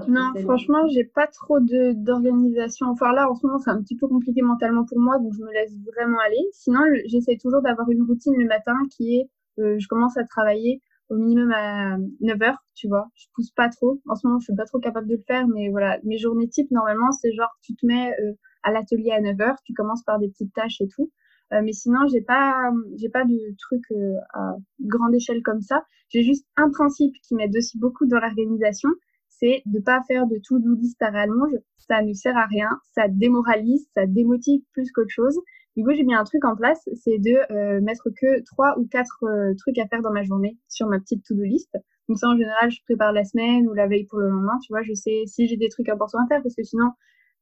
Non, 0.08 0.32
franchement, 0.42 0.88
j'ai 0.88 1.04
pas 1.04 1.28
trop 1.28 1.60
de 1.60 1.92
d'organisation. 1.92 2.88
Enfin 2.88 3.12
là, 3.12 3.30
en 3.30 3.34
ce 3.34 3.46
moment, 3.46 3.58
c'est 3.58 3.70
un 3.70 3.80
petit 3.80 3.96
peu 3.96 4.08
compliqué 4.08 4.42
mentalement 4.42 4.84
pour 4.84 4.98
moi, 4.98 5.18
donc 5.18 5.32
je 5.34 5.42
me 5.42 5.52
laisse 5.52 5.72
vraiment 5.94 6.18
aller. 6.18 6.44
Sinon, 6.52 6.80
j'essaie 7.06 7.36
toujours 7.40 7.62
d'avoir 7.62 7.88
une 7.90 8.02
routine 8.02 8.34
le 8.36 8.46
matin 8.46 8.74
qui 8.90 9.18
est, 9.18 9.30
euh, 9.60 9.76
je 9.78 9.86
commence 9.86 10.16
à 10.16 10.24
travailler 10.24 10.82
au 11.08 11.14
minimum 11.16 11.52
à 11.52 11.98
9 12.20 12.42
heures, 12.42 12.64
tu 12.74 12.88
vois. 12.88 13.08
Je 13.14 13.26
pousse 13.34 13.52
pas 13.52 13.68
trop. 13.68 14.00
En 14.08 14.16
ce 14.16 14.26
moment, 14.26 14.40
je 14.40 14.46
suis 14.46 14.56
pas 14.56 14.64
trop 14.64 14.80
capable 14.80 15.06
de 15.06 15.14
le 15.14 15.22
faire, 15.24 15.46
mais 15.46 15.68
voilà, 15.70 15.98
mes 16.02 16.18
journées 16.18 16.48
types, 16.48 16.70
normalement, 16.72 17.12
c'est 17.12 17.32
genre, 17.32 17.56
tu 17.62 17.76
te 17.76 17.86
mets 17.86 18.12
euh, 18.20 18.32
à 18.66 18.72
l'atelier 18.72 19.12
à 19.12 19.20
9 19.20 19.40
heures, 19.40 19.56
tu 19.64 19.72
commences 19.72 20.02
par 20.02 20.18
des 20.18 20.28
petites 20.28 20.52
tâches 20.52 20.80
et 20.80 20.88
tout. 20.88 21.10
Euh, 21.52 21.60
mais 21.62 21.72
sinon, 21.72 22.00
j'ai 22.10 22.20
pas, 22.20 22.72
j'ai 22.96 23.08
pas 23.08 23.24
de 23.24 23.38
truc 23.58 23.82
euh, 23.92 24.14
à 24.34 24.56
grande 24.80 25.14
échelle 25.14 25.42
comme 25.42 25.60
ça. 25.60 25.84
J'ai 26.08 26.24
juste 26.24 26.46
un 26.56 26.68
principe 26.70 27.14
qui 27.22 27.36
m'aide 27.36 27.56
aussi 27.56 27.78
beaucoup 27.78 28.06
dans 28.06 28.18
l'organisation, 28.18 28.90
c'est 29.28 29.62
de 29.66 29.78
pas 29.78 30.02
faire 30.08 30.26
de 30.26 30.40
tout 30.42 30.58
do 30.58 30.74
list 30.74 31.00
à 31.00 31.10
rallonge. 31.10 31.56
Ça 31.78 32.02
ne 32.02 32.12
sert 32.12 32.36
à 32.36 32.46
rien, 32.46 32.70
ça 32.96 33.06
démoralise, 33.06 33.86
ça 33.94 34.06
démotive 34.06 34.62
plus 34.72 34.90
qu'autre 34.90 35.10
chose. 35.10 35.38
Du 35.76 35.84
coup, 35.84 35.92
j'ai 35.92 36.02
mis 36.02 36.14
un 36.14 36.24
truc 36.24 36.44
en 36.44 36.56
place, 36.56 36.88
c'est 36.94 37.18
de 37.18 37.52
euh, 37.52 37.80
mettre 37.82 38.08
que 38.10 38.42
trois 38.44 38.76
ou 38.78 38.86
quatre 38.86 39.24
trucs 39.58 39.78
à 39.78 39.86
faire 39.86 40.02
dans 40.02 40.12
ma 40.12 40.24
journée 40.24 40.58
sur 40.68 40.88
ma 40.88 40.98
petite 40.98 41.24
to-do 41.24 41.42
list. 41.42 41.76
Donc 42.08 42.18
ça, 42.18 42.28
en 42.28 42.36
général, 42.36 42.70
je 42.70 42.82
prépare 42.82 43.12
la 43.12 43.24
semaine 43.24 43.68
ou 43.68 43.74
la 43.74 43.86
veille 43.86 44.06
pour 44.06 44.18
le 44.18 44.30
lendemain. 44.30 44.58
Tu 44.64 44.72
vois, 44.72 44.82
je 44.82 44.94
sais 44.94 45.24
si 45.26 45.46
j'ai 45.46 45.56
des 45.56 45.68
trucs 45.68 45.88
importants 45.88 46.24
à 46.24 46.26
faire 46.26 46.42
parce 46.42 46.54
que 46.56 46.64
sinon, 46.64 46.90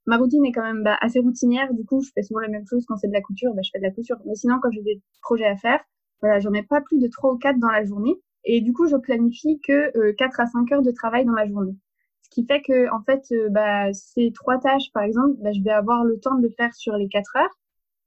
ma 0.07 0.17
routine 0.17 0.45
est 0.45 0.53
quand 0.53 0.63
même 0.63 0.83
bah, 0.83 0.97
assez 1.01 1.19
routinière. 1.19 1.73
Du 1.75 1.85
coup, 1.85 2.03
je 2.03 2.11
fais 2.15 2.23
souvent 2.23 2.41
la 2.41 2.49
même 2.49 2.67
chose 2.67 2.85
quand 2.87 2.97
c'est 2.97 3.09
de 3.09 3.13
la 3.13 3.23
couture, 3.23 3.55
bah, 3.55 3.63
je 3.65 3.71
fais 3.73 3.79
de 3.79 3.85
la 3.85 3.91
couture. 3.91 4.17
Mais 4.27 4.35
sinon, 4.35 4.59
quand 4.63 4.71
j'ai 4.71 4.83
des 4.83 5.01
projets 5.23 5.47
à 5.47 5.57
faire, 5.57 5.81
voilà, 6.21 6.41
j'en 6.41 6.51
mets 6.51 6.63
pas 6.63 6.81
plus 6.81 6.99
de 6.99 7.09
3 7.09 7.33
ou 7.33 7.39
4 7.39 7.59
dans 7.59 7.71
la 7.71 7.85
journée. 7.85 8.21
Et 8.45 8.61
du 8.61 8.73
coup, 8.73 8.87
je 8.89 8.97
planifie 8.97 9.61
que 9.67 9.97
euh, 9.97 10.13
4 10.17 10.41
à 10.41 10.47
5 10.47 10.73
heures 10.73 10.83
de 10.83 10.91
travail 10.91 11.25
dans 11.25 11.33
la 11.33 11.47
journée. 11.47 11.77
Ce 12.23 12.29
qui 12.31 12.47
fait 12.47 12.63
que, 12.63 12.93
en 12.93 13.03
fait, 13.03 13.23
euh, 13.33 13.49
bah, 13.51 13.93
ces 13.93 14.33
trois 14.33 14.59
tâches, 14.59 14.93
par 14.93 15.03
exemple, 15.03 15.37
bah, 15.41 15.53
je 15.53 15.63
vais 15.63 15.71
avoir 15.71 16.05
le 16.05 16.19
temps 16.19 16.35
de 16.35 16.43
le 16.43 16.53
faire 16.57 16.75
sur 16.75 16.97
les 16.97 17.09
4 17.09 17.37
heures. 17.37 17.59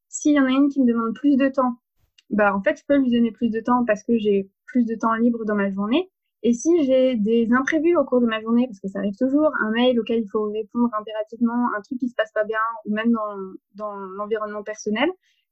S'il 0.10 0.34
y 0.34 0.40
en 0.40 0.46
a 0.46 0.50
une 0.50 0.70
qui 0.70 0.82
me 0.82 0.88
demande 0.88 1.14
plus 1.16 1.38
de 1.38 1.48
temps, 1.50 1.78
bah, 2.30 2.56
en 2.56 2.62
fait, 2.62 2.78
je 2.78 2.84
peux 2.88 2.98
lui 2.98 3.12
donner 3.12 3.32
plus 3.32 3.50
de 3.50 3.60
temps 3.60 3.86
parce 3.86 4.04
que 4.04 4.18
j'ai 4.18 4.50
plus 4.66 4.86
de 4.86 4.96
temps 4.96 5.14
libre 5.16 5.46
dans 5.46 5.56
ma 5.56 5.72
journée. 5.72 6.10
Et 6.44 6.54
si 6.54 6.70
j'ai 6.86 7.16
des 7.16 7.50
imprévus 7.52 7.96
au 7.98 8.04
cours 8.06 8.22
de 8.22 8.28
ma 8.28 8.40
journée, 8.42 8.68
parce 8.68 8.80
que 8.80 8.88
ça 8.88 9.00
arrive 9.00 9.16
toujours, 9.18 9.50
un 9.62 9.72
mail 9.72 10.00
auquel 10.00 10.22
il 10.22 10.30
faut 10.30 10.50
répondre 10.52 10.90
impérativement, 11.00 11.70
un 11.76 11.82
truc 11.82 12.00
qui 12.00 12.10
se 12.10 12.16
passe 12.16 12.32
pas 12.32 12.44
bien, 12.44 12.60
ou 12.86 12.94
même 12.94 13.12
dans, 13.12 13.36
dans 13.76 13.96
l'environnement 13.96 14.64
personnel, 14.64 15.10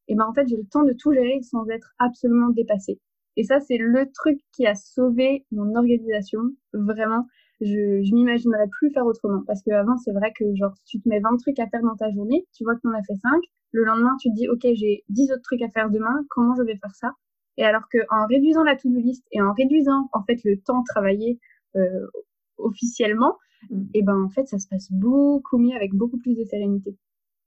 et 0.07 0.15
ben 0.15 0.25
en 0.25 0.33
fait 0.33 0.47
j'ai 0.47 0.57
le 0.57 0.65
temps 0.67 0.83
de 0.83 0.93
tout 0.93 1.11
gérer 1.13 1.39
sans 1.41 1.67
être 1.69 1.93
absolument 1.99 2.49
dépassée. 2.49 2.99
Et 3.37 3.43
ça 3.43 3.59
c'est 3.59 3.77
le 3.77 4.11
truc 4.13 4.39
qui 4.53 4.65
a 4.67 4.75
sauvé 4.75 5.45
mon 5.51 5.75
organisation, 5.75 6.41
vraiment. 6.73 7.25
Je, 7.61 8.03
je 8.03 8.13
m'imaginerais 8.13 8.67
plus 8.69 8.91
faire 8.91 9.05
autrement, 9.05 9.41
parce 9.47 9.61
qu'avant 9.63 9.97
c'est 9.97 10.11
vrai 10.11 10.31
que 10.37 10.45
genre 10.55 10.73
tu 10.85 11.01
te 11.01 11.09
mets 11.09 11.19
20 11.19 11.37
trucs 11.37 11.59
à 11.59 11.67
faire 11.67 11.81
dans 11.81 11.95
ta 11.95 12.11
journée, 12.11 12.45
tu 12.53 12.63
vois 12.63 12.75
que 12.75 12.81
tu 12.81 12.87
en 12.87 12.93
as 12.93 13.03
fait 13.03 13.15
5, 13.15 13.41
le 13.71 13.83
lendemain 13.85 14.15
tu 14.21 14.29
te 14.29 14.35
dis 14.35 14.47
ok 14.49 14.61
j'ai 14.75 15.03
10 15.09 15.31
autres 15.31 15.41
trucs 15.43 15.61
à 15.63 15.69
faire 15.69 15.89
demain, 15.89 16.25
comment 16.29 16.53
je 16.55 16.63
vais 16.63 16.77
faire 16.77 16.93
ça? 16.95 17.11
Et 17.57 17.63
alors 17.63 17.83
qu'en 17.91 18.27
réduisant 18.27 18.63
la 18.63 18.75
to-do 18.75 18.99
list 18.99 19.25
et 19.31 19.41
en 19.41 19.53
réduisant 19.53 20.09
en 20.13 20.23
fait 20.23 20.43
le 20.43 20.57
temps 20.59 20.83
travaillé 20.83 21.39
euh, 21.75 22.07
officiellement, 22.57 23.37
mm. 23.69 23.81
et 23.93 23.99
eh 23.99 24.03
ben 24.03 24.21
en 24.21 24.29
fait 24.29 24.47
ça 24.47 24.59
se 24.59 24.67
passe 24.67 24.91
beaucoup 24.91 25.57
mieux 25.57 25.75
avec 25.75 25.93
beaucoup 25.93 26.17
plus 26.17 26.35
de 26.35 26.43
sérénité. 26.43 26.95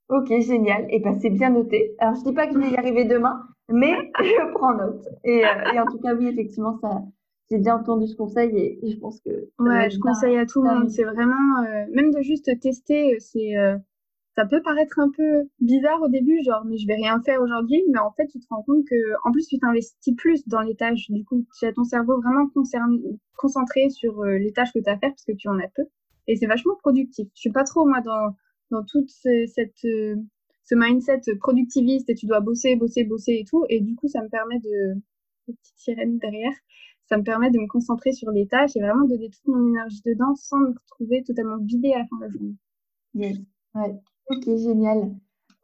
Ok, 0.09 0.29
génial. 0.41 0.87
Et 0.91 1.01
ben 1.01 1.19
c'est 1.21 1.31
bien 1.31 1.51
noté. 1.51 1.95
Alors 1.99 2.15
je 2.15 2.25
dis 2.25 2.33
pas 2.33 2.47
que 2.47 2.55
je 2.55 2.59
vais 2.59 2.71
y 2.71 2.77
arriver 2.79 3.05
demain, 3.05 3.43
mais 3.69 3.95
je 4.19 4.53
prends 4.53 4.75
note. 4.75 5.07
Et, 5.25 5.45
euh, 5.45 5.73
et 5.75 5.81
en 5.81 5.87
tout 5.87 5.99
cas 5.99 6.15
oui, 6.15 6.29
effectivement 6.29 6.79
ça. 6.81 7.03
J'ai 7.51 7.59
bien 7.59 7.77
entendu 7.77 8.07
ce 8.07 8.15
conseil 8.15 8.55
et, 8.59 8.91
je 8.91 8.99
pense 8.99 9.21
que. 9.21 9.31
Ouais, 9.59 9.89
je 9.89 9.99
conseille 9.99 10.37
à 10.37 10.45
tout 10.45 10.63
le 10.63 10.69
monde. 10.69 10.91
C'est 10.91 11.05
vraiment, 11.05 11.63
euh, 11.63 11.87
même 11.95 12.11
de 12.13 12.21
juste 12.21 12.51
tester, 12.61 13.19
c'est 13.21 13.55
ça 14.39 14.47
peut 14.47 14.63
paraître 14.63 15.01
un 15.01 15.11
peu 15.11 15.49
bizarre 15.59 16.01
au 16.01 16.09
début, 16.09 16.45
genre, 16.45 16.65
mais 16.65 16.79
je 16.79 16.87
vais 16.87 16.95
rien 16.95 17.21
faire 17.23 17.43
aujourd'hui, 17.43 17.83
mais 17.93 17.99
en 17.99 18.13
fait, 18.13 18.29
tu 18.29 18.39
te 18.39 18.47
rends 18.49 18.63
compte 18.63 18.85
que, 18.89 18.95
en 19.25 19.33
plus, 19.33 19.49
tu 19.49 19.59
t'investis 19.59 20.15
plus 20.15 20.47
dans 20.47 20.61
les 20.61 20.77
tâches. 20.77 21.11
Du 21.11 21.25
coup, 21.25 21.45
tu 21.59 21.67
as 21.67 21.73
ton 21.73 21.83
cerveau 21.83 22.21
vraiment 22.21 22.49
concentré 23.37 23.91
sur 23.91 24.21
euh, 24.21 24.39
les 24.39 24.53
tâches 24.53 24.73
que 24.73 24.79
tu 24.79 24.89
as 24.89 24.93
à 24.93 24.99
faire 24.99 25.11
parce 25.11 25.25
que 25.25 25.33
tu 25.33 25.49
en 25.49 25.59
as 25.59 25.67
peu. 25.75 25.83
Et 26.29 26.37
c'est 26.37 26.47
vachement 26.47 26.77
productif. 26.77 27.27
Je 27.35 27.41
suis 27.41 27.51
pas 27.51 27.65
trop, 27.65 27.85
moi, 27.85 28.01
dans, 28.01 28.37
dans 28.71 28.85
toute 28.85 29.11
cette, 29.11 29.85
euh, 29.85 30.15
ce 30.63 30.77
mindset 30.77 31.23
productiviste 31.41 32.09
et 32.09 32.15
tu 32.15 32.27
dois 32.27 32.39
bosser, 32.39 32.77
bosser, 32.77 33.03
bosser 33.03 33.39
et 33.41 33.45
tout. 33.45 33.65
Et 33.69 33.81
du 33.81 33.97
coup, 33.97 34.07
ça 34.07 34.23
me 34.23 34.29
permet 34.29 34.61
de, 34.61 35.03
petite 35.49 35.79
sirène 35.79 36.19
derrière, 36.19 36.55
ça 37.09 37.17
me 37.17 37.25
permet 37.25 37.51
de 37.51 37.59
me 37.59 37.67
concentrer 37.67 38.13
sur 38.13 38.31
les 38.31 38.47
tâches 38.47 38.77
et 38.77 38.81
vraiment 38.81 39.03
de 39.03 39.17
donner 39.17 39.31
toute 39.31 39.49
mon 39.49 39.67
énergie 39.67 40.03
dedans 40.07 40.37
sans 40.37 40.59
me 40.59 40.75
trouver 40.87 41.25
totalement 41.25 41.59
vidée 41.59 41.93
à 41.93 41.99
la 41.99 42.07
fin 42.07 42.19
de 42.19 42.23
la 42.23 42.29
journée. 42.31 42.55
Yes. 43.15 43.39
Ouais. 43.75 44.01
Ok, 44.31 44.45
génial. 44.45 45.11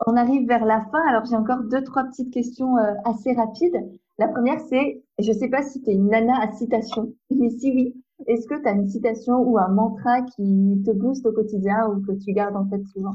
On 0.06 0.16
arrive 0.16 0.46
vers 0.48 0.64
la 0.64 0.84
fin. 0.90 1.00
Alors, 1.08 1.24
j'ai 1.26 1.36
encore 1.36 1.62
deux, 1.64 1.82
trois 1.84 2.04
petites 2.04 2.32
questions 2.32 2.76
euh, 2.78 2.94
assez 3.04 3.32
rapides. 3.34 3.76
La 4.18 4.28
première, 4.28 4.60
c'est, 4.60 5.02
je 5.18 5.28
ne 5.32 5.36
sais 5.36 5.48
pas 5.48 5.62
si 5.62 5.82
tu 5.82 5.90
es 5.90 5.94
une 5.94 6.08
nana 6.08 6.40
à 6.40 6.52
citation, 6.52 7.14
mais 7.30 7.50
si 7.50 7.72
oui, 7.72 7.94
est-ce 8.26 8.46
que 8.46 8.60
tu 8.60 8.68
as 8.68 8.72
une 8.72 8.88
citation 8.88 9.34
ou 9.36 9.58
un 9.58 9.68
mantra 9.68 10.22
qui 10.22 10.82
te 10.84 10.92
booste 10.92 11.26
au 11.26 11.32
quotidien 11.32 11.88
ou 11.88 12.00
que 12.00 12.12
tu 12.12 12.32
gardes 12.32 12.56
en 12.56 12.66
tête 12.66 12.86
souvent? 12.86 13.14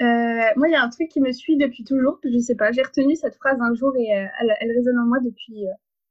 Euh, 0.00 0.50
Moi, 0.56 0.68
il 0.68 0.72
y 0.72 0.74
a 0.74 0.82
un 0.82 0.88
truc 0.88 1.08
qui 1.08 1.20
me 1.20 1.32
suit 1.32 1.58
depuis 1.58 1.84
toujours. 1.84 2.18
Je 2.24 2.30
ne 2.30 2.38
sais 2.38 2.54
pas, 2.54 2.72
j'ai 2.72 2.82
retenu 2.82 3.16
cette 3.16 3.36
phrase 3.36 3.58
un 3.60 3.74
jour 3.74 3.92
et 3.96 4.16
euh, 4.16 4.26
elle, 4.60 4.72
résonne 4.72 4.98
en 4.98 5.06
moi 5.06 5.18
depuis 5.20 5.64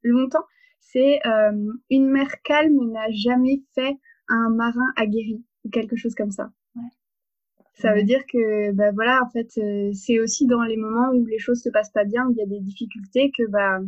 longtemps. 0.04 0.46
C'est 0.80 1.20
une 1.90 2.10
mer 2.10 2.30
calme 2.44 2.92
n'a 2.92 3.10
jamais 3.12 3.62
fait 3.76 3.98
un 4.28 4.50
marin 4.50 4.86
aguerri 4.96 5.44
ou 5.66 5.70
quelque 5.70 5.96
chose 5.96 6.16
comme 6.16 6.32
ça. 6.32 6.50
Ça 7.80 7.94
veut 7.94 8.04
dire 8.04 8.26
que, 8.26 8.74
bah 8.74 8.92
voilà, 8.92 9.22
en 9.24 9.30
fait, 9.30 9.58
euh, 9.58 9.92
c'est 9.94 10.20
aussi 10.20 10.46
dans 10.46 10.64
les 10.64 10.76
moments 10.76 11.12
où 11.14 11.26
les 11.26 11.40
choses 11.40 11.62
se 11.62 11.70
passent 11.70 11.92
pas 11.92 12.04
bien, 12.04 12.28
où 12.28 12.32
il 12.32 12.38
y 12.38 12.42
a 12.42 12.46
des 12.46 12.60
difficultés, 12.60 13.32
que 13.38 13.48
bah 13.50 13.80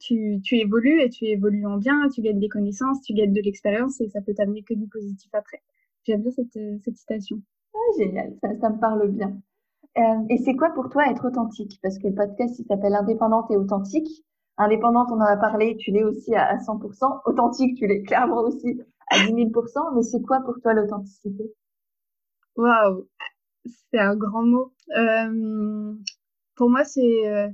tu, 0.00 0.40
évolues 0.52 1.02
et 1.02 1.10
tu 1.10 1.26
évolues 1.26 1.66
en 1.66 1.76
bien, 1.76 2.08
tu 2.08 2.22
gagnes 2.22 2.40
des 2.40 2.48
connaissances, 2.48 3.02
tu 3.02 3.12
gagnes 3.12 3.34
de 3.34 3.40
l'expérience 3.42 4.00
et 4.00 4.08
ça 4.08 4.22
peut 4.22 4.32
t'amener 4.32 4.62
que 4.62 4.72
du 4.72 4.88
positif 4.88 5.30
après. 5.34 5.62
J'aime 6.04 6.22
bien 6.22 6.30
cette, 6.30 6.56
euh, 6.56 6.78
citation. 6.94 7.42
Ah, 7.74 7.98
génial, 7.98 8.34
ça, 8.42 8.54
ça 8.60 8.70
me 8.70 8.78
parle 8.78 9.10
bien. 9.10 9.36
Euh, 9.98 10.24
et 10.30 10.38
c'est 10.38 10.56
quoi 10.56 10.70
pour 10.70 10.88
toi 10.88 11.10
être 11.10 11.26
authentique? 11.26 11.78
Parce 11.82 11.98
que 11.98 12.08
le 12.08 12.14
podcast, 12.14 12.58
il 12.58 12.64
s'appelle 12.64 12.94
Indépendante 12.94 13.50
et 13.50 13.56
authentique. 13.56 14.24
Indépendante, 14.56 15.08
on 15.10 15.16
en 15.16 15.20
a 15.20 15.36
parlé, 15.36 15.76
tu 15.76 15.90
l'es 15.90 16.04
aussi 16.04 16.34
à, 16.34 16.46
à 16.46 16.56
100%. 16.56 17.20
Authentique, 17.26 17.76
tu 17.76 17.86
l'es 17.86 18.02
clairement 18.04 18.40
aussi 18.40 18.80
à 19.10 19.26
10 19.26 19.32
000%. 19.32 19.94
Mais 19.96 20.02
c'est 20.02 20.22
quoi 20.22 20.40
pour 20.40 20.58
toi 20.62 20.72
l'authenticité? 20.72 21.52
Waouh, 22.56 23.06
c'est 23.90 23.98
un 23.98 24.16
grand 24.16 24.44
mot. 24.44 24.72
Euh, 24.96 25.94
pour 26.54 26.70
moi, 26.70 26.84
c'est 26.84 27.28
euh, 27.28 27.48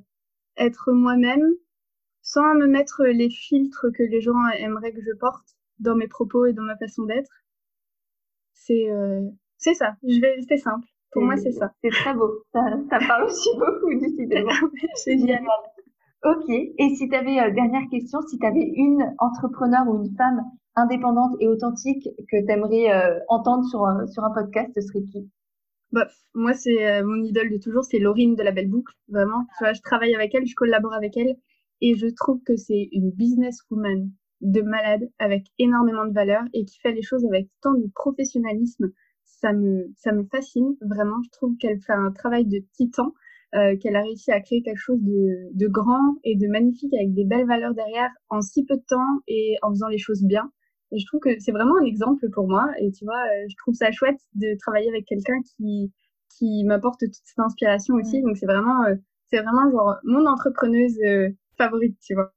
être 0.56 0.92
moi-même 0.92 1.44
sans 2.22 2.54
me 2.54 2.66
mettre 2.66 3.04
les 3.04 3.30
filtres 3.30 3.86
que 3.96 4.02
les 4.04 4.20
gens 4.20 4.46
aimeraient 4.58 4.92
que 4.92 5.02
je 5.02 5.16
porte 5.18 5.56
dans 5.80 5.96
mes 5.96 6.06
propos 6.06 6.46
et 6.46 6.52
dans 6.52 6.62
ma 6.62 6.76
façon 6.76 7.02
d'être. 7.04 7.32
C'est 8.54 8.90
euh, 8.90 9.28
c'est 9.58 9.74
ça. 9.74 9.96
Je 10.06 10.20
vais 10.20 10.34
rester 10.34 10.56
simple. 10.56 10.86
Pour 11.10 11.22
moi, 11.22 11.36
c'est 11.36 11.52
ça. 11.52 11.72
C'est 11.82 11.90
très 11.90 12.14
beau. 12.14 12.44
Ça, 12.52 12.60
ça 12.88 12.98
parle 13.06 13.24
aussi 13.24 13.48
beaucoup, 13.58 13.98
décidément. 14.00 14.52
c'est 14.94 15.18
génial. 15.18 15.42
Ok. 16.24 16.48
Et 16.48 16.94
si 16.94 17.08
tu 17.08 17.14
avais, 17.14 17.50
dernière 17.52 17.88
question, 17.90 18.20
si 18.22 18.38
tu 18.38 18.46
avais 18.46 18.64
une 18.76 19.14
entrepreneur 19.18 19.86
ou 19.88 20.04
une 20.04 20.16
femme 20.16 20.42
indépendante 20.74 21.36
et 21.40 21.48
authentique 21.48 22.08
que 22.30 22.44
tu 22.44 22.52
aimerais 22.52 22.92
euh, 22.92 23.18
entendre 23.28 23.64
sur, 23.64 23.86
sur 24.12 24.24
un 24.24 24.30
podcast, 24.30 24.70
ce 24.74 24.80
serait 24.80 25.02
qui? 25.02 25.30
Bah, 25.92 26.08
Moi, 26.34 26.54
c'est 26.54 26.86
euh, 26.86 27.04
mon 27.04 27.22
idole 27.22 27.50
de 27.50 27.58
toujours, 27.58 27.84
c'est 27.84 27.98
Laurine 27.98 28.34
de 28.34 28.42
la 28.42 28.50
Belle 28.50 28.70
Boucle, 28.70 28.94
vraiment. 29.08 29.44
Tu 29.58 29.64
vois, 29.64 29.74
je 29.74 29.82
travaille 29.82 30.14
avec 30.14 30.34
elle, 30.34 30.46
je 30.46 30.54
collabore 30.54 30.94
avec 30.94 31.16
elle, 31.18 31.36
et 31.82 31.94
je 31.94 32.06
trouve 32.06 32.42
que 32.44 32.56
c'est 32.56 32.88
une 32.92 33.10
businesswoman 33.10 34.10
de 34.40 34.62
malade, 34.62 35.08
avec 35.18 35.46
énormément 35.58 36.06
de 36.06 36.14
valeur, 36.14 36.42
et 36.54 36.64
qui 36.64 36.78
fait 36.80 36.92
les 36.92 37.02
choses 37.02 37.24
avec 37.26 37.48
tant 37.60 37.74
de 37.74 37.86
professionnalisme. 37.94 38.90
Ça 39.24 39.52
me, 39.52 39.92
ça 39.98 40.12
me 40.12 40.24
fascine, 40.24 40.76
vraiment. 40.80 41.20
Je 41.24 41.30
trouve 41.30 41.56
qu'elle 41.58 41.80
fait 41.80 41.92
un 41.92 42.10
travail 42.12 42.46
de 42.46 42.60
titan. 42.72 43.12
Euh, 43.54 43.76
qu'elle 43.76 43.96
a 43.96 44.00
réussi 44.00 44.32
à 44.32 44.40
créer 44.40 44.62
quelque 44.62 44.78
chose 44.78 45.02
de, 45.02 45.50
de, 45.52 45.66
grand 45.68 46.16
et 46.24 46.36
de 46.36 46.48
magnifique 46.48 46.94
avec 46.94 47.12
des 47.12 47.26
belles 47.26 47.46
valeurs 47.46 47.74
derrière 47.74 48.08
en 48.30 48.40
si 48.40 48.64
peu 48.64 48.76
de 48.76 48.82
temps 48.88 49.20
et 49.28 49.56
en 49.60 49.68
faisant 49.68 49.88
les 49.88 49.98
choses 49.98 50.22
bien. 50.24 50.50
Et 50.92 50.98
je 50.98 51.06
trouve 51.06 51.20
que 51.20 51.30
c'est 51.40 51.52
vraiment 51.52 51.76
un 51.80 51.84
exemple 51.84 52.28
pour 52.30 52.46
moi. 52.46 52.66
Et 52.78 52.92
tu 52.92 53.04
vois, 53.04 53.14
euh, 53.18 53.46
je 53.48 53.56
trouve 53.56 53.74
ça 53.74 53.90
chouette 53.90 54.20
de 54.34 54.56
travailler 54.58 54.88
avec 54.88 55.06
quelqu'un 55.06 55.40
qui, 55.56 55.90
qui 56.38 56.64
m'apporte 56.64 57.00
toute 57.00 57.14
cette 57.24 57.38
inspiration 57.38 57.94
aussi. 57.94 58.22
Donc 58.22 58.36
c'est 58.36 58.46
vraiment, 58.46 58.84
euh, 58.84 58.94
c'est 59.30 59.40
vraiment 59.40 59.70
genre 59.70 59.96
mon 60.04 60.26
entrepreneuse 60.26 60.98
euh, 61.04 61.30
favorite, 61.56 61.96
tu 62.04 62.14
vois. 62.14 62.32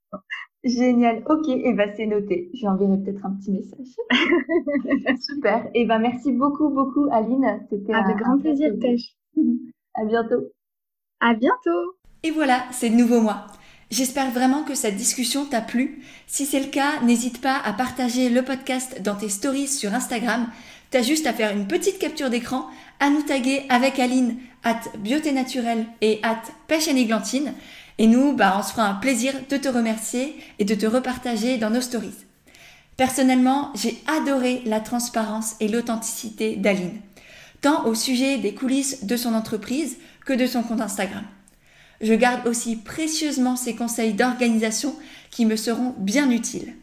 Génial. 0.64 1.24
Ok, 1.30 1.48
et 1.48 1.74
ben 1.74 1.92
c'est 1.96 2.08
noté. 2.08 2.50
Je 2.56 2.66
enverrai 2.66 2.98
peut-être 2.98 3.24
un 3.26 3.36
petit 3.36 3.52
message. 3.52 3.88
Super. 5.22 5.70
Et 5.76 5.86
ben 5.86 6.00
merci 6.00 6.32
beaucoup, 6.32 6.70
beaucoup, 6.70 7.08
Aline. 7.12 7.62
C'était 7.70 7.94
avec 7.94 8.18
grand 8.18 8.40
plaisir, 8.40 8.74
Tèche. 8.82 9.16
à 9.94 10.06
bientôt. 10.06 10.52
À 11.20 11.36
bientôt. 11.36 11.98
Et 12.24 12.32
voilà, 12.32 12.64
c'est 12.72 12.90
de 12.90 12.96
nouveau 12.96 13.22
moi. 13.22 13.46
J'espère 13.92 14.32
vraiment 14.32 14.64
que 14.64 14.74
cette 14.74 14.98
discussion 14.98 15.46
t'a 15.46 15.62
plu. 15.62 16.02
Si 16.28 16.46
c'est 16.46 16.60
le 16.60 16.68
cas, 16.68 17.02
n'hésite 17.04 17.40
pas 17.40 17.58
à 17.64 17.72
partager 17.72 18.30
le 18.30 18.42
podcast 18.42 19.02
dans 19.02 19.16
tes 19.16 19.30
stories 19.30 19.68
sur 19.68 19.94
Instagram. 19.94 20.48
T'as 20.90 21.04
juste 21.04 21.28
à 21.28 21.34
faire 21.34 21.56
une 21.56 21.68
petite 21.68 22.00
capture 22.00 22.30
d'écran, 22.30 22.68
à 23.00 23.10
nous 23.10 23.22
taguer 23.22 23.64
avec 23.70 24.00
Aline 24.00 24.38
at 24.64 24.82
Beauté 24.98 25.32
Naturelle 25.32 25.86
et 26.02 26.20
at 26.24 26.42
Pêche 26.68 26.88
et 26.88 27.10
Et 27.98 28.08
nous, 28.08 28.34
bah, 28.34 28.56
on 28.58 28.64
se 28.64 28.72
fera 28.72 28.88
un 28.88 28.96
plaisir 28.96 29.34
de 29.50 29.58
te 29.58 29.70
remercier 29.70 30.36
et 30.58 30.66
de 30.66 30.76
te 30.76 30.86
repartager 30.88 31.58
dans 31.58 31.70
nos 31.70 31.82
stories. 31.82 32.26
Personnellement, 32.98 33.72
j'ai 33.76 34.02
adoré 34.08 34.62
la 34.66 34.80
transparence 34.80 35.56
et 35.60 35.68
l'authenticité 35.68 36.56
d'Aline, 36.56 37.02
tant 37.62 37.86
au 37.86 37.94
sujet 37.94 38.38
des 38.38 38.54
coulisses 38.54 39.06
de 39.06 39.18
son 39.18 39.34
entreprise 39.34 39.98
que 40.26 40.34
de 40.34 40.48
son 40.48 40.64
compte 40.64 40.82
Instagram. 40.82 41.24
Je 42.02 42.14
garde 42.14 42.48
aussi 42.48 42.76
précieusement 42.76 43.56
ces 43.56 43.76
conseils 43.76 44.14
d'organisation 44.14 44.96
qui 45.32 45.46
me 45.46 45.56
seront 45.56 45.96
bien 45.98 46.30
utiles. 46.30 46.74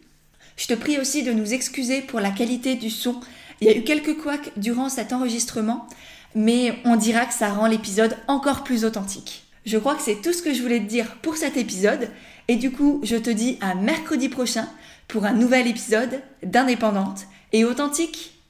Je 0.56 0.66
te 0.66 0.74
prie 0.74 0.98
aussi 0.98 1.22
de 1.22 1.32
nous 1.32 1.54
excuser 1.54 2.02
pour 2.02 2.20
la 2.20 2.30
qualité 2.30 2.74
du 2.74 2.90
son. 2.90 3.20
Il 3.60 3.66
y 3.66 3.70
a 3.70 3.76
eu 3.76 3.82
quelques 3.82 4.16
couacs 4.18 4.52
durant 4.56 4.88
cet 4.88 5.12
enregistrement, 5.12 5.86
mais 6.34 6.74
on 6.84 6.96
dira 6.96 7.26
que 7.26 7.34
ça 7.34 7.50
rend 7.50 7.66
l'épisode 7.66 8.16
encore 8.28 8.64
plus 8.64 8.84
authentique. 8.84 9.44
Je 9.64 9.78
crois 9.78 9.94
que 9.94 10.02
c'est 10.02 10.20
tout 10.20 10.32
ce 10.32 10.42
que 10.42 10.52
je 10.52 10.62
voulais 10.62 10.80
te 10.80 10.88
dire 10.88 11.16
pour 11.22 11.36
cet 11.36 11.56
épisode, 11.56 12.10
et 12.48 12.56
du 12.56 12.72
coup, 12.72 13.00
je 13.02 13.16
te 13.16 13.30
dis 13.30 13.58
à 13.60 13.74
mercredi 13.74 14.28
prochain 14.28 14.68
pour 15.08 15.24
un 15.24 15.32
nouvel 15.32 15.68
épisode 15.68 16.20
d'Indépendante 16.42 17.26
et 17.52 17.64
authentique. 17.64 18.41